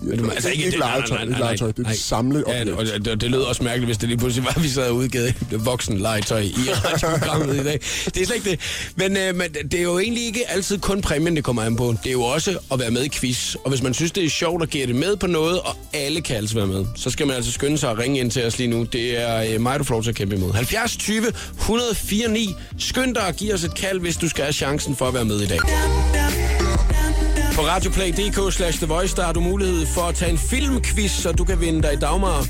legetøj. 0.04 0.28
Ja, 0.28 0.36
det 0.36 0.44
er 0.44 0.50
ikke 0.50 0.78
legetøj, 0.78 1.22
ikke 1.22 1.38
legetøj, 1.38 1.72
det 1.72 1.86
er 1.86 1.90
et 1.90 1.98
samleobjekt. 1.98 2.68
Ja, 2.68 2.74
og 2.74 2.86
det, 2.86 3.04
det, 3.04 3.20
det 3.20 3.30
lød 3.30 3.40
også 3.40 3.62
mærkeligt, 3.62 3.88
hvis 3.88 3.98
det 3.98 4.08
lige 4.08 4.18
pludselig 4.18 4.44
var, 4.44 4.52
at 4.56 4.62
vi 4.62 4.68
sad 4.68 4.88
og 4.88 4.96
udgav 4.96 5.22
det 5.22 5.66
voksen 5.66 5.98
legetøj 5.98 6.40
i 6.40 6.54
radioprogrammet 6.84 7.56
i 7.56 7.64
dag. 7.64 7.80
Det 8.04 8.16
er 8.16 8.26
slet 8.26 8.36
ikke 8.36 8.50
det. 8.50 8.60
Men, 8.96 9.16
øh, 9.16 9.36
men 9.36 9.46
det 9.70 9.74
er 9.74 9.82
jo 9.82 9.98
egentlig 9.98 10.24
ikke 10.24 10.50
altid 10.50 10.78
kun 10.78 11.00
præmien, 11.02 11.36
det 11.36 11.44
kommer 11.44 11.62
an 11.62 11.76
på. 11.76 11.94
Det 12.02 12.08
er 12.08 12.12
jo 12.12 12.22
også 12.22 12.58
at 12.72 12.78
være 12.78 12.90
med 12.90 13.04
i 13.04 13.08
quiz. 13.08 13.54
Og 13.54 13.70
hvis 13.70 13.82
man 13.82 13.94
synes, 13.94 14.12
det 14.12 14.24
er 14.24 14.30
sjovt 14.30 14.62
at 14.62 14.70
give 14.70 14.86
det 14.86 14.94
med 14.94 15.16
på 15.16 15.26
noget, 15.26 15.60
og 15.60 15.76
alle 15.92 16.20
kan 16.20 16.36
altså 16.36 16.54
være 16.54 16.66
med, 16.66 16.84
så 16.96 17.10
skal 17.10 17.26
man 17.26 17.36
altså 17.36 17.52
skynde 17.52 17.78
sig 17.78 17.90
at 17.90 17.98
ringe 17.98 18.20
ind 18.20 18.30
til 18.30 18.46
os 18.46 18.58
lige 18.58 18.68
nu. 18.70 18.82
Det 18.82 19.20
er 19.20 19.54
øh, 19.54 19.60
mig, 19.60 19.78
du 19.78 19.84
får 19.84 19.94
lov 19.94 20.02
til 20.02 20.10
at 20.10 20.16
kæmpe 20.16 20.36
imod. 20.36 20.52
70 20.52 20.96
20 20.96 21.26
104 21.58 22.28
9. 22.28 22.54
Skynd 22.78 23.14
dig 23.14 23.26
at 23.28 23.36
give 23.36 23.54
os 23.54 23.64
et 23.64 23.74
kald, 23.74 24.00
hvis 24.00 24.16
du 24.16 24.28
skal 24.28 24.44
have 24.44 24.52
chancen 24.52 24.96
for 24.96 25.08
at 25.08 25.14
være 25.14 25.24
med 25.24 25.40
i 25.40 25.46
dag. 25.46 25.58
På 27.54 27.62
radioplay.dk 27.62 28.54
slash 28.54 28.78
The 28.78 28.86
Voice, 28.86 29.16
der 29.16 29.22
har 29.22 29.32
du 29.32 29.40
mulighed 29.40 29.86
for 29.86 30.02
at 30.02 30.14
tage 30.14 30.30
en 30.30 30.38
filmquiz, 30.38 31.10
så 31.10 31.32
du 31.32 31.44
kan 31.44 31.60
vinde 31.60 31.82
dig 31.82 31.92
i 31.92 31.96
Dagmar 31.96 32.46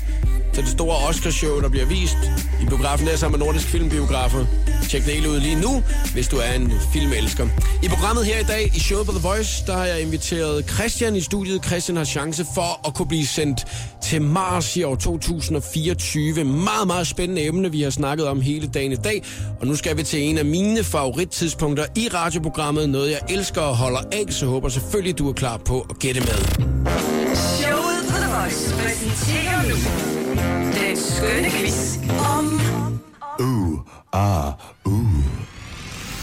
til 0.53 0.63
det 0.63 0.71
store 0.71 0.97
Oscarshow, 1.07 1.61
der 1.61 1.69
bliver 1.69 1.85
vist 1.85 2.17
i 2.61 2.65
biografen 2.65 3.07
der 3.07 3.15
sammen 3.17 3.39
med 3.39 3.45
Nordisk 3.45 3.67
Filmbiografer. 3.67 4.45
Tjek 4.89 5.05
det 5.05 5.13
hele 5.13 5.29
ud 5.29 5.39
lige 5.39 5.61
nu, 5.61 5.83
hvis 6.13 6.27
du 6.27 6.37
er 6.37 6.53
en 6.53 6.73
filmelsker. 6.93 7.47
I 7.83 7.87
programmet 7.87 8.25
her 8.25 8.39
i 8.39 8.43
dag, 8.43 8.71
i 8.75 8.79
showet 8.79 9.05
på 9.05 9.11
The 9.11 9.21
Voice, 9.27 9.63
der 9.67 9.77
har 9.77 9.85
jeg 9.85 10.01
inviteret 10.01 10.69
Christian 10.69 11.15
i 11.15 11.21
studiet. 11.21 11.65
Christian 11.65 11.97
har 11.97 12.03
chance 12.03 12.45
for 12.55 12.87
at 12.87 12.93
kunne 12.93 13.07
blive 13.07 13.27
sendt 13.27 13.65
til 14.03 14.21
Mars 14.21 14.77
i 14.77 14.83
år 14.83 14.95
2024. 14.95 16.43
Meget, 16.43 16.87
meget 16.87 17.07
spændende 17.07 17.45
emne, 17.45 17.71
vi 17.71 17.81
har 17.81 17.89
snakket 17.89 18.27
om 18.27 18.41
hele 18.41 18.67
dagen 18.67 18.91
i 18.91 18.95
dag. 18.95 19.23
Og 19.61 19.67
nu 19.67 19.75
skal 19.75 19.97
vi 19.97 20.03
til 20.03 20.21
en 20.21 20.37
af 20.37 20.45
mine 20.45 20.83
favorittidspunkter 20.83 21.85
i 21.95 22.09
radioprogrammet. 22.13 22.89
Noget, 22.89 23.11
jeg 23.11 23.19
elsker 23.29 23.61
og 23.61 23.77
holder 23.77 23.99
af, 24.11 24.25
så 24.29 24.45
håber 24.45 24.69
selvfølgelig, 24.69 25.17
du 25.17 25.29
er 25.29 25.33
klar 25.33 25.57
på 25.57 25.85
at 25.89 25.99
gætte 25.99 26.21
med. 26.21 26.37
Showet 27.35 28.03
på 28.09 28.15
The 28.17 28.29
Voice 28.35 28.75
præsenterer 28.75 29.69
nu 29.69 30.12
den 30.93 31.01
skønne 31.01 31.49
quiz 31.49 31.97
om 32.19 32.45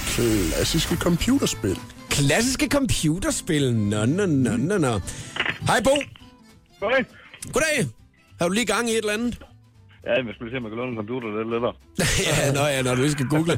Klassiske 0.06 0.96
computerspil. 0.96 1.78
Klassiske 2.10 2.68
computerspil. 2.68 3.74
Nå, 3.74 4.04
nå, 4.04 4.26
nå, 4.26 4.56
nå, 4.56 4.78
nå. 4.78 5.00
Hej, 5.66 5.80
Bo. 5.84 5.90
Okay. 6.80 7.04
Goddag. 7.52 7.86
Har 8.40 8.48
du 8.48 8.54
lige 8.54 8.66
gang 8.66 8.88
i 8.88 8.92
et 8.92 8.98
eller 8.98 9.12
andet? 9.12 9.38
Ja, 10.06 10.22
men 10.22 10.34
skulle 10.34 10.52
se, 10.52 10.56
om 10.56 10.62
man 10.62 10.70
kan 10.70 10.76
låne 10.78 10.90
en 10.90 10.96
computer, 10.96 11.28
det 11.28 11.36
er 11.36 11.42
lidt 11.42 11.52
lettere. 11.52 11.74
ja, 12.28 12.52
nå 12.52 12.66
ja, 12.66 12.82
når 12.82 12.94
du 12.94 13.00
lige 13.00 13.12
skal 13.12 13.26
google. 13.26 13.52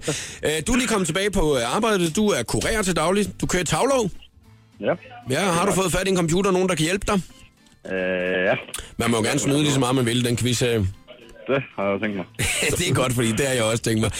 Øh, 0.45 0.63
Du 0.67 0.73
er 0.73 0.77
lige 0.77 0.89
kommet 0.89 1.07
tilbage 1.07 1.31
på 1.31 1.57
øh, 1.57 1.77
arbejdet. 1.77 2.17
Du 2.17 2.29
er 2.29 2.43
kurer 2.43 2.83
til 2.83 2.97
daglig. 2.97 3.41
Du 3.41 3.47
kører 3.47 3.65
tavlov. 3.65 4.11
Ja. 4.81 4.95
Ja, 5.31 5.41
har 5.53 5.67
du 5.67 5.73
fået 5.73 5.93
fat 5.93 6.07
i 6.07 6.11
en 6.11 6.17
computer, 6.17 6.51
nogen 6.51 6.69
der 6.69 6.75
kan 6.75 6.85
hjælpe 6.85 7.07
dig? 7.07 7.21
Øh, 7.93 8.45
ja, 8.45 8.55
Man 8.97 9.11
må 9.11 9.17
jo 9.17 9.23
gerne 9.23 9.39
snyde 9.39 9.59
lige 9.59 9.73
så 9.73 9.81
meget, 9.81 9.95
man 9.95 10.07
vil, 10.07 10.25
den 10.25 10.37
quiz 10.37 10.61
her. 10.61 10.85
Det 11.47 11.63
har 11.77 11.85
jeg 11.85 11.93
jo 11.93 11.99
tænkt 11.99 12.17
mig. 12.17 12.27
det 12.79 12.89
er 12.91 12.95
godt, 12.95 13.13
fordi 13.13 13.33
det 13.33 13.47
har 13.47 13.55
jeg 13.55 13.65
også 13.65 13.83
tænkt 13.83 14.01
mig. 14.01 14.11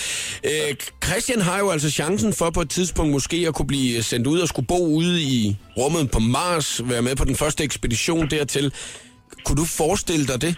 Øh, 0.45 0.77
Christian 1.05 1.41
har 1.41 1.59
jo 1.59 1.71
altså 1.71 1.91
chancen 1.91 2.33
for 2.33 2.51
på 2.51 2.61
et 2.61 2.71
tidspunkt 2.71 3.13
måske 3.13 3.45
at 3.49 3.55
kunne 3.55 3.67
blive 3.67 4.03
sendt 4.03 4.27
ud 4.27 4.41
og 4.41 4.49
skulle 4.49 4.67
bo 4.67 4.87
ude 4.87 5.23
i 5.23 5.57
rummet 5.77 6.11
på 6.11 6.19
Mars, 6.19 6.81
være 6.85 7.03
med 7.03 7.17
på 7.17 7.25
den 7.25 7.37
første 7.37 7.65
ekspedition 7.65 8.31
dertil. 8.31 8.73
Kunne 9.45 9.57
du 9.57 9.65
forestille 9.65 10.27
dig 10.27 10.43
det? 10.43 10.57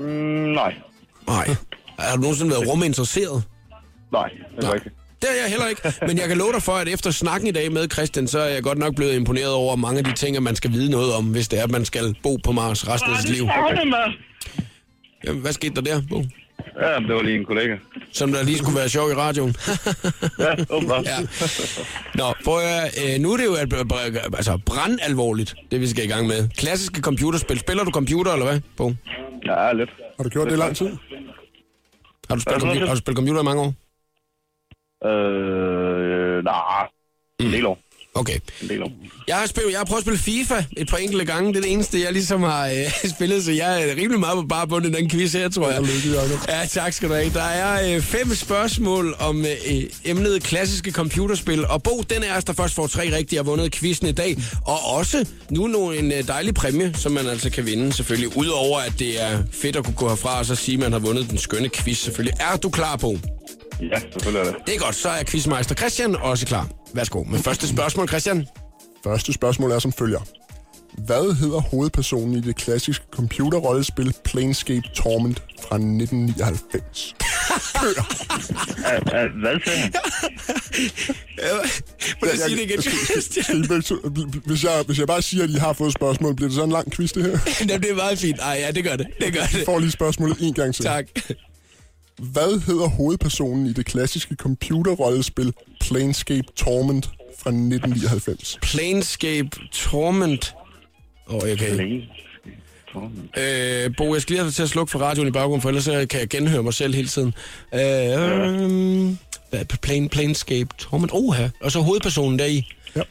Mm, 0.00 0.06
nej. 0.06 0.74
Nej. 1.26 1.48
Har 1.98 2.16
du 2.16 2.22
nogensinde 2.22 2.50
været 2.50 2.68
ruminteresseret? 2.68 3.42
Nej, 4.12 4.30
det 4.56 4.64
er 4.64 4.74
ikke. 4.74 4.90
Det 5.22 5.30
er 5.30 5.42
jeg 5.42 5.50
heller 5.50 5.66
ikke, 5.66 5.82
men 6.06 6.18
jeg 6.18 6.28
kan 6.28 6.38
love 6.38 6.52
dig 6.52 6.62
for, 6.62 6.72
at 6.72 6.88
efter 6.88 7.10
snakken 7.10 7.48
i 7.48 7.52
dag 7.52 7.72
med 7.72 7.88
Christian, 7.92 8.28
så 8.28 8.38
er 8.38 8.48
jeg 8.48 8.62
godt 8.62 8.78
nok 8.78 8.94
blevet 8.94 9.14
imponeret 9.14 9.52
over 9.52 9.76
mange 9.76 9.98
af 9.98 10.04
de 10.04 10.12
ting, 10.12 10.42
man 10.42 10.56
skal 10.56 10.72
vide 10.72 10.90
noget 10.90 11.14
om, 11.14 11.24
hvis 11.24 11.48
det 11.48 11.58
er, 11.58 11.64
at 11.64 11.70
man 11.70 11.84
skal 11.84 12.16
bo 12.22 12.36
på 12.36 12.52
Mars 12.52 12.88
resten 12.88 13.12
af 13.12 13.18
sit 13.18 13.30
liv. 13.30 13.48
Jamen, 15.24 15.42
hvad 15.42 15.52
skete 15.52 15.74
der 15.74 15.80
der, 15.80 16.02
Bo? 16.10 16.22
Ja, 16.80 16.94
det 16.98 17.14
var 17.14 17.22
lige 17.22 17.36
en 17.38 17.44
kollega. 17.44 17.76
Som 18.12 18.32
der 18.32 18.42
lige 18.42 18.58
skulle 18.58 18.78
være 18.78 18.88
sjov 18.88 19.10
i 19.10 19.14
radioen. 19.14 19.54
Ja, 20.38 20.54
åbenbart. 20.70 21.04
ja. 21.04 21.18
Nå, 22.14 22.24
prøv 22.44 22.58
at, 22.58 22.64
høre, 22.68 23.14
øh, 23.14 23.20
nu 23.20 23.32
er 23.32 23.36
det 23.36 23.44
jo 23.44 23.52
et, 23.52 23.74
br- 23.92 24.36
altså, 24.36 24.58
brandalvorligt, 24.66 25.54
det 25.70 25.80
vi 25.80 25.86
skal 25.86 26.04
i 26.04 26.08
gang 26.08 26.26
med. 26.26 26.48
Klassiske 26.48 27.00
computerspil. 27.00 27.58
Spiller 27.58 27.84
du 27.84 27.90
computer, 27.90 28.32
eller 28.32 28.46
hvad, 28.46 28.60
Bo? 28.76 28.92
Ja, 29.46 29.72
lidt. 29.72 29.90
Har 30.16 30.24
du 30.24 30.28
gjort 30.28 30.46
det 30.48 30.54
i 30.54 30.58
lang 30.58 30.76
tid? 30.76 30.86
Har 32.28 32.34
du 32.34 32.40
spillet, 32.40 32.60
computer, 32.62 32.86
har 32.86 32.94
du 32.94 32.98
spillet 32.98 33.16
computer 33.16 33.40
i 33.40 33.44
mange 33.44 33.62
år? 33.62 33.74
Øh, 35.08 36.44
nej. 36.44 36.88
En 37.40 37.52
del 37.52 37.66
år. 37.66 37.78
Okay. 38.14 38.38
Jeg 39.28 39.36
har, 39.36 39.46
spillet, 39.46 39.70
jeg 39.72 39.78
har 39.78 39.84
prøvet 39.84 39.98
at 39.98 40.04
spille 40.04 40.18
FIFA 40.18 40.62
et 40.76 40.88
par 40.88 40.96
enkelte 40.96 41.24
gange. 41.24 41.48
Det 41.48 41.56
er 41.56 41.60
det 41.60 41.72
eneste, 41.72 42.02
jeg 42.02 42.12
ligesom 42.12 42.42
har 42.42 42.66
øh, 42.66 43.10
spillet, 43.16 43.44
så 43.44 43.52
jeg 43.52 43.82
er 43.82 43.96
rimelig 43.96 44.20
meget 44.20 44.36
på 44.36 44.46
bare 44.46 44.66
på 44.68 44.80
den 44.80 45.10
quiz 45.10 45.32
her, 45.32 45.48
tror 45.48 45.70
jeg. 45.70 45.82
Ja, 46.48 46.66
tak 46.66 46.92
skal 46.92 47.08
du 47.08 47.14
have. 47.14 47.30
Der 47.30 47.42
er 47.42 47.94
øh, 47.96 48.02
fem 48.02 48.34
spørgsmål 48.34 49.14
om 49.18 49.40
øh, 49.40 49.82
emnet 50.04 50.42
klassiske 50.42 50.92
computerspil. 50.92 51.66
Og 51.66 51.82
Bo, 51.82 52.02
den 52.10 52.22
er 52.22 52.36
os, 52.36 52.44
der 52.44 52.52
først 52.52 52.74
får 52.74 52.86
tre 52.86 53.16
rigtige 53.16 53.40
og 53.40 53.46
vundet 53.46 53.72
quizzen 53.72 54.06
i 54.06 54.12
dag. 54.12 54.36
Og 54.66 54.78
også 54.96 55.26
nu 55.50 55.66
nu 55.66 55.90
en 55.90 56.12
øh, 56.12 56.26
dejlig 56.28 56.54
præmie, 56.54 56.94
som 56.94 57.12
man 57.12 57.26
altså 57.26 57.50
kan 57.50 57.66
vinde 57.66 57.92
selvfølgelig. 57.92 58.36
Udover 58.36 58.78
at 58.78 58.92
det 58.98 59.22
er 59.22 59.42
fedt 59.52 59.76
at 59.76 59.84
kunne 59.84 59.96
gå 59.96 60.08
herfra 60.08 60.38
og 60.38 60.46
så 60.46 60.54
sige, 60.54 60.74
at 60.74 60.80
man 60.80 60.92
har 60.92 60.98
vundet 60.98 61.30
den 61.30 61.38
skønne 61.38 61.68
quiz 61.68 61.98
selvfølgelig. 61.98 62.40
Er 62.40 62.56
du 62.56 62.70
klar 62.70 62.96
på? 62.96 63.18
Ja, 63.80 64.00
selvfølgelig 64.12 64.40
er 64.40 64.44
det. 64.44 64.54
Det 64.66 64.74
er 64.74 64.78
godt, 64.78 64.94
så 64.94 65.08
er 65.08 65.22
quizmeister 65.24 65.74
Christian 65.74 66.16
også 66.16 66.46
klar. 66.46 66.81
Værsgo 66.94 67.22
med 67.22 67.38
første 67.38 67.68
spørgsmål, 67.68 68.08
Christian. 68.08 68.46
Første 69.04 69.32
spørgsmål 69.32 69.70
er 69.70 69.78
som 69.78 69.92
følger. 69.92 70.20
Hvad 70.98 71.34
hedder 71.34 71.60
hovedpersonen 71.60 72.34
i 72.34 72.40
det 72.40 72.56
klassiske 72.56 73.04
computerrollespil 73.10 74.14
Planescape 74.24 74.88
Torment 74.94 75.42
fra 75.62 75.76
1999? 75.76 77.14
Ja, 78.78 79.18
ja, 79.18 79.26
hvad 79.40 79.60
sagde 79.64 79.78
han? 79.78 79.92
Må 82.20 82.28
jeg 82.28 82.38
sige 82.38 82.56
det 82.56 82.62
igen, 82.62 82.82
Christian? 82.82 83.64
Hvis 84.46 84.64
jeg, 84.64 84.82
hvis 84.86 84.98
jeg 84.98 85.06
bare 85.06 85.22
siger, 85.22 85.44
at 85.44 85.50
I 85.50 85.54
har 85.54 85.72
fået 85.72 85.92
spørgsmål, 85.92 86.34
bliver 86.34 86.48
det 86.48 86.56
så 86.56 86.64
en 86.64 86.70
lang 86.72 86.92
quiz, 86.92 87.12
det 87.12 87.22
her? 87.22 87.30
Jamen, 87.60 87.82
det 87.82 87.90
er 87.90 87.94
meget 87.94 88.18
fint. 88.18 88.38
Ej, 88.40 88.58
ja, 88.60 88.70
det 88.70 88.84
gør 88.84 88.96
det. 88.96 89.06
Det 89.20 89.32
gør 89.32 89.42
det. 89.42 89.54
Jeg 89.54 89.62
får 89.64 89.78
lige 89.78 89.90
spørgsmålet 89.90 90.36
en 90.40 90.54
gang 90.54 90.74
til. 90.74 90.84
Tak. 90.84 91.06
Hvad 92.18 92.60
hedder 92.60 92.86
hovedpersonen 92.88 93.66
i 93.66 93.72
det 93.72 93.86
klassiske 93.86 94.34
computerrollespil 94.34 95.52
Planescape 95.80 96.46
Torment 96.56 97.06
fra 97.38 97.50
1999? 97.50 98.58
Planescape 98.62 99.48
Torment. 99.72 100.54
Åh, 101.28 101.34
oh, 101.36 101.48
jeg 101.48 101.58
kan 101.58 101.80
ikke. 101.80 102.08
Øh, 103.38 103.90
Bo, 103.96 104.14
jeg 104.14 104.22
skal 104.22 104.32
lige 104.34 104.42
have 104.42 104.50
til 104.52 104.62
at 104.62 104.68
slukke 104.68 104.90
for 104.90 104.98
radioen 104.98 105.28
i 105.28 105.30
baggrunden, 105.30 105.62
for 105.62 105.68
ellers 105.68 105.84
så 105.84 106.06
kan 106.10 106.20
jeg 106.20 106.28
genhøre 106.28 106.62
mig 106.62 106.74
selv 106.74 106.94
hele 106.94 107.08
tiden. 107.08 107.34
Øh, 107.74 107.80
øh, 107.80 109.16
hvad- 109.50 109.64
Plane, 109.82 110.08
Planescape 110.08 110.68
Torment. 110.78 111.10
Oh, 111.14 111.34
her. 111.34 111.50
Og 111.60 111.72
så 111.72 111.80
hovedpersonen 111.80 112.38
deri. 112.38 112.72
Ja. 112.96 113.02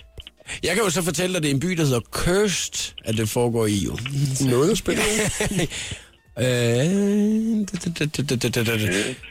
Jeg 0.64 0.74
kan 0.76 0.84
jo 0.84 0.90
så 0.90 1.02
fortælle 1.02 1.34
dig, 1.34 1.38
at 1.38 1.44
det 1.44 1.50
er 1.50 1.54
en 1.54 1.60
by, 1.60 1.68
der 1.68 1.84
hedder 1.86 2.00
Cursed, 2.00 2.94
at 3.06 3.18
det 3.18 3.30
foregår 3.30 3.66
i 3.66 3.76
jo. 3.76 3.98
Noget 4.50 4.78
spillet? 4.78 5.04
Øh, 6.40 6.46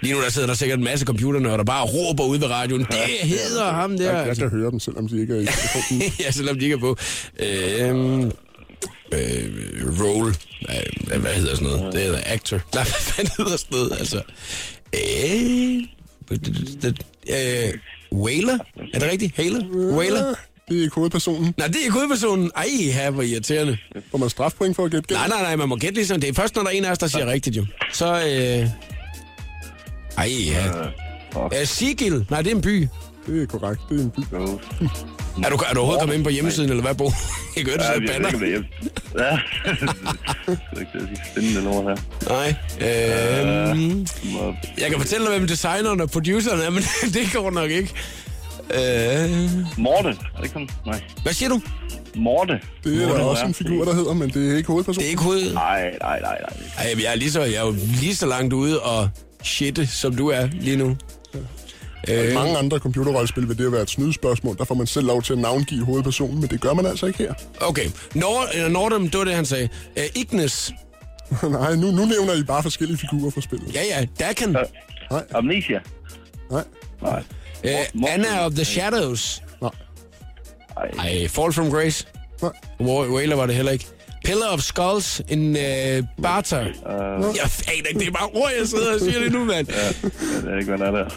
Lige 0.02 0.14
nu 0.14 0.20
der 0.22 0.30
sidder 0.30 0.46
der 0.46 0.54
sikkert 0.54 0.78
en 0.78 0.84
masse 0.84 1.06
computernørder, 1.06 1.56
der 1.56 1.64
bare 1.64 1.84
råber 1.84 2.24
ud 2.24 2.38
ved 2.38 2.50
radioen. 2.50 2.80
Det 2.90 2.98
hedder 3.22 3.72
ham 3.72 3.98
der. 3.98 4.22
Jeg, 4.22 4.36
kan 4.36 4.48
høre 4.50 4.70
dem, 4.70 4.80
selvom 4.80 5.08
de 5.08 5.20
ikke 5.20 5.36
er 5.36 5.40
i 5.40 5.46
ja, 6.24 6.30
selvom 6.30 6.58
de 6.58 6.64
ikke 6.64 6.74
er 6.74 6.78
på. 6.78 6.96
Øh, 7.38 8.30
øh, 9.12 10.00
role. 10.02 10.34
Hvad, 11.06 11.18
hvad 11.18 11.34
hedder 11.34 11.54
sådan 11.54 11.68
noget? 11.68 11.92
Det 11.92 12.02
hedder 12.02 12.20
actor. 12.26 12.56
Nej, 12.74 12.84
hvad 12.84 12.84
fanden 12.84 13.32
hedder 13.36 13.56
sådan 13.56 13.78
noget? 13.78 13.92
Altså, 13.98 14.22
øh, 14.94 15.82
øh, 17.30 17.74
Whaler? 18.12 18.58
Er 18.94 18.98
det 18.98 19.10
rigtigt? 19.10 19.36
Haler? 19.36 19.66
Whaler? 19.96 20.34
Det 20.70 20.78
er 20.78 20.83
ikke 20.83 20.94
hovedpersonen. 20.94 21.54
Nej, 21.59 21.66
det 21.66 21.76
er 21.76 21.80
ikke 21.80 21.92
hovedpersonen. 21.92 22.50
Ej, 22.56 22.66
her 22.92 23.11
hvor 23.11 23.22
irriterende. 23.22 23.78
Får 24.11 24.18
man 24.18 24.30
strafpoint 24.30 24.76
for 24.76 24.85
at 24.85 24.90
gætte 24.90 25.12
Nej, 25.14 25.28
nej, 25.28 25.42
nej, 25.42 25.56
man 25.56 25.68
må 25.68 25.76
gætte 25.76 25.94
ligesom. 25.94 26.20
Det 26.20 26.28
er 26.30 26.35
først, 26.35 26.54
når 26.56 26.62
der 26.62 26.68
er 26.70 26.74
en 26.74 26.85
af 26.85 26.90
os, 26.90 26.98
der 26.98 27.06
siger 27.06 27.26
rigtigt 27.26 27.56
jo. 27.56 27.66
Så, 27.92 28.06
øh... 28.14 28.68
Ej, 30.18 30.30
ja. 30.46 30.87
Uh, 31.37 31.50
Sigil. 31.64 32.26
Nej, 32.30 32.42
det 32.42 32.52
er 32.52 32.56
en 32.56 32.62
by. 32.62 32.88
Det 33.26 33.42
er 33.42 33.46
korrekt. 33.46 33.80
Det 33.88 33.98
er 34.00 34.02
en 34.04 34.11
by. 34.11 34.20
Er 35.44 35.50
du, 35.50 35.56
er 35.56 35.74
du 35.74 35.78
overhovedet 35.78 36.00
kommet 36.00 36.14
ind 36.14 36.24
på 36.24 36.30
hjemmesiden, 36.30 36.70
eller 36.70 36.83
hvad, 36.83 36.94
Bo? 36.94 37.04
Jeg 37.56 37.64
kan 37.64 37.66
høre, 37.66 37.76
du 37.78 38.02
Ja, 38.02 38.12
sidder 38.14 38.44
er 38.44 38.46
hjem. 38.48 38.64
Ja. 39.18 39.20
det 40.46 40.59
er 40.72 40.80
ikke 40.80 40.92
det, 40.92 41.09
de 41.11 41.16
spændende 41.33 41.61
lort 41.61 41.85
her. 41.85 41.96
Nej. 42.28 42.54
Øh, 43.70 43.76
Må- 44.33 44.54
jeg 44.78 44.90
kan 44.90 44.98
fortælle 45.00 45.26
dig, 45.26 45.38
hvem 45.38 45.48
designeren 45.48 46.00
og 46.00 46.11
produceren 46.11 46.61
er, 46.61 46.70
men 46.70 46.83
det 47.14 47.33
går 47.33 47.51
nok 47.51 47.70
ikke. 47.70 47.92
Øh, 48.74 49.78
Morte. 49.78 50.08
Er 50.08 50.40
det 50.40 50.44
ikke? 50.44 50.68
Nej. 50.86 51.00
hvad 51.22 51.32
siger 51.32 51.48
du? 51.48 51.60
Morte. 52.16 52.60
Det 52.84 52.94
er 52.94 52.98
der 53.00 53.08
Morte, 53.08 53.20
også 53.22 53.42
ja. 53.42 53.48
en 53.48 53.54
figur, 53.54 53.84
der 53.84 53.94
hedder, 53.94 54.14
men 54.14 54.28
det 54.30 54.36
er 54.36 54.40
ikke 54.46 54.56
Det 54.56 54.66
hovedpersonen. 54.66 55.06
er 55.06 55.10
ikke 55.10 55.22
hoved... 55.22 55.54
Nej, 55.54 55.82
nej, 56.00 56.20
nej, 56.20 56.38
nej. 56.40 56.50
Ej, 56.78 56.94
jeg 57.02 57.12
er, 57.12 57.14
lige 57.16 57.30
så, 57.32 57.42
jeg 57.42 57.54
er 57.54 57.66
jo 57.66 57.74
lige 58.00 58.16
så 58.16 58.26
langt 58.26 58.52
ude 58.54 58.80
og 58.80 59.08
shitte, 59.44 59.86
som 59.86 60.16
du 60.16 60.28
er 60.28 60.46
lige 60.52 60.76
nu. 60.76 60.96
I 62.08 62.12
Øh, 62.12 62.34
mange 62.34 62.58
andre 62.58 62.78
computerrollespil 62.78 63.48
vil 63.48 63.58
det 63.58 63.72
være 63.72 63.82
et 63.82 63.90
snydespørgsmål. 63.90 64.56
Der 64.58 64.64
får 64.64 64.74
man 64.74 64.86
selv 64.86 65.06
lov 65.06 65.22
til 65.22 65.32
at 65.32 65.38
navngive 65.38 65.84
hovedpersonen, 65.84 66.40
men 66.40 66.50
det 66.50 66.60
gør 66.60 66.72
man 66.74 66.86
altså 66.86 67.06
ikke 67.06 67.18
her. 67.18 67.34
okay. 67.60 67.86
Nord, 68.14 68.46
øh, 68.58 68.70
Nordem, 68.72 69.08
det 69.10 69.18
var 69.18 69.24
det, 69.24 69.34
han 69.34 69.44
sagde. 69.46 69.68
Uh, 69.96 70.02
Ignis. 70.20 70.72
Nej, 71.42 71.74
nu, 71.76 71.90
nu 71.90 72.04
nævner 72.04 72.34
I 72.34 72.42
bare 72.42 72.62
forskellige 72.62 72.98
figurer 72.98 73.30
fra 73.30 73.40
spillet. 73.40 73.74
Ja, 73.74 73.80
ja. 74.00 74.06
Dakan. 74.20 74.56
Amnesia. 75.34 75.78
Nej, 76.50 76.64
Nej. 77.03 77.22
Uh, 77.64 78.12
Anna 78.12 78.46
of 78.46 78.53
the 78.53 78.64
Shadows. 78.64 79.42
nej, 79.62 79.70
Ej, 80.98 81.28
Fall 81.28 81.53
from 81.53 81.70
Grace. 81.70 82.07
nej. 82.42 82.51
Whaler 83.09 83.36
var 83.36 83.46
det 83.46 83.55
heller 83.55 83.72
ikke. 83.72 83.86
Pillar 84.24 84.46
of 84.46 84.61
Skulls, 84.61 85.22
en 85.28 85.51
uh, 85.51 86.05
Barter. 86.22 86.61
Uh, 86.61 86.66
jeg 87.36 87.51
aner 87.68 87.88
ikke, 87.88 87.98
det 88.01 88.07
er 88.09 88.11
bare 88.12 88.28
ord, 88.34 88.51
jeg 88.59 88.68
sidder 88.68 88.94
og 88.94 89.01
siger 89.01 89.20
det 89.20 89.32
nu, 89.32 89.44
mand. 89.44 89.66
Jeg 89.72 89.94
ved 90.44 90.59
ikke, 90.59 90.68
hvad 90.76 90.78
der 90.78 90.86
er 90.86 90.90
der. 90.90 91.09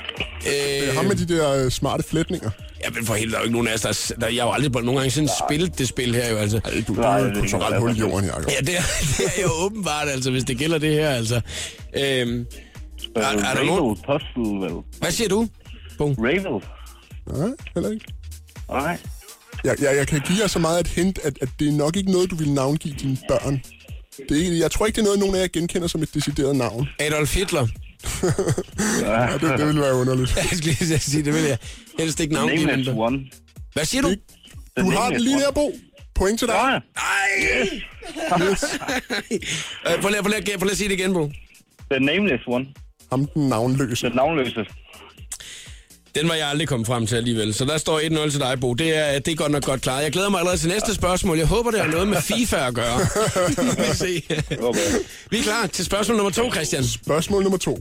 Det 0.44 0.84
er 0.84 0.90
Øh, 0.90 0.96
ham 0.96 1.06
med 1.06 1.16
de 1.16 1.38
der 1.38 1.66
øh, 1.66 1.72
smarte 1.72 2.04
flætninger. 2.04 2.50
Ja, 2.84 2.90
men 2.90 3.06
for 3.06 3.14
helt, 3.14 3.32
der 3.32 3.38
er 3.38 3.42
jo 3.42 3.44
ikke 3.44 3.54
nogen 3.54 3.68
af 3.68 3.74
os, 3.74 3.82
der, 3.82 3.90
er- 3.90 4.20
der 4.20 4.28
jeg 4.28 4.44
har 4.44 4.50
jo 4.50 4.54
aldrig 4.54 4.72
på 4.72 4.80
nogen 4.80 4.98
gange 4.98 5.12
sådan 5.12 5.30
spillet 5.48 5.78
det 5.80 5.88
spil 5.88 6.16
her 6.16 6.30
jo, 6.32 6.38
altså. 6.38 6.60
Ej, 6.66 6.84
du, 6.88 6.96
du 6.96 7.02
Nej, 7.02 7.20
er 7.20 7.24
jo 7.24 7.30
er 7.30 7.34
kulturelt 7.40 7.80
hul 7.80 7.96
i 7.96 8.00
jorden, 8.00 8.26
Jacob. 8.26 8.52
Ja, 8.52 8.60
det 8.66 8.78
er, 8.78 8.82
det 9.18 9.26
er 9.38 9.42
jo 9.42 9.50
åbenbart, 9.66 10.10
altså, 10.10 10.32
hvis 10.32 10.44
det 10.44 10.58
gælder 10.58 10.78
det 10.78 10.94
her, 10.94 11.10
altså. 11.10 11.36
Øhm, 11.36 12.46
er, 13.16 13.22
er 13.22 13.32
der 13.38 13.50
Ravel 13.56 13.66
nogen... 13.66 14.84
Hvad 15.00 15.12
siger 15.12 15.30
du? 15.30 15.48
Bo? 16.06 16.14
Ravel? 16.24 16.62
Nej, 17.28 17.50
heller 17.74 17.90
ikke. 17.92 18.06
Nej. 18.70 18.98
Jeg, 19.64 19.76
jeg, 19.82 19.96
jeg 19.98 20.08
kan 20.08 20.20
give 20.28 20.38
jer 20.42 20.48
så 20.48 20.60
meget 20.60 20.80
et 20.80 20.88
hint, 20.88 21.20
at, 21.24 21.38
at 21.42 21.50
det 21.60 21.68
er 21.68 21.72
nok 21.72 21.96
ikke 21.96 22.12
noget, 22.12 22.32
du 22.32 22.36
vil 22.36 22.52
navngive 22.52 22.94
dine 22.96 23.18
børn. 23.30 23.62
Det 24.30 24.38
er, 24.38 24.46
ikke- 24.46 24.60
jeg 24.60 24.72
tror 24.72 24.86
ikke, 24.86 24.96
det 24.96 25.02
er 25.02 25.06
noget, 25.06 25.20
nogen 25.20 25.36
af 25.36 25.40
jer 25.42 25.48
genkender 25.48 25.88
som 25.88 26.02
et 26.02 26.14
decideret 26.14 26.56
navn. 26.56 26.88
Adolf 27.00 27.36
Hitler. 27.36 27.68
Ja, 29.02 29.34
det, 29.34 29.42
det 29.60 29.66
ville 29.68 29.82
være 29.82 29.96
underligt. 29.96 30.36
Jeg 30.38 30.46
skulle 30.46 30.76
lige 30.80 31.00
sige, 31.00 31.24
det 31.26 31.34
vil 31.34 31.42
jeg 31.44 31.58
helst 32.00 32.20
ikke 32.20 32.34
navngive. 32.34 32.66
Nameless 32.66 32.90
dem. 32.90 32.98
One. 33.00 33.20
Hvad 33.74 33.86
siger 33.86 34.02
du? 34.02 34.10
Det- 34.10 34.20
Du 34.80 34.90
har 34.90 35.10
den 35.10 35.22
lige 35.22 35.38
her, 35.38 35.52
Bo. 35.52 35.74
Point 36.16 36.40
til 36.40 36.48
dig. 36.48 36.56
Ja. 36.56 36.80
Nej! 38.40 38.50
Yes. 38.52 38.64
Øh, 39.88 40.02
prøv, 40.02 40.10
lige, 40.10 40.22
prøv 40.24 40.30
lige 40.30 40.72
at 40.72 40.78
sige 40.78 40.90
det 40.90 41.00
igen, 41.00 41.14
Bo. 41.14 41.32
The 41.92 42.00
Nameless 42.00 42.44
One. 42.48 42.66
Ham 43.12 43.26
den 43.26 43.50
navnløse. 43.50 44.08
Den 44.08 44.16
navnløse. 44.16 44.66
Den 46.16 46.28
var 46.30 46.34
jeg 46.36 46.48
aldrig 46.48 46.68
kommet 46.68 46.88
frem 46.88 47.08
til 47.08 47.16
alligevel. 47.16 47.54
Så 47.54 47.66
der 47.66 47.78
står 47.78 48.00
1-0 48.00 48.32
til 48.32 48.40
dig, 48.40 48.60
Bo. 48.60 48.74
Det 48.74 48.98
er, 48.98 49.20
det 49.20 49.32
er 49.32 49.36
godt 49.36 49.52
nok 49.52 49.64
godt 49.64 49.82
klaret. 49.82 50.04
Jeg 50.04 50.12
glæder 50.12 50.30
mig 50.30 50.40
allerede 50.40 50.60
til 50.60 50.70
næste 50.70 50.94
spørgsmål. 50.96 51.38
Jeg 51.38 51.48
håber, 51.48 51.72
det 51.72 51.80
har 51.80 51.88
noget 51.88 52.08
med 52.08 52.22
FIFA 52.38 52.68
at 52.68 52.74
gøre. 52.74 53.00
Vi 53.90 53.96
se. 53.96 54.24
Vi 55.32 55.38
er 55.40 55.44
klar 55.44 55.68
til 55.68 55.86
spørgsmål 55.86 56.18
nummer 56.18 56.32
to, 56.32 56.52
Christian. 56.52 56.84
Spørgsmål 56.84 57.44
nummer 57.44 57.58
to. 57.58 57.78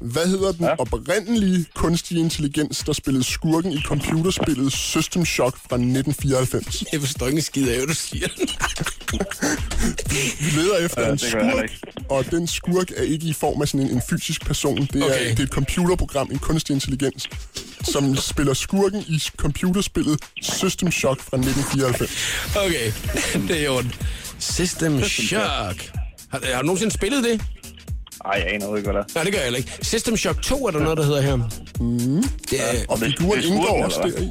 Hvad 0.00 0.26
hedder 0.26 0.52
den 0.52 0.64
ja. 0.64 0.74
oprindelige 0.78 1.66
kunstige 1.74 2.20
intelligens, 2.20 2.78
der 2.86 2.92
spillede 2.92 3.24
skurken 3.24 3.72
i 3.72 3.80
computerspillet 3.86 4.72
System 4.72 5.24
Shock 5.26 5.56
fra 5.56 5.76
1994? 5.76 6.84
Jeg 6.92 7.00
forstår 7.00 7.26
ikke 7.26 7.36
en 7.36 7.42
skid 7.42 7.68
af, 7.68 7.76
hvad 7.76 7.86
du 7.86 7.94
siger. 7.94 8.28
Vi 10.40 10.60
leder 10.60 10.76
efter 10.84 11.02
Ja, 11.06 11.12
en 11.12 11.18
skurk, 11.18 11.70
og 12.08 12.30
den 12.30 12.46
skurk 12.46 12.90
er 12.96 13.02
ikke 13.02 13.26
i 13.26 13.32
form 13.32 13.62
af 13.62 13.68
sådan 13.68 13.86
en, 13.86 13.90
en 13.92 14.02
fysisk 14.10 14.46
person. 14.46 14.88
Det 14.92 15.02
er, 15.02 15.04
Okay. 15.04 15.30
det 15.30 15.38
er 15.38 15.42
et 15.42 15.48
computerprogram, 15.48 16.28
en 16.32 16.38
kunstig 16.38 16.74
intelligens, 16.74 17.28
som 17.82 18.16
spiller 18.16 18.54
skurken 18.54 19.00
i 19.08 19.22
computerspillet 19.36 20.20
System 20.42 20.90
Shock 20.90 21.20
fra 21.20 21.36
1994. 21.36 22.10
Okay, 22.56 22.92
det 23.48 23.64
er 23.66 23.70
orden. 23.70 23.92
System 24.38 25.02
Shock. 25.02 25.90
Har, 26.30 26.40
har 26.54 26.60
du 26.60 26.66
nogensinde 26.66 26.94
spillet 26.94 27.24
det? 27.24 27.40
Ej, 28.24 28.30
jeg 28.32 28.46
aner 28.54 28.76
ikke, 28.76 28.86
hvad 28.90 28.94
der 28.94 29.00
er. 29.00 29.04
Nej, 29.14 29.24
det 29.24 29.32
gør 29.32 29.38
jeg 29.38 29.44
heller 29.46 29.58
ikke. 29.58 29.72
System 29.82 30.16
Shock 30.16 30.42
2 30.42 30.66
er 30.66 30.70
der 30.70 30.78
noget, 30.80 30.98
der 30.98 31.04
hedder 31.04 31.20
her. 31.20 31.36
Mm. 31.36 32.22
Det 32.50 32.60
er... 32.60 32.84
Og 32.88 32.98
det- 33.00 33.06
figuren 33.18 33.38
det 33.42 33.48
er 33.48 33.52
indgår 33.54 33.84
også 33.84 34.00
deri. 34.02 34.26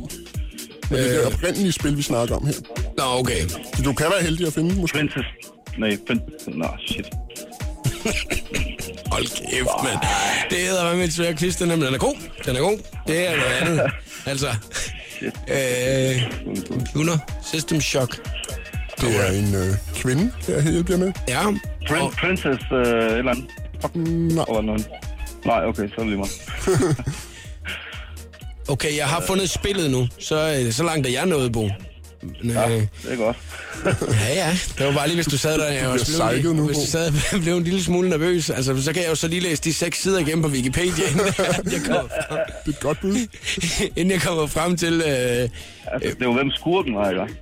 Men 0.89 0.99
det 0.99 1.07
er 1.15 1.17
det 1.25 1.25
oprindelige 1.35 1.71
spil, 1.71 1.97
vi 1.97 2.01
snakker 2.01 2.35
om 2.35 2.45
her. 2.47 2.53
Nå, 2.97 3.03
okay. 3.19 3.47
Så 3.75 3.81
du 3.83 3.93
kan 3.93 4.05
være 4.11 4.21
heldig 4.23 4.47
at 4.47 4.53
finde 4.53 4.75
måske. 4.75 4.97
Princess... 4.97 5.27
Nej, 5.77 5.97
prin... 6.07 6.19
Nå, 6.47 6.67
shit. 6.87 7.05
Hold 9.17 9.49
kæft, 9.51 9.83
mand. 9.83 9.99
Det 10.49 10.57
hedder 10.57 10.95
med 10.95 11.03
et 11.03 11.13
svær 11.13 11.33
quiz, 11.33 11.55
den 11.55 11.71
er, 11.71 11.75
men 11.75 11.85
den 11.85 11.93
er 11.93 11.97
god. 11.97 12.15
Den 12.45 12.55
er 12.55 12.59
god. 12.59 12.77
Det 13.07 13.27
er 13.27 13.35
noget 13.35 13.53
andet. 13.61 13.81
Altså, 14.25 14.47
øh, 15.47 16.31
computer, 16.67 17.17
System 17.43 17.81
Shock. 17.81 18.29
Det 19.01 19.27
er 19.27 19.31
en 19.31 19.55
øh, 19.55 19.75
kvinde, 19.95 20.31
jeg 20.47 20.63
hjælpe 20.63 20.91
jer 20.91 20.97
med. 20.97 21.11
Ja, 21.27 21.41
Prin- 21.87 22.01
og, 22.01 22.11
Princess... 22.11 22.63
Øh, 22.71 22.79
et 22.79 23.17
eller 23.17 23.31
andet. 23.31 23.45
Nej. 24.35 24.45
Eller 24.49 24.61
noget. 24.61 24.87
Nej, 25.45 25.65
okay, 25.65 25.87
så 25.89 25.93
er 25.97 25.99
det 25.99 26.07
lige 26.07 26.17
meget. 26.17 26.31
okay, 28.73 28.97
jeg 28.97 29.07
har 29.07 29.21
fundet 29.21 29.49
spillet 29.49 29.91
nu. 29.91 30.07
Så, 30.19 30.61
øh, 30.65 30.71
så 30.71 30.83
langt 30.83 31.07
er 31.07 31.11
jeg 31.11 31.25
nået, 31.25 31.51
Bo. 31.51 31.69
Men, 32.21 32.51
Ja, 32.51 32.69
øh, 32.69 32.81
det 33.03 33.11
er 33.11 33.15
godt. 33.15 33.37
Ja, 34.29 34.33
ja. 34.33 34.57
Det 34.77 34.85
var 34.85 34.93
bare 34.93 35.07
lige, 35.07 35.15
hvis 35.15 35.25
du 35.27 35.37
sad 35.37 35.57
der, 35.59 35.67
bliver 36.07 36.39
blev, 36.41 36.53
nu, 36.53 36.65
hvis 36.65 36.77
du 36.77 36.85
sad 36.85 37.13
og 37.33 37.39
blev 37.43 37.57
en 37.57 37.63
lille 37.63 37.83
smule 37.83 38.09
nervøs. 38.09 38.49
Altså, 38.49 38.81
så 38.81 38.93
kan 38.93 39.01
jeg 39.01 39.09
jo 39.09 39.15
så 39.15 39.27
lige 39.27 39.39
læse 39.39 39.63
de 39.63 39.73
seks 39.73 40.01
sider 40.01 40.19
igennem 40.19 40.41
på 40.43 40.49
Wikipedia, 40.49 41.07
inden 41.07 41.71
jeg 41.71 41.81
kommer 41.89 42.09
frem, 42.29 42.39
Det 42.65 42.75
er 42.75 42.79
godt 42.81 43.01
bud. 43.01 43.27
inden 43.95 44.11
jeg 44.11 44.21
kommer 44.21 44.47
frem 44.47 44.77
til 44.77 44.93
uh, 45.01 45.07
Altså, 45.07 45.49
det 46.19 46.21
jo 46.25 46.33
hvem 46.33 46.51
skurken 46.51 46.95
var, 46.95 47.09
ikke? 47.09 47.35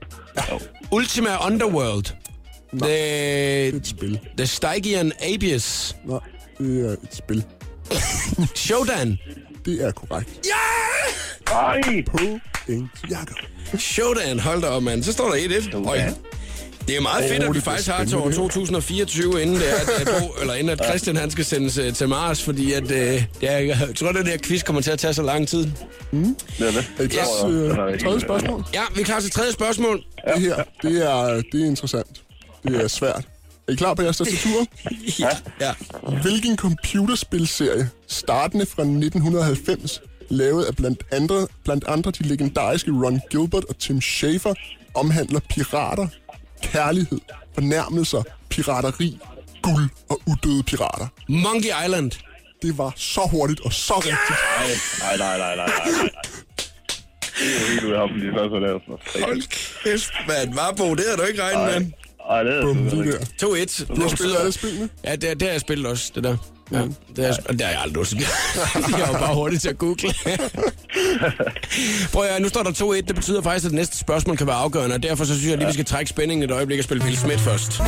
Ultima 0.91 1.45
Underworld. 1.47 2.03
The, 2.03 2.89
Det 2.89 3.67
er 3.67 3.77
et 3.77 3.87
spil. 3.87 4.19
the 4.37 4.47
Stygian 4.47 5.11
Abies. 5.33 5.95
Nej, 6.05 6.19
det 6.57 6.85
er 6.85 6.91
et 6.91 6.99
spil. 7.11 7.43
Shodan. 8.55 9.17
Det 9.65 9.81
er 9.85 9.91
korrekt. 9.91 10.29
Ej! 11.51 12.03
På 12.07 12.17
en 12.67 12.89
Jakob. 13.09 13.37
Shodan, 13.79 14.39
hold 14.39 14.61
da 14.61 14.67
op, 14.67 14.83
mand. 14.83 15.03
Så 15.03 15.11
står 15.11 15.29
der 15.31 15.35
1-1. 15.35 15.89
Øj. 15.89 15.99
Det 16.87 16.97
er 16.97 17.01
meget 17.01 17.29
fedt, 17.29 17.43
Åh, 17.43 17.49
at 17.49 17.55
vi 17.55 17.61
faktisk 17.61 17.89
har 17.89 18.05
til 18.05 18.17
år 18.17 18.21
spændende, 18.21 18.35
2024, 18.35 19.41
inden, 19.41 19.55
det 19.55 19.69
er, 19.69 19.75
at, 19.75 20.07
Bo, 20.21 20.41
eller 20.41 20.53
inden 20.53 20.69
at 20.69 20.85
Christian 20.89 21.15
han 21.15 21.31
skal 21.31 21.45
sendes 21.45 21.77
uh, 21.77 21.93
til 21.93 22.09
Mars, 22.09 22.43
fordi 22.43 22.73
at, 22.73 22.83
det 22.83 23.25
er, 23.41 23.57
jeg 23.59 23.77
tror, 23.95 24.07
at 24.07 24.15
den 24.15 24.27
her 24.27 24.37
quiz 24.43 24.63
kommer 24.63 24.81
til 24.81 24.91
at 24.91 24.99
tage 24.99 25.13
så 25.13 25.21
lang 25.23 25.47
tid. 25.47 25.63
Det 26.11 26.35
er 26.59 26.71
det. 26.71 26.91
Er 26.99 27.03
I 27.03 27.07
klar 27.07 27.21
Yes. 27.21 27.29
til 27.45 27.65
er 27.65 27.85
øh, 27.85 27.99
tredje 27.99 28.19
spørgsmål? 28.19 28.63
Ja, 28.73 28.81
vi 28.95 29.01
er 29.01 29.05
klar 29.05 29.19
til 29.19 29.31
tredje 29.31 29.51
spørgsmål. 29.51 30.03
Det 30.35 30.41
her, 30.41 30.63
det 30.81 31.11
er, 31.11 31.41
det 31.51 31.61
er 31.61 31.65
interessant. 31.65 32.21
Det 32.63 32.83
er 32.83 32.87
svært. 32.87 33.23
Er 33.67 33.71
I 33.71 33.75
klar 33.75 33.93
på 33.93 34.01
jeres 34.01 34.17
tastatur? 34.17 34.65
Ja. 35.19 35.29
ja. 35.67 35.73
Hvilken 36.21 36.57
computerspilserie, 36.57 37.89
startende 38.07 38.65
fra 38.65 38.81
1990, 38.81 40.01
lavet 40.29 40.65
af 40.65 40.75
blandt 40.75 41.03
andre, 41.11 41.47
blandt 41.63 41.83
andre 41.87 42.11
de 42.11 42.23
legendariske 42.23 42.91
Ron 42.91 43.21
Gilbert 43.31 43.63
og 43.65 43.77
Tim 43.79 44.01
Schafer, 44.01 44.53
omhandler 44.93 45.39
pirater, 45.49 46.07
kærlighed, 46.61 47.19
fornærmelser, 47.53 48.23
pirateri, 48.49 49.17
guld 49.61 49.89
og 50.09 50.21
udøde 50.27 50.63
pirater? 50.63 51.07
Monkey 51.29 51.69
Island. 51.85 52.11
Det 52.61 52.77
var 52.77 52.93
så 52.95 53.21
hurtigt 53.31 53.59
og 53.59 53.73
så 53.73 53.93
rigtigt. 53.93 54.39
Nej, 54.99 55.17
nej, 55.17 55.37
nej, 55.37 55.55
nej, 55.55 55.55
nej, 55.55 55.65
nej. 55.65 56.09
Det 57.39 57.55
er 57.55 57.61
jo 57.61 57.67
helt 57.71 57.83
ude 57.83 57.93
af 57.93 57.99
ham, 57.99 58.09
de 58.19 58.31
spørgsmål 58.33 58.61
der. 58.61 59.25
Hold 59.25 59.41
kæft, 59.83 60.11
mand. 60.27 60.53
Var 60.53 60.73
på, 60.77 60.95
det 60.95 61.05
har 61.09 61.15
du 61.17 61.23
ikke 61.23 61.41
regnet 61.43 61.81
med. 61.81 61.91
Ej, 62.29 62.43
det 62.43 62.53
er 62.57 62.61
Bum, 62.61 62.77
lige 62.77 63.05
ikke. 63.05 63.11
der. 63.11 63.85
2-1. 63.87 63.95
Du 63.95 64.01
har 64.01 64.09
spillet 64.15 64.35
alle 64.39 64.51
spillene? 64.51 64.89
Ja, 65.03 65.11
det, 65.15 65.21
det 65.39 65.41
har 65.41 65.51
jeg 65.51 65.61
spillet 65.61 65.87
også, 65.87 66.11
det 66.15 66.23
der. 66.23 66.37
Ja, 66.71 66.77
det, 67.15 67.17
jeg- 67.17 67.37
det 67.49 67.61
har 67.61 67.69
jeg 67.71 67.79
aldrig 67.81 67.93
nogensinde. 67.93 68.23
Jeg 68.97 69.07
var 69.13 69.19
bare 69.19 69.35
hurtig 69.35 69.61
til 69.61 69.69
at 69.69 69.77
google. 69.77 70.13
Prøv 72.13 72.23
at 72.23 72.29
høre, 72.29 72.39
nu 72.39 72.49
står 72.49 72.63
der 72.63 72.71
2-1. 72.71 72.93
Det 73.07 73.15
betyder 73.15 73.41
faktisk, 73.41 73.65
at 73.65 73.69
det 73.71 73.75
næste 73.75 73.97
spørgsmål 73.97 74.37
kan 74.37 74.47
være 74.47 74.55
afgørende, 74.55 74.95
og 74.95 75.03
derfor 75.03 75.25
så 75.25 75.33
synes 75.33 75.49
jeg 75.49 75.57
lige, 75.57 75.67
vi 75.67 75.73
skal 75.73 75.85
trække 75.85 76.09
spændingen 76.09 76.43
et 76.43 76.51
øjeblik 76.51 76.77
og 76.79 76.83
spille 76.83 77.03
Will 77.03 77.17
Smith 77.17 77.39
først. 77.39 77.81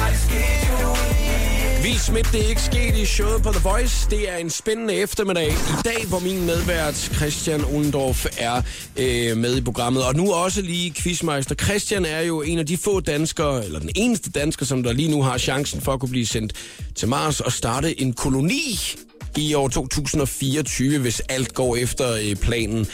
Will 1.84 2.00
Smith, 2.00 2.32
det 2.32 2.46
er 2.46 2.50
ikke 2.50 2.62
sket 2.62 2.98
i 2.98 3.06
showet 3.06 3.44
på 3.44 3.52
The 3.52 3.60
Voice. 3.64 4.10
Det 4.10 4.32
er 4.32 4.36
en 4.36 4.50
spændende 4.50 4.94
eftermiddag 4.94 5.48
i 5.52 5.82
dag, 5.86 6.06
hvor 6.08 6.20
min 6.20 6.46
medvært 6.46 6.96
Christian 6.96 7.66
Ulendorf 7.66 8.26
er 8.38 8.62
øh, 8.98 9.38
med 9.38 9.58
i 9.58 9.62
programmet. 9.62 10.04
Og 10.06 10.16
nu 10.16 10.34
også 10.34 10.62
lige 10.62 10.94
quizmeister. 10.94 11.56
Christian 11.56 12.06
er 12.06 12.22
jo 12.22 12.42
en 12.42 12.60
af 12.60 12.66
de 12.66 12.78
få 12.78 13.00
danskere, 13.00 13.66
eller 13.66 13.80
den 13.80 13.90
eneste 13.96 14.32
dansker, 14.32 14.66
som 14.66 14.84
der 14.84 14.94
lige 14.94 15.12
nu 15.12 15.22
har 15.22 15.38
chancen 15.38 15.82
for 15.82 15.94
at 15.94 16.00
kunne 16.00 16.10
blive 16.10 16.26
sendt 16.26 16.54
til 16.96 17.08
Mars 17.08 17.40
og 17.40 17.52
starte 17.52 18.02
en 18.02 18.14
koloni 18.14 18.80
i 19.38 19.54
år 19.54 19.68
2024, 19.68 21.00
hvis 21.00 21.20
alt 21.20 21.54
går 21.54 21.76
efter 21.76 22.14
øh, 22.14 22.36
planen. 22.36 22.88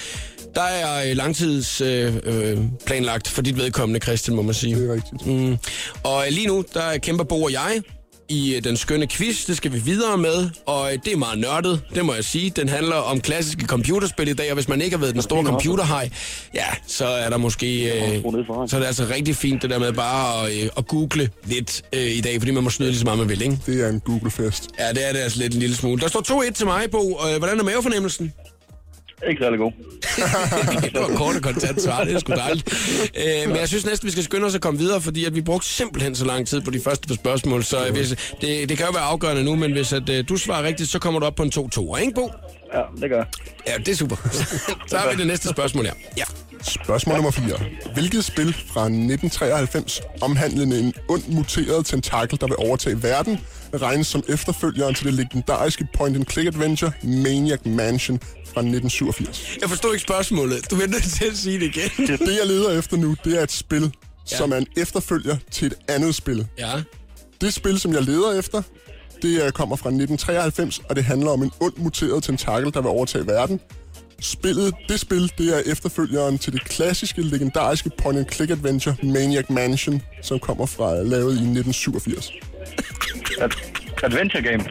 Der 0.55 0.61
er 0.63 1.09
øh, 1.09 1.17
langtids 1.17 1.81
øh, 1.81 2.15
øh, 2.23 2.57
planlagt 2.85 3.27
for 3.27 3.41
dit 3.41 3.57
vedkommende, 3.57 3.99
Christian, 3.99 4.35
må 4.35 4.41
man 4.41 4.53
sige. 4.53 4.75
Det 4.75 4.89
er 4.89 4.93
rigtigt. 4.93 5.25
Mm. 5.25 5.57
Og 6.03 6.25
lige 6.29 6.47
nu, 6.47 6.63
der 6.73 6.97
kæmper 6.97 7.23
Bo 7.23 7.43
og 7.43 7.51
jeg 7.51 7.81
i 8.29 8.55
øh, 8.55 8.63
den 8.63 8.77
skønne 8.77 9.07
quiz. 9.07 9.45
Det 9.45 9.57
skal 9.57 9.73
vi 9.73 9.79
videre 9.79 10.17
med, 10.17 10.49
og 10.65 10.93
øh, 10.93 10.99
det 11.05 11.13
er 11.13 11.17
meget 11.17 11.39
nørdet, 11.39 11.81
det 11.95 12.05
må 12.05 12.13
jeg 12.13 12.23
sige. 12.23 12.49
Den 12.49 12.69
handler 12.69 12.95
om 12.95 13.21
klassiske 13.21 13.65
computerspil 13.65 14.27
i 14.27 14.33
dag, 14.33 14.49
og 14.49 14.53
hvis 14.53 14.67
man 14.67 14.81
ikke 14.81 14.95
har 14.95 15.01
været 15.01 15.13
den 15.13 15.21
store 15.21 15.43
computerhej, 15.45 16.09
ja, 16.53 16.65
så 16.87 17.05
er 17.05 17.29
der 17.29 17.37
måske... 17.37 17.83
Øh, 17.83 18.21
så 18.67 18.75
er 18.75 18.79
det 18.79 18.87
altså 18.87 19.07
rigtig 19.15 19.35
fint 19.35 19.61
det 19.61 19.69
der 19.69 19.79
med 19.79 19.93
bare 19.93 20.47
at, 20.47 20.63
øh, 20.63 20.69
at 20.77 20.87
google 20.87 21.29
lidt 21.45 21.81
øh, 21.93 22.01
i 22.11 22.21
dag, 22.21 22.39
fordi 22.39 22.51
man 22.51 22.63
må 22.63 22.69
snyde 22.69 22.89
lige 22.89 22.99
så 22.99 23.05
meget 23.05 23.19
man 23.19 23.29
vil, 23.29 23.41
ikke? 23.41 23.59
Det 23.65 23.85
er 23.85 23.89
en 23.89 23.99
Google-fest. 23.99 24.69
Ja, 24.79 24.89
det 24.89 25.07
er 25.09 25.13
det 25.13 25.19
altså 25.19 25.39
lidt 25.39 25.53
en 25.53 25.59
lille 25.59 25.75
smule. 25.75 26.01
Der 26.01 26.07
står 26.07 26.43
2-1 26.49 26.51
til 26.51 26.65
mig, 26.65 26.91
Bo. 26.91 27.19
Øh, 27.31 27.37
hvordan 27.37 27.59
er 27.59 27.63
mavefornemmelsen? 27.63 28.33
Ikke 29.29 29.41
særlig 29.41 29.59
god. 29.59 29.71
det 30.93 31.01
var 31.01 31.17
kort 31.17 31.35
og 31.35 31.41
kontant 31.41 31.81
svar, 31.81 32.03
det 32.03 32.13
er 32.13 32.19
sgu 32.19 32.33
dejligt. 32.33 32.73
Øh, 33.15 33.47
men 33.47 33.57
jeg 33.57 33.67
synes 33.67 33.85
næsten, 33.85 34.05
vi 34.05 34.11
skal 34.11 34.23
skynde 34.23 34.45
os 34.45 34.55
at 34.55 34.61
komme 34.61 34.79
videre, 34.79 35.01
fordi 35.01 35.25
at 35.25 35.35
vi 35.35 35.41
brugte 35.41 35.67
simpelthen 35.67 36.15
så 36.15 36.25
lang 36.25 36.47
tid 36.47 36.61
på 36.61 36.71
de 36.71 36.79
første 36.79 37.07
par 37.07 37.15
spørgsmål, 37.15 37.63
så 37.63 37.77
hvis, 37.91 38.09
det, 38.41 38.69
det 38.69 38.77
kan 38.77 38.85
jo 38.85 38.91
være 38.91 39.03
afgørende 39.03 39.43
nu, 39.43 39.55
men 39.55 39.71
hvis 39.71 39.93
at, 39.93 40.09
øh, 40.09 40.23
du 40.29 40.37
svarer 40.37 40.63
rigtigt, 40.63 40.89
så 40.89 40.99
kommer 40.99 41.19
du 41.19 41.25
op 41.25 41.35
på 41.35 41.43
en 41.43 41.51
2-2, 41.55 41.97
ikke 41.97 42.13
Bo? 42.13 42.31
Ja, 42.73 42.81
det 43.01 43.09
gør 43.09 43.17
jeg. 43.17 43.25
Ja, 43.67 43.77
det 43.77 43.87
er 43.87 43.95
super. 43.95 44.15
så 44.89 44.97
har 44.97 45.11
vi 45.11 45.17
det 45.17 45.27
næste 45.27 45.49
spørgsmål 45.49 45.85
her. 45.85 45.93
Ja. 46.17 46.23
Spørgsmål 46.61 47.15
nummer 47.15 47.31
4. 47.31 47.59
Hvilket 47.93 48.25
spil 48.25 48.53
fra 48.53 48.81
1993 48.81 50.01
omhandlende 50.21 50.79
en 50.79 50.93
ond 51.09 51.23
muteret 51.27 51.85
tentakel, 51.85 52.39
der 52.41 52.47
vil 52.47 52.55
overtage 52.57 53.03
verden, 53.03 53.39
regnes 53.73 54.07
som 54.07 54.23
efterfølgeren 54.29 54.95
til 54.95 55.05
det 55.05 55.13
legendariske 55.13 55.87
point-and-click-adventure 55.97 56.91
Maniac 57.03 57.59
Mansion 57.65 58.19
fra 58.53 58.59
1987? 58.61 59.57
Jeg 59.61 59.69
forstår 59.69 59.93
ikke 59.93 60.03
spørgsmålet. 60.03 60.71
Du 60.71 60.75
er 60.75 60.87
nødt 60.87 61.03
til 61.03 61.25
at 61.25 61.37
sige 61.37 61.59
det 61.59 61.65
igen. 61.75 62.07
Det, 62.07 62.37
jeg 62.39 62.47
leder 62.47 62.79
efter 62.79 62.97
nu, 62.97 63.15
det 63.25 63.39
er 63.39 63.43
et 63.43 63.51
spil, 63.51 63.81
ja. 64.31 64.37
som 64.37 64.51
er 64.51 64.57
en 64.57 64.67
efterfølger 64.77 65.37
til 65.51 65.65
et 65.67 65.73
andet 65.87 66.15
spil. 66.15 66.47
Ja. 66.57 66.71
Det 67.41 67.53
spil, 67.53 67.79
som 67.79 67.93
jeg 67.93 68.01
leder 68.01 68.39
efter, 68.39 68.61
det 69.21 69.45
er- 69.45 69.51
kommer 69.51 69.75
fra 69.75 69.89
1993, 69.89 70.79
og 70.89 70.95
det 70.95 71.03
handler 71.03 71.31
om 71.31 71.43
en 71.43 71.51
ond 71.59 71.73
muteret 71.77 72.23
tentakel, 72.23 72.73
der 72.73 72.81
vil 72.81 72.89
overtage 72.89 73.27
verden. 73.27 73.59
Spillet, 74.21 74.73
det 74.89 74.99
spil, 74.99 75.31
det 75.37 75.57
er 75.57 75.71
efterfølgeren 75.71 76.37
til 76.37 76.53
det 76.53 76.63
klassiske, 76.63 77.21
legendariske 77.21 77.89
point-and-click-adventure 77.97 78.95
Maniac 79.03 79.45
Mansion, 79.49 80.01
som 80.21 80.39
kommer 80.39 80.65
fra 80.65 80.95
lavet 81.03 81.31
i 81.31 81.43
1987. 81.43 82.31
Ad- 83.41 83.49
Adventure 84.03 84.43
game. 84.43 84.63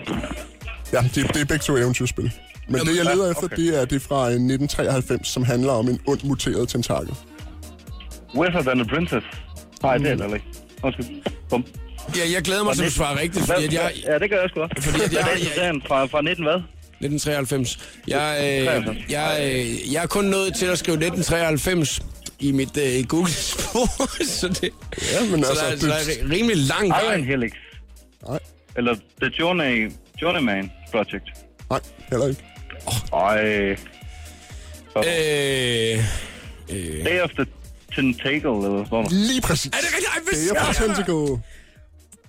Ja, 0.92 1.02
det, 1.14 1.34
det 1.34 1.40
er 1.40 1.44
begge 1.44 1.62
to 1.62 1.76
eventyrspil. 1.76 2.32
Men 2.68 2.76
Jamen, 2.76 2.86
det, 2.92 2.96
jeg 2.96 3.04
leder 3.14 3.24
ja, 3.24 3.30
efter, 3.30 3.44
okay. 3.44 3.56
det 3.56 3.80
er 3.80 3.84
det 3.84 4.02
fra 4.02 4.16
øh, 4.16 4.26
1993, 4.34 5.28
som 5.28 5.42
handler 5.44 5.72
om 5.72 5.88
en 5.88 6.00
ond 6.06 6.20
muteret 6.24 6.68
tentakel. 6.68 7.14
Weather 8.34 8.62
than 8.62 8.80
a 8.80 8.84
princess. 8.84 9.26
Nej, 9.82 9.96
det 9.98 10.10
er 10.10 10.16
det 10.16 10.34
ikke. 10.34 10.46
Undskyld. 10.82 11.06
Bum. 11.50 11.64
ja 12.16 12.20
jeg 12.34 12.42
glæder 12.42 12.64
mig 12.64 12.74
til, 12.74 12.82
at 12.82 12.88
du 12.88 12.92
svarer 12.92 13.20
rigtigt, 13.20 13.46
fordi 13.46 13.64
at 13.66 13.72
jeg... 13.72 13.92
Ja, 14.06 14.18
det 14.18 14.30
gør 14.30 14.40
jeg 14.40 14.50
sgu 14.50 14.60
også. 14.60 14.74
Fordi 14.90 15.02
at 15.04 15.12
jeg- 15.12 15.20
er 15.32 15.36
jeg- 15.38 15.52
serien 15.54 15.82
fra, 15.86 16.04
fra 16.06 16.22
19 16.22 16.44
hvad? 16.44 16.54
1993. 16.54 17.78
Jeg, 18.08 18.36
øh, 18.40 19.10
jeg, 19.10 19.52
øh, 19.54 19.92
jeg 19.92 20.02
er 20.02 20.06
kun 20.06 20.24
nået 20.24 20.54
til 20.54 20.66
at 20.66 20.78
skrive 20.78 20.94
1993 20.94 22.02
i 22.40 22.52
mit 22.52 22.76
øh, 22.76 23.04
Google-spor, 23.06 23.86
så 24.40 24.48
det... 24.48 24.70
Ja, 25.12 25.30
men 25.30 25.44
så 25.44 25.50
altså, 25.50 25.64
der, 25.64 25.70
er- 25.70 25.70
det- 25.70 25.80
så 25.80 25.86
der 25.86 25.94
er 26.26 26.30
rimelig 26.30 26.56
lang 26.56 26.88
vej. 26.88 27.14
Iron 27.14 27.24
Helix. 27.24 27.52
Nej, 28.28 28.38
Eller 28.76 28.94
The 29.22 29.30
Journey, 29.38 29.92
Journeyman 30.22 30.70
Project. 30.92 31.24
nej, 31.70 31.80
heller 32.10 32.26
ikke. 32.28 32.44
Ej. 33.12 33.44
Øh, 33.46 33.78
øh. 36.70 37.04
Day 37.04 37.20
of 37.20 37.30
the 37.30 37.46
Tentacle, 37.94 38.50
eller 38.66 38.84
sådan. 38.90 39.06
Lige 39.10 39.40
præcis. 39.40 39.66
Er 39.66 39.70
det 39.80 39.86
rigtigt? 39.86 40.08
Ej, 40.14 40.20
hvis 40.30 40.50
er 40.50 40.64
fra 40.64 40.72
Tentacle. 40.72 41.42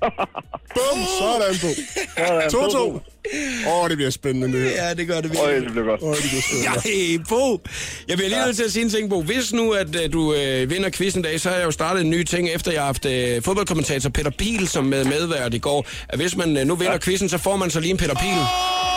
Bum, 0.76 0.99
sådan 1.20 1.56
på. 1.62 1.68
Sådan, 2.18 2.99
2-2. 2.99 3.70
Åh, 3.70 3.89
det 3.89 3.97
bliver 3.97 4.10
spændende, 4.10 4.58
det 4.58 4.70
her. 4.70 4.88
Ja, 4.88 4.93
det 4.93 5.08
gør 5.08 5.22
det 5.22 5.39
Øj, 5.39 5.45
virkelig. 5.45 5.64
det 5.66 5.72
bliver 5.72 5.86
godt. 5.86 6.01
Åh, 6.01 6.16
det 6.16 6.24
bliver 6.30 6.41
spændende. 6.41 7.18
Ja, 7.18 7.24
Bo. 7.30 7.62
Jeg 8.08 8.18
bliver 8.18 8.30
lige 8.30 8.45
nødt 8.45 8.56
til 8.56 8.64
at 8.64 8.72
sige 8.72 8.84
en 8.84 8.89
ting, 8.89 9.10
Bo. 9.10 9.22
Hvis 9.22 9.54
nu, 9.54 9.72
at 9.72 10.04
øh, 10.04 10.14
du 10.14 10.34
øh, 10.34 10.70
vinder 10.70 10.89
quizzen 10.89 11.20
i 11.20 11.24
dag, 11.24 11.39
så 11.39 11.49
har 11.49 11.56
jeg 11.56 11.66
jo 11.66 11.72
startet 11.72 12.01
en 12.01 12.10
ny 12.10 12.24
ting, 12.24 12.49
efter 12.49 12.72
jeg 12.72 12.82
har 12.82 12.86
haft 12.86 13.06
øh, 13.06 13.41
fodboldkommentator 13.41 14.10
Peter 14.10 14.32
Pil 14.32 14.68
som 14.68 14.86
med 14.86 15.06
medvært 15.06 15.54
i 15.54 15.60
går. 15.60 15.86
At 16.10 16.20
hvis 16.20 16.36
man 16.36 16.58
øh, 16.58 16.66
nu 16.68 16.76
vinder 16.76 16.97
quizzen, 16.97 17.30
så 17.30 17.38
får 17.38 17.56
man 17.58 17.70
så 17.70 17.80
lige 17.80 17.91
en 17.91 17.97
Peter 17.97 18.16
Pil. 18.16 18.30
Det 18.30 18.93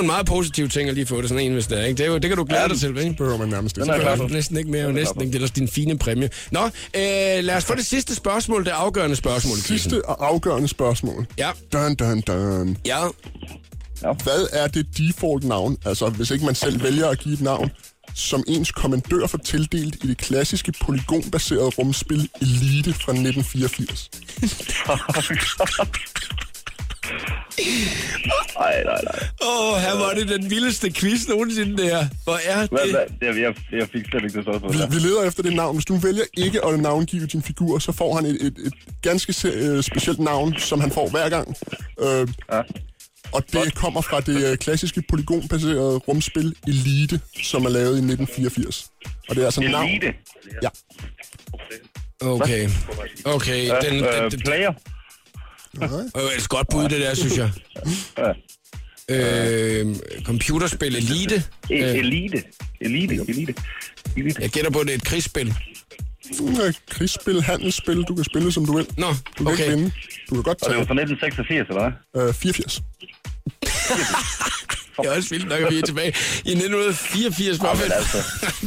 jo 0.00 0.02
en 0.02 0.06
meget 0.06 0.26
positiv 0.26 0.68
ting 0.68 0.88
at 0.88 0.94
lige 0.94 1.06
få 1.06 1.20
det 1.20 1.28
sådan 1.28 1.44
en, 1.44 1.52
hvis 1.52 1.66
det 1.66 1.80
er. 1.80 1.84
Ikke? 1.84 1.98
Det, 1.98 2.06
er 2.06 2.10
jo, 2.10 2.18
det 2.18 2.30
kan 2.30 2.36
du 2.36 2.44
glæde 2.44 2.68
dig 2.68 2.78
til, 2.78 2.98
ikke? 2.98 3.14
behøver 3.16 3.38
man 3.38 3.48
nærmest 3.48 3.76
ikke. 3.78 3.92
Det 3.92 4.06
er 4.06 4.28
næsten 4.28 4.56
ikke 4.56 4.70
mere, 4.70 4.92
næsten 4.92 5.20
ikke. 5.22 5.38
Det 5.38 5.42
er 5.42 5.46
din 5.48 5.68
fine 5.68 5.98
præmie. 5.98 6.30
Nå, 6.50 6.64
øh, 6.64 6.70
lad 7.44 7.56
os 7.56 7.64
få 7.64 7.74
det 7.74 7.86
sidste 7.86 8.14
spørgsmål, 8.14 8.64
det 8.64 8.70
afgørende 8.70 9.16
spørgsmål. 9.16 9.56
Sidste 9.56 10.08
og 10.08 10.26
afgørende 10.28 10.68
spørgsmål. 10.68 11.26
Ja, 11.38 11.50
Dun, 11.72 11.94
dun, 11.94 12.20
dun. 12.20 12.76
ja. 12.86 12.98
Hvad 14.22 14.46
er 14.52 14.66
det 14.68 14.86
default 14.98 15.44
navn, 15.44 15.76
altså 15.84 16.08
hvis 16.08 16.30
ikke 16.30 16.44
man 16.44 16.54
selv 16.54 16.82
vælger 16.82 17.08
at 17.08 17.18
give 17.18 17.34
et 17.34 17.40
navn, 17.40 17.70
som 18.14 18.44
ens 18.48 18.72
kommandør 18.72 19.26
får 19.26 19.38
tildelt 19.38 19.96
i 20.04 20.06
det 20.06 20.18
klassiske 20.18 20.72
polygonbaserede 20.80 21.68
rumspil 21.68 22.28
Elite 22.40 22.92
fra 22.92 23.12
1984? 23.12 24.10
Ej, 28.60 28.84
nej, 28.84 29.00
nej. 29.04 29.28
Åh, 29.42 29.72
oh, 29.74 29.80
her 29.80 29.94
var 29.98 30.12
det 30.14 30.28
den 30.28 30.50
vildeste 30.50 30.92
quiz 30.92 31.28
nogensinde 31.28 31.82
der. 31.82 32.06
Hvor 32.24 32.38
er 32.44 32.66
Hvad, 32.66 32.78
det? 32.84 32.90
hvad? 32.90 33.28
Jeg, 33.28 33.42
jeg, 33.42 33.54
jeg 33.80 33.88
fik 33.92 34.04
slet 34.10 34.22
ikke 34.24 34.36
det 34.36 34.44
spørgsmål. 34.44 34.72
Vi, 34.72 34.78
vi 34.90 34.94
leder 35.00 35.22
efter 35.24 35.42
det 35.42 35.56
navn. 35.56 35.76
Hvis 35.76 35.84
du 35.84 35.96
vælger 35.96 36.22
ikke 36.36 36.64
at 36.64 36.80
navngive 36.80 37.26
din 37.26 37.42
figur, 37.42 37.78
så 37.78 37.92
får 37.92 38.14
han 38.14 38.26
et, 38.26 38.38
et, 38.40 38.54
et 38.66 38.72
ganske 39.02 39.32
se- 39.32 39.48
øh, 39.48 39.82
specielt 39.82 40.18
navn, 40.18 40.58
som 40.58 40.80
han 40.80 40.90
får 40.90 41.08
hver 41.10 41.28
gang. 41.28 41.56
Øh, 42.00 42.28
Ja. 42.52 42.60
og 43.32 43.42
det 43.52 43.74
kommer 43.74 44.00
fra 44.00 44.20
det 44.20 44.50
øh, 44.50 44.56
klassiske 44.56 45.02
polygonbaserede 45.08 45.96
rumspil 45.96 46.54
Elite, 46.66 47.20
som 47.42 47.64
er 47.64 47.68
lavet 47.70 47.86
i 47.94 48.02
1984. 48.12 48.86
Og 49.28 49.34
det 49.36 49.42
er 49.42 49.44
altså 49.46 49.60
navn. 49.60 49.88
Elite. 49.88 50.14
Ja. 50.62 50.68
Okay. 52.22 52.68
Okay, 53.24 53.70
den, 53.84 53.94
den, 53.94 54.04
øh, 54.04 54.30
den, 54.30 54.40
player. 54.40 54.72
Øh, 55.82 56.38
et 56.38 56.48
godt 56.48 56.68
bud, 56.68 56.88
det 56.88 57.00
der, 57.00 57.14
synes 57.14 57.36
jeg. 57.38 57.50
Øh, 59.10 59.96
computerspil 60.24 60.96
Elite. 60.96 61.44
Elite. 61.70 62.44
Elite. 62.80 63.14
Elite. 63.28 63.54
Elite. 64.16 64.42
jeg 64.42 64.50
gætter 64.50 64.70
på, 64.70 64.78
at 64.78 64.86
det 64.86 64.92
er 64.92 64.96
et 64.98 65.04
krigsspil. 65.04 65.54
Øh, 66.66 66.74
krigsspil, 66.90 67.42
handelsspil, 67.42 68.02
du 68.02 68.14
kan 68.14 68.24
spille 68.24 68.52
som 68.52 68.66
du 68.66 68.76
vil. 68.76 68.86
Nå, 68.98 69.06
Du 69.38 69.44
kan 69.44 69.46
okay. 69.46 69.64
ikke 69.64 69.76
vinde. 69.76 69.90
Du 70.30 70.34
kan 70.34 70.42
godt 70.42 70.62
Og 70.62 70.70
det 70.70 70.78
var 70.78 70.84
tage 70.84 70.86
fra 70.86 70.94
1986, 70.94 71.68
eller 71.68 71.90
hvad? 72.14 72.28
øh, 72.28 72.34
84. 72.34 72.82
Det 75.02 75.06
er 75.08 75.16
også 75.16 75.28
vildt 75.30 75.48
nok, 75.48 75.60
at 75.60 75.70
vi 75.72 75.78
er 75.78 75.82
tilbage 75.82 76.08
i 76.44 76.50
1984. 76.52 77.58
Ja, 77.62 77.74
men 77.74 77.92
altså, 77.92 78.18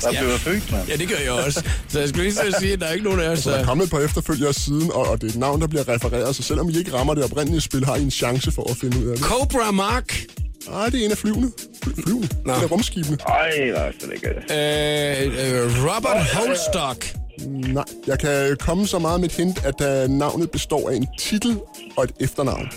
der 0.02 0.12
Ja. 0.14 0.20
blev 0.22 0.30
jeg 0.32 0.40
født, 0.40 0.72
mand. 0.72 0.88
Ja, 0.88 0.96
det 0.96 1.10
gør 1.10 1.16
jeg 1.18 1.32
også. 1.32 1.64
Så 1.88 2.00
jeg 2.00 2.10
skulle 2.10 2.24
lige 2.24 2.34
så 2.36 2.56
sige, 2.60 2.74
at 2.74 2.80
der 2.80 2.86
er 2.88 2.92
ikke 2.92 3.04
nogen 3.06 3.20
af 3.20 3.28
os, 3.30 3.44
Der 3.44 3.52
er 3.54 3.58
der... 3.58 3.66
kommet 3.66 3.84
et 3.86 3.92
par 3.92 4.00
efterfølgere 4.00 4.54
siden, 4.54 4.92
og, 4.92 5.08
og 5.08 5.22
det 5.22 5.28
er 5.28 5.32
et 5.34 5.40
navn, 5.40 5.62
der 5.62 5.68
bliver 5.68 5.88
refereret, 5.90 6.36
så 6.36 6.44
selvom 6.44 6.70
I 6.70 6.78
ikke 6.78 6.94
rammer 6.94 7.14
det 7.14 7.24
oprindelige 7.24 7.62
spil, 7.62 7.86
har 7.86 7.96
I 7.96 8.02
en 8.02 8.12
chance 8.12 8.52
for 8.52 8.72
at 8.72 8.78
finde 8.78 9.00
ud 9.00 9.08
af 9.08 9.18
det. 9.18 9.26
Cobra 9.26 9.72
Mark. 9.72 10.24
Nej, 10.70 10.90
det 10.90 11.02
er 11.02 11.06
en 11.06 11.12
af 11.12 11.18
flyvene. 11.18 11.52
Fly- 11.84 12.04
Flyvene? 12.04 12.30
Nå. 12.46 12.54
En 12.56 12.62
af 12.64 12.72
rumskibene. 12.72 13.18
Ej, 13.28 13.50
nej, 13.72 13.92
det 13.92 14.04
er 14.10 14.12
ikke 14.12 14.28
det. 14.28 15.38
Øh, 15.38 15.66
øh, 15.66 15.86
Robert 15.96 16.26
Holstock. 16.34 17.14
Nej, 17.48 17.84
jeg 18.08 18.20
kan 18.20 18.58
komme 18.60 18.88
så 18.88 19.00
meget 19.00 19.20
med 19.20 19.30
et 19.30 19.36
hint, 19.36 19.66
at 19.66 20.06
uh, 20.06 20.12
navnet 20.12 20.52
består 20.52 20.90
af 20.90 20.96
en 20.96 21.08
titel 21.20 21.60
og 21.98 22.04
et 22.04 22.12
efternavn. 22.20 22.70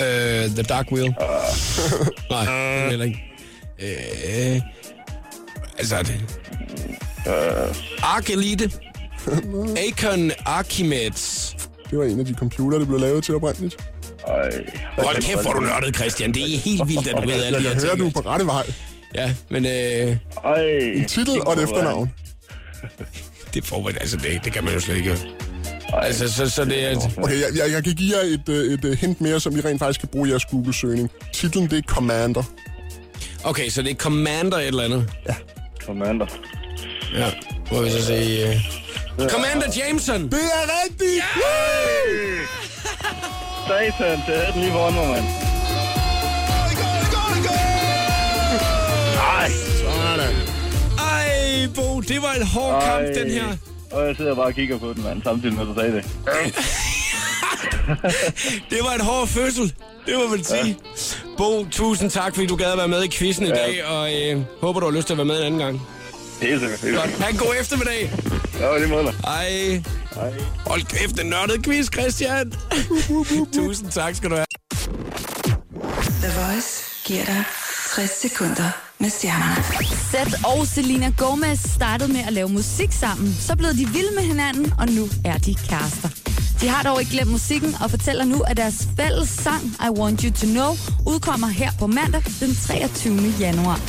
Øh, 0.00 0.50
The 0.50 0.62
Dark 0.62 0.92
Wheel. 0.92 1.04
Nej, 2.30 2.44
det 2.44 2.48
er 2.50 2.88
heller 2.90 3.04
ikke. 3.04 3.22
Øh, 3.82 4.60
altså, 5.78 5.96
det... 6.02 6.20
Ark 8.02 8.30
Elite. 8.30 8.70
Akon 9.88 10.30
Archimedes. 10.46 11.56
Det 11.90 11.98
var 11.98 12.04
en 12.04 12.20
af 12.20 12.26
de 12.26 12.34
computere, 12.34 12.80
der 12.80 12.86
blev 12.86 12.98
lavet 13.00 13.24
til 13.24 13.34
oprindeligt. 13.34 13.76
Ej. 14.28 14.50
Hold 14.98 15.22
kæft, 15.22 15.42
hvor 15.42 15.52
du 15.52 15.60
nørdet, 15.60 15.96
Christian. 15.96 16.34
Det 16.34 16.42
er 16.42 16.58
helt 16.58 16.88
vildt, 16.88 17.08
at 17.08 17.22
du 17.22 17.28
ved 17.28 17.42
alle 17.44 17.44
Jeg 17.44 17.52
de 17.58 17.68
her 17.68 17.72
kan 17.72 17.80
høre, 17.82 17.90
ting. 17.96 18.14
du 18.14 18.18
er 18.18 18.22
på 18.22 18.28
rette 18.28 18.46
vej. 18.46 18.66
Ja, 19.14 19.34
men 19.50 19.64
øh, 19.66 20.16
Ej. 20.44 20.62
En 20.94 21.04
titel 21.04 21.40
og 21.46 21.52
et 21.52 21.62
efternavn. 21.62 22.10
det 23.54 23.64
får 23.64 23.82
man, 23.82 23.96
altså 24.00 24.16
det, 24.16 24.40
det 24.44 24.52
kan 24.52 24.64
man 24.64 24.74
jo 24.74 24.80
slet 24.80 24.96
ikke. 24.96 25.18
Altså, 25.92 26.32
så, 26.32 26.50
så 26.50 26.64
det 26.64 26.84
er... 26.84 26.96
Okay, 27.16 27.40
jeg, 27.40 27.48
jeg, 27.56 27.72
jeg 27.72 27.84
kan 27.84 27.94
give 27.94 28.16
jer 28.16 28.22
et, 28.22 28.48
øh, 28.48 28.72
et, 28.72 28.84
et 28.84 28.98
hint 28.98 29.20
mere, 29.20 29.40
som 29.40 29.56
I 29.56 29.60
rent 29.60 29.78
faktisk 29.78 30.00
kan 30.00 30.08
bruge 30.08 30.28
i 30.28 30.30
jeres 30.30 30.44
Google-søgning. 30.44 31.10
Titlen, 31.32 31.70
det 31.70 31.78
er 31.78 31.82
Commander. 31.82 32.42
Okay, 33.44 33.68
så 33.68 33.82
det 33.82 33.90
er 33.90 33.94
Commander 33.94 34.56
et 34.56 34.66
eller 34.66 34.82
andet. 34.82 35.10
Commander. 35.84 36.26
Ja, 37.14 37.30
må 37.72 37.82
vi 37.82 37.90
så 37.90 38.04
se... 38.04 38.46
Uh... 39.18 39.28
Commander 39.28 39.66
Jameson! 39.76 40.22
Det 40.22 40.34
er 40.34 40.84
rigtigt! 40.84 41.24
Satan, 43.68 44.18
det 44.26 44.48
er 44.48 44.52
den 44.52 44.60
lige 44.60 44.72
mig, 44.72 44.92
mand. 44.92 45.24
Ej. 49.18 49.50
Sådan. 49.50 49.65
Ej, 51.66 51.72
Bo, 51.74 52.00
det 52.00 52.22
var 52.22 52.32
en 52.32 52.46
hård 52.46 52.82
kamp, 52.82 53.04
Ej. 53.04 53.12
den 53.22 53.30
her. 53.30 53.56
Og 53.92 54.06
jeg 54.06 54.16
sidder 54.16 54.34
bare 54.34 54.46
og 54.46 54.54
kigger 54.54 54.78
på 54.78 54.92
den, 54.92 55.02
mand, 55.02 55.22
samtidig 55.22 55.54
med, 55.54 55.62
at 55.62 55.68
du 55.68 55.74
sagde 55.80 55.92
det. 55.92 56.04
Det 58.70 58.78
var 58.82 58.92
en 58.94 59.00
hård 59.00 59.28
fødsel, 59.28 59.74
det 60.06 60.14
må 60.18 60.28
man 60.28 60.44
sige. 60.44 60.66
Ja. 60.66 60.74
Bo, 61.36 61.66
tusind 61.70 62.10
tak, 62.10 62.34
fordi 62.34 62.46
du 62.46 62.56
gad 62.56 62.72
at 62.72 62.78
være 62.78 62.88
med 62.88 63.04
i 63.04 63.08
quizzen 63.08 63.46
i 63.46 63.48
dag, 63.48 63.84
og 63.86 64.14
øh, 64.14 64.40
håber, 64.60 64.80
du 64.80 64.86
har 64.86 64.92
lyst 64.96 65.06
til 65.06 65.14
at 65.14 65.18
være 65.18 65.24
med 65.24 65.38
en 65.38 65.44
anden 65.46 65.60
gang. 65.60 65.82
Helt 66.42 66.60
sikkert. 66.60 66.80
Godt. 66.96 67.10
Ha' 67.22 67.30
en 67.30 67.36
god 67.36 67.54
eftermiddag. 67.60 68.12
Ja, 68.60 68.78
lige 68.78 68.88
måde. 68.88 69.12
Ej. 69.24 69.82
Hej. 70.14 70.32
Hold 70.66 70.82
kæft, 70.82 71.20
en 71.20 71.26
nørdet 71.26 71.64
quiz, 71.64 71.86
Christian. 71.92 72.52
tusind 73.54 73.90
tak 73.90 74.14
skal 74.14 74.30
du 74.30 74.34
have. 74.34 74.46
The 76.22 76.40
Voice 76.40 76.84
giver 77.04 77.24
dig 77.24 77.44
60 77.94 78.10
sekunder 78.10 78.85
med 78.98 79.10
stjernerne. 79.10 79.62
Seth 80.10 80.44
og 80.44 80.66
Selena 80.66 81.12
Gomez 81.18 81.60
startede 81.74 82.12
med 82.12 82.20
at 82.26 82.32
lave 82.32 82.48
musik 82.48 82.92
sammen. 82.92 83.36
Så 83.40 83.56
blev 83.56 83.70
de 83.70 83.86
vilde 83.88 84.14
med 84.14 84.22
hinanden, 84.22 84.72
og 84.78 84.88
nu 84.88 85.08
er 85.24 85.38
de 85.38 85.54
kærester. 85.54 86.08
De 86.60 86.68
har 86.68 86.82
dog 86.82 87.00
ikke 87.00 87.12
glemt 87.12 87.30
musikken 87.30 87.74
og 87.80 87.90
fortæller 87.90 88.24
nu, 88.24 88.40
at 88.40 88.56
deres 88.56 88.88
fælles 88.96 89.28
sang 89.28 89.62
I 89.64 89.90
Want 90.00 90.22
You 90.22 90.32
To 90.32 90.46
Know 90.46 90.76
udkommer 91.06 91.46
her 91.46 91.70
på 91.78 91.86
mandag 91.86 92.22
den 92.40 92.54
23. 92.54 93.34
januar. 93.40 93.80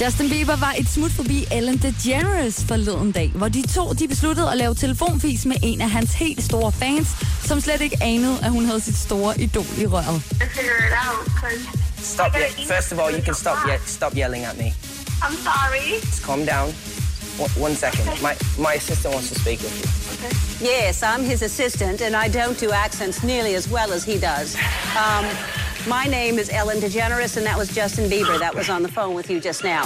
Justin 0.00 0.30
Bieber 0.30 0.56
var 0.56 0.74
et 0.78 0.88
smut 0.88 1.10
forbi 1.10 1.44
Ellen 1.52 1.78
DeGeneres 1.78 2.64
forleden 2.68 3.12
dag, 3.12 3.32
hvor 3.34 3.48
de 3.48 3.62
to 3.74 3.92
de 3.92 4.08
besluttede 4.08 4.50
at 4.50 4.56
lave 4.56 4.74
telefonfis 4.74 5.46
med 5.46 5.56
en 5.62 5.80
af 5.80 5.90
hans 5.90 6.14
helt 6.14 6.42
store 6.42 6.72
fans, 6.72 7.08
som 7.44 7.60
slet 7.60 7.80
ikke 7.80 7.96
anede, 8.02 8.38
at 8.42 8.50
hun 8.50 8.64
havde 8.64 8.80
sit 8.80 8.96
store 8.96 9.40
idol 9.40 9.66
i 9.78 9.86
røret. 9.86 10.22
Stop 12.04 12.34
ye- 12.36 12.64
First 12.66 12.92
of 12.92 13.00
all, 13.00 13.10
you 13.10 13.22
can 13.22 13.34
stop 13.34 13.66
ye- 13.66 13.78
stop 13.86 14.14
yelling 14.14 14.44
at 14.44 14.56
me. 14.58 14.74
I'm 15.22 15.34
sorry. 15.34 16.00
Just 16.00 16.22
calm 16.22 16.44
down. 16.44 16.70
One, 17.38 17.50
one 17.50 17.74
second. 17.74 18.06
My 18.22 18.36
my 18.58 18.74
assistant 18.74 19.14
wants 19.14 19.30
to 19.30 19.40
speak 19.40 19.60
with 19.60 19.74
you. 20.60 20.66
Yes, 20.66 21.02
I'm 21.02 21.22
his 21.24 21.42
assistant, 21.42 22.00
and 22.00 22.14
I 22.14 22.28
don't 22.28 22.56
do 22.58 22.70
accents 22.70 23.22
nearly 23.22 23.54
as 23.54 23.68
well 23.68 23.92
as 23.92 24.04
he 24.04 24.18
does. 24.18 24.54
Um, 24.96 25.26
my 25.88 26.04
name 26.06 26.38
is 26.38 26.48
Ellen 26.50 26.78
DeGeneres, 26.78 27.36
and 27.36 27.44
that 27.46 27.58
was 27.58 27.68
Justin 27.74 28.08
Bieber 28.08 28.38
that 28.38 28.54
was 28.54 28.68
on 28.70 28.82
the 28.82 28.88
phone 28.88 29.14
with 29.14 29.28
you 29.30 29.40
just 29.40 29.64
now. 29.64 29.82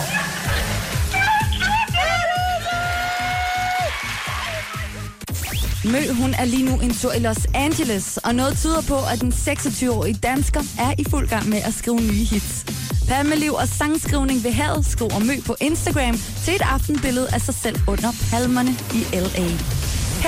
Mø, 5.93 6.13
hun 6.13 6.35
er 6.35 6.45
lige 6.45 6.65
nu 6.65 6.81
en 6.81 6.95
tur 6.95 7.13
i 7.13 7.19
Los 7.19 7.47
Angeles, 7.55 8.17
og 8.17 8.35
noget 8.35 8.59
tyder 8.59 8.83
på, 8.83 8.99
at 9.13 9.21
den 9.21 9.33
26-årige 9.33 10.15
dansker 10.15 10.61
er 10.79 10.93
i 10.99 11.05
fuld 11.11 11.29
gang 11.29 11.49
med 11.49 11.59
at 11.59 11.75
skrive 11.75 12.01
nye 12.01 12.25
hits. 12.33 12.65
Palmeliv 13.09 13.53
og 13.53 13.69
sangskrivning 13.69 14.45
ved 14.45 14.51
havet 14.53 14.87
skriver 14.87 15.19
Mø 15.19 15.33
på 15.47 15.57
Instagram 15.61 16.17
til 16.45 16.55
et 16.55 16.63
aftenbillede 16.63 17.29
af 17.33 17.41
sig 17.41 17.55
selv 17.55 17.77
under 17.87 18.11
palmerne 18.31 18.71
i 18.95 19.01
L.A. 19.25 19.47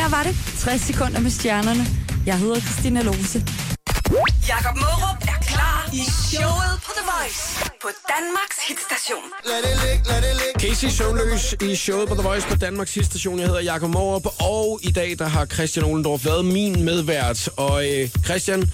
Her 0.01 0.09
var 0.09 0.23
det 0.23 0.37
60 0.59 0.81
sekunder 0.81 1.21
med 1.21 1.31
stjernerne. 1.31 1.87
Jeg 2.27 2.39
hedder 2.39 2.61
Christina 2.61 3.03
Lose. 3.03 3.39
Jakob 4.49 4.77
Mørup 4.77 5.19
er 5.35 5.39
klar 5.53 5.89
i 5.93 6.03
showet 6.29 6.75
på 6.87 6.90
Voice 7.21 7.71
på 7.83 7.89
Danmarks 8.09 8.59
hitstation. 8.69 9.23
Casey 10.59 10.89
Søvnløs 10.89 11.55
i 11.63 11.77
showet 11.77 12.09
på 12.09 12.15
The 12.15 12.23
Voice 12.23 12.49
på 12.49 12.55
Danmarks 12.55 12.93
sidste 12.93 13.11
station. 13.11 13.39
Jeg 13.39 13.47
hedder 13.47 13.61
Jakob 13.61 13.91
Morup, 13.91 14.27
og 14.41 14.81
i 14.83 14.93
dag 14.93 15.19
der 15.19 15.27
har 15.27 15.47
Christian 15.47 15.85
Olendorf 15.85 16.25
været 16.25 16.45
min 16.45 16.85
medvært. 16.85 17.49
Og 17.57 17.89
øh, 17.89 18.09
Christian, 18.25 18.71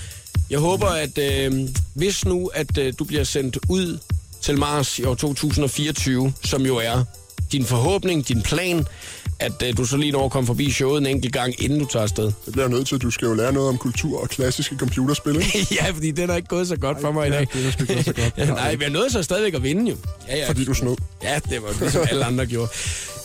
jeg 0.50 0.58
håber, 0.58 0.86
at 0.86 1.18
øh, 1.18 1.68
hvis 1.94 2.24
nu, 2.24 2.50
at 2.54 2.78
øh, 2.78 2.92
du 2.98 3.04
bliver 3.04 3.24
sendt 3.24 3.58
ud 3.68 3.98
til 4.40 4.58
Mars 4.58 4.98
i 4.98 5.04
år 5.04 5.14
2024, 5.14 6.32
som 6.44 6.62
jo 6.62 6.76
er 6.76 7.04
din 7.52 7.64
forhåbning, 7.64 8.28
din 8.28 8.42
plan, 8.42 8.86
at 9.40 9.62
øh, 9.68 9.76
du 9.76 9.84
så 9.84 9.96
lige 9.96 10.12
når 10.12 10.28
komme 10.28 10.46
forbi 10.46 10.70
showet 10.70 11.00
en 11.00 11.06
enkelt 11.06 11.32
gang, 11.32 11.62
inden 11.62 11.78
du 11.78 11.86
tager 11.86 12.02
afsted. 12.02 12.24
Det 12.24 12.52
bliver 12.52 12.64
jeg 12.64 12.70
nødt 12.70 12.86
til, 12.86 12.94
at 12.94 13.02
du 13.02 13.10
skal 13.10 13.26
jo 13.26 13.34
lære 13.34 13.52
noget 13.52 13.68
om 13.68 13.78
kultur 13.78 14.22
og 14.22 14.28
klassiske 14.28 14.76
computerspil. 14.78 15.36
ikke? 15.36 15.66
ja, 15.80 15.90
fordi 15.90 16.10
det 16.10 16.30
er 16.30 16.36
ikke 16.36 16.48
gået 16.48 16.68
så 16.68 16.76
godt 16.76 17.00
for 17.00 17.12
mig 17.12 17.28
i 17.28 17.30
ja, 17.30 17.38
dag. 17.38 17.48
det 17.52 17.66
er 17.66 17.70
sgu 17.70 17.84
ikke 17.88 18.02
så 18.02 18.12
godt. 18.12 18.48
nej, 18.48 18.76
er 18.82 18.90
nødt 18.90 19.10
til 19.10 19.18
at 19.18 19.24
stadigvæk 19.24 19.54
at 19.54 19.62
vinde 19.62 19.90
jo. 19.90 19.96
Ja, 20.28 20.36
ja. 20.36 20.48
Fordi 20.48 20.64
du 20.64 20.74
snød. 20.74 20.96
Ja, 21.22 21.38
det 21.50 21.62
var 21.62 21.84
det, 21.84 21.92
som 21.92 22.06
alle 22.10 22.24
andre 22.24 22.46
gjorde. 22.46 22.70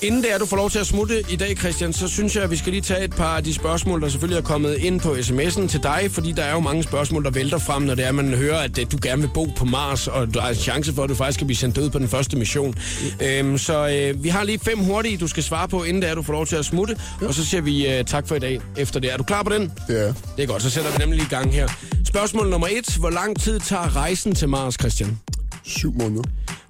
Inden 0.01 0.23
det 0.23 0.33
er, 0.33 0.37
du 0.37 0.45
får 0.45 0.57
lov 0.57 0.69
til 0.69 0.79
at 0.79 0.87
smutte 0.87 1.23
i 1.29 1.35
dag, 1.35 1.57
Christian, 1.57 1.93
så 1.93 2.07
synes 2.07 2.35
jeg, 2.35 2.43
at 2.43 2.51
vi 2.51 2.55
skal 2.55 2.71
lige 2.71 2.81
tage 2.81 3.03
et 3.03 3.15
par 3.15 3.37
af 3.37 3.43
de 3.43 3.53
spørgsmål, 3.53 4.01
der 4.01 4.09
selvfølgelig 4.09 4.37
er 4.37 4.41
kommet 4.41 4.77
ind 4.77 4.99
på 4.99 5.11
sms'en 5.11 5.67
til 5.67 5.83
dig, 5.83 6.07
fordi 6.11 6.31
der 6.31 6.43
er 6.43 6.53
jo 6.53 6.59
mange 6.59 6.83
spørgsmål, 6.83 7.23
der 7.23 7.29
vælter 7.29 7.57
frem, 7.57 7.81
når 7.81 7.95
det 7.95 8.05
er, 8.05 8.09
at 8.09 8.15
man 8.15 8.33
hører, 8.33 8.57
at 8.57 8.77
øh, 8.77 8.85
du 8.91 8.97
gerne 9.01 9.21
vil 9.21 9.29
bo 9.33 9.45
på 9.57 9.65
Mars, 9.65 10.07
og 10.07 10.33
der 10.33 10.41
er 10.41 10.49
en 10.49 10.55
chance 10.55 10.93
for, 10.93 11.03
at 11.03 11.09
du 11.09 11.15
faktisk 11.15 11.35
skal 11.35 11.47
blive 11.47 11.57
sendt 11.57 11.77
ud 11.77 11.89
på 11.89 11.99
den 11.99 12.07
første 12.07 12.37
mission. 12.37 12.75
Øhm, 13.21 13.57
så 13.57 13.87
øh, 13.87 14.23
vi 14.23 14.29
har 14.29 14.43
lige 14.43 14.59
fem 14.59 14.79
hurtige, 14.79 15.17
du 15.17 15.27
skal 15.27 15.43
svare 15.43 15.67
på, 15.67 15.83
inden 15.83 16.00
det 16.01 16.09
er, 16.09 16.15
du 16.15 16.21
får 16.21 16.33
lov 16.33 16.45
til 16.45 16.55
at 16.55 16.65
smutte, 16.65 16.97
og 17.21 17.33
så 17.33 17.45
siger 17.45 17.61
vi 17.61 17.87
øh, 17.87 18.05
tak 18.05 18.27
for 18.27 18.35
i 18.35 18.39
dag 18.39 18.59
efter 18.77 18.99
det. 18.99 19.13
Er 19.13 19.17
du 19.17 19.23
klar 19.23 19.43
på 19.43 19.49
den? 19.49 19.71
Det 19.87 20.07
er 20.07 20.13
Det 20.37 20.43
er 20.43 20.47
godt, 20.47 20.61
så 20.61 20.69
sætter 20.69 20.91
vi 20.91 20.97
nemlig 20.97 21.21
i 21.21 21.27
gang 21.29 21.53
her. 21.53 21.67
Spørgsmål 22.05 22.49
nummer 22.49 22.67
et. 22.71 22.95
Hvor 22.95 23.09
lang 23.09 23.39
tid 23.39 23.59
tager 23.59 23.95
rejsen 23.95 24.35
til 24.35 24.49
Mars, 24.49 24.73
Christian? 24.79 25.19
syv 25.63 25.93
måneder. 25.93 26.23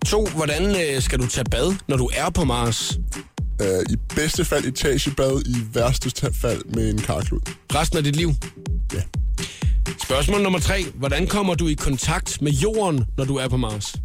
To. 0.05 0.25
Hvordan 0.35 0.75
øh, 0.95 1.01
skal 1.01 1.19
du 1.19 1.27
tage 1.27 1.45
bad, 1.51 1.75
når 1.87 1.97
du 1.97 2.09
er 2.13 2.29
på 2.29 2.43
Mars? 2.43 2.99
Uh, 3.59 3.93
I 3.93 3.95
bedste 4.15 4.45
fald 4.45 4.65
etagebad, 4.65 5.41
i 5.45 5.55
værste 5.73 6.33
fald 6.33 6.61
med 6.73 6.89
en 6.89 6.97
karklud. 6.97 7.39
Resten 7.75 7.97
af 7.97 8.03
dit 8.03 8.15
liv? 8.15 8.31
Ja. 8.93 9.01
Spørgsmål 10.03 10.41
nummer 10.41 10.59
tre. 10.59 10.85
Hvordan 10.95 11.27
kommer 11.27 11.55
du 11.55 11.67
i 11.67 11.73
kontakt 11.73 12.41
med 12.41 12.51
jorden, 12.51 13.05
når 13.17 13.25
du 13.25 13.35
er 13.35 13.47
på 13.47 13.57
Mars? 13.57 13.95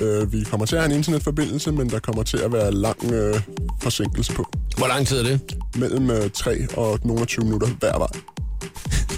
Uh, 0.00 0.32
vi 0.32 0.44
kommer 0.44 0.66
til 0.66 0.76
at 0.76 0.82
have 0.82 0.90
en 0.90 0.96
internetforbindelse, 0.96 1.72
men 1.72 1.90
der 1.90 1.98
kommer 1.98 2.22
til 2.22 2.36
at 2.36 2.52
være 2.52 2.72
lang 2.72 3.04
uh, 3.04 3.40
forsinkelse 3.82 4.32
på. 4.32 4.46
Hvor 4.76 4.86
lang 4.86 5.06
tid 5.06 5.18
er 5.18 5.22
det? 5.22 5.40
Mellem 5.76 6.10
uh, 6.10 6.30
3 6.34 6.66
og 6.76 6.98
nogle 7.04 7.24
20 7.24 7.44
minutter 7.44 7.68
hver 7.68 7.98
vej. 7.98 8.08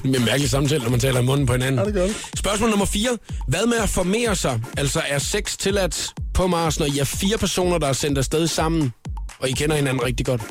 Det 0.02 0.14
er 0.14 0.18
en 0.18 0.24
mærkelig 0.24 0.50
samtale, 0.50 0.82
når 0.82 0.90
man 0.90 1.00
taler 1.00 1.20
i 1.20 1.24
munden 1.24 1.46
på 1.46 1.52
hinanden. 1.52 1.78
Ja, 1.78 1.84
det 1.84 1.94
gør 1.94 2.06
det. 2.06 2.16
Spørgsmål 2.36 2.70
nummer 2.70 2.86
4. 2.86 3.18
Hvad 3.48 3.66
med 3.66 3.76
at 3.76 3.88
formere 3.88 4.36
sig? 4.36 4.60
Altså 4.76 5.02
er 5.08 5.18
sex 5.18 5.56
tilladt 5.56 6.12
på 6.34 6.46
Mars, 6.46 6.78
når 6.78 6.86
I 6.86 6.98
er 6.98 7.04
fire 7.04 7.38
personer, 7.38 7.78
der 7.78 7.86
er 7.86 7.92
sendt 7.92 8.18
afsted 8.18 8.46
sammen, 8.46 8.92
og 9.38 9.48
I 9.48 9.52
kender 9.52 9.76
hinanden 9.76 10.04
rigtig 10.04 10.26
godt? 10.26 10.42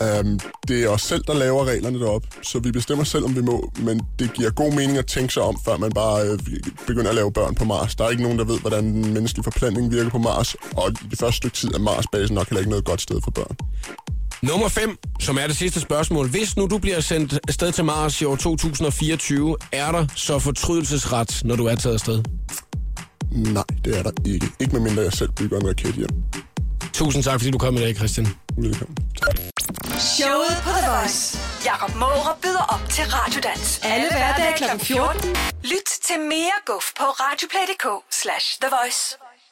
Um, 0.00 0.40
det 0.68 0.84
er 0.84 0.88
os 0.88 1.02
selv, 1.02 1.24
der 1.26 1.34
laver 1.34 1.64
reglerne 1.64 2.00
deroppe, 2.00 2.28
så 2.42 2.58
vi 2.58 2.72
bestemmer 2.72 3.04
selv, 3.04 3.24
om 3.24 3.36
vi 3.36 3.40
må, 3.40 3.72
men 3.78 4.00
det 4.18 4.32
giver 4.34 4.50
god 4.50 4.72
mening 4.72 4.98
at 4.98 5.06
tænke 5.06 5.32
sig 5.32 5.42
om, 5.42 5.58
før 5.64 5.76
man 5.76 5.92
bare 5.92 6.26
øh, 6.26 6.38
begynder 6.86 7.08
at 7.08 7.14
lave 7.14 7.32
børn 7.32 7.54
på 7.54 7.64
Mars. 7.64 7.94
Der 7.94 8.04
er 8.04 8.10
ikke 8.10 8.22
nogen, 8.22 8.38
der 8.38 8.44
ved, 8.44 8.60
hvordan 8.60 8.84
den 8.84 9.14
menneskelige 9.14 9.44
forplantning 9.44 9.92
virker 9.92 10.10
på 10.10 10.18
Mars, 10.18 10.56
og 10.76 10.90
i 10.90 11.08
det 11.10 11.18
første 11.18 11.36
stykke 11.36 11.56
tid 11.56 11.74
er 11.74 11.78
Mars-basen 11.78 12.34
nok 12.34 12.48
heller 12.48 12.60
ikke 12.60 12.70
noget 12.70 12.84
godt 12.84 13.00
sted 13.00 13.20
for 13.24 13.30
børn. 13.30 13.56
Nummer 14.42 14.68
5, 14.68 14.96
som 15.20 15.38
er 15.38 15.46
det 15.46 15.56
sidste 15.56 15.80
spørgsmål. 15.80 16.28
Hvis 16.28 16.56
nu 16.56 16.66
du 16.66 16.78
bliver 16.78 17.00
sendt 17.00 17.38
afsted 17.48 17.72
til 17.72 17.84
Mars 17.84 18.20
i 18.20 18.24
år 18.24 18.36
2024, 18.36 19.56
er 19.72 19.92
der 19.92 20.06
så 20.14 20.38
fortrydelsesret, 20.38 21.40
når 21.44 21.56
du 21.56 21.66
er 21.66 21.74
taget 21.74 21.94
afsted? 21.94 22.22
Nej, 23.30 23.64
det 23.84 23.98
er 23.98 24.02
der 24.02 24.10
ikke. 24.24 24.46
Ikke 24.60 24.72
medmindre 24.72 25.02
jeg 25.02 25.12
selv 25.12 25.32
bygger 25.32 25.60
en 25.60 25.68
raket 25.68 25.94
hjem. 25.94 26.08
Tusind 26.92 27.22
tak, 27.22 27.40
fordi 27.40 27.50
du 27.50 27.58
kom 27.58 27.74
i 27.74 27.78
dag, 27.78 27.96
Christian. 27.96 28.28
Velkommen. 28.56 28.96
Showet 29.98 30.56
på 30.64 30.70
The 30.70 30.90
Voice. 30.90 31.38
Jakob 31.64 31.94
Mørup 31.94 32.40
byder 32.42 32.64
op 32.74 32.80
til 32.90 33.04
Radiodans. 33.04 33.80
Alle 33.82 34.08
hverdage 34.10 34.56
kl. 34.56 34.84
14. 34.84 35.36
Lyt 35.62 35.90
til 36.06 36.20
mere 36.20 36.58
guf 36.66 36.86
på 36.98 37.04
radioplay.dk 37.04 37.86
slash 38.10 38.60
The 38.60 38.70
Voice. 38.76 39.23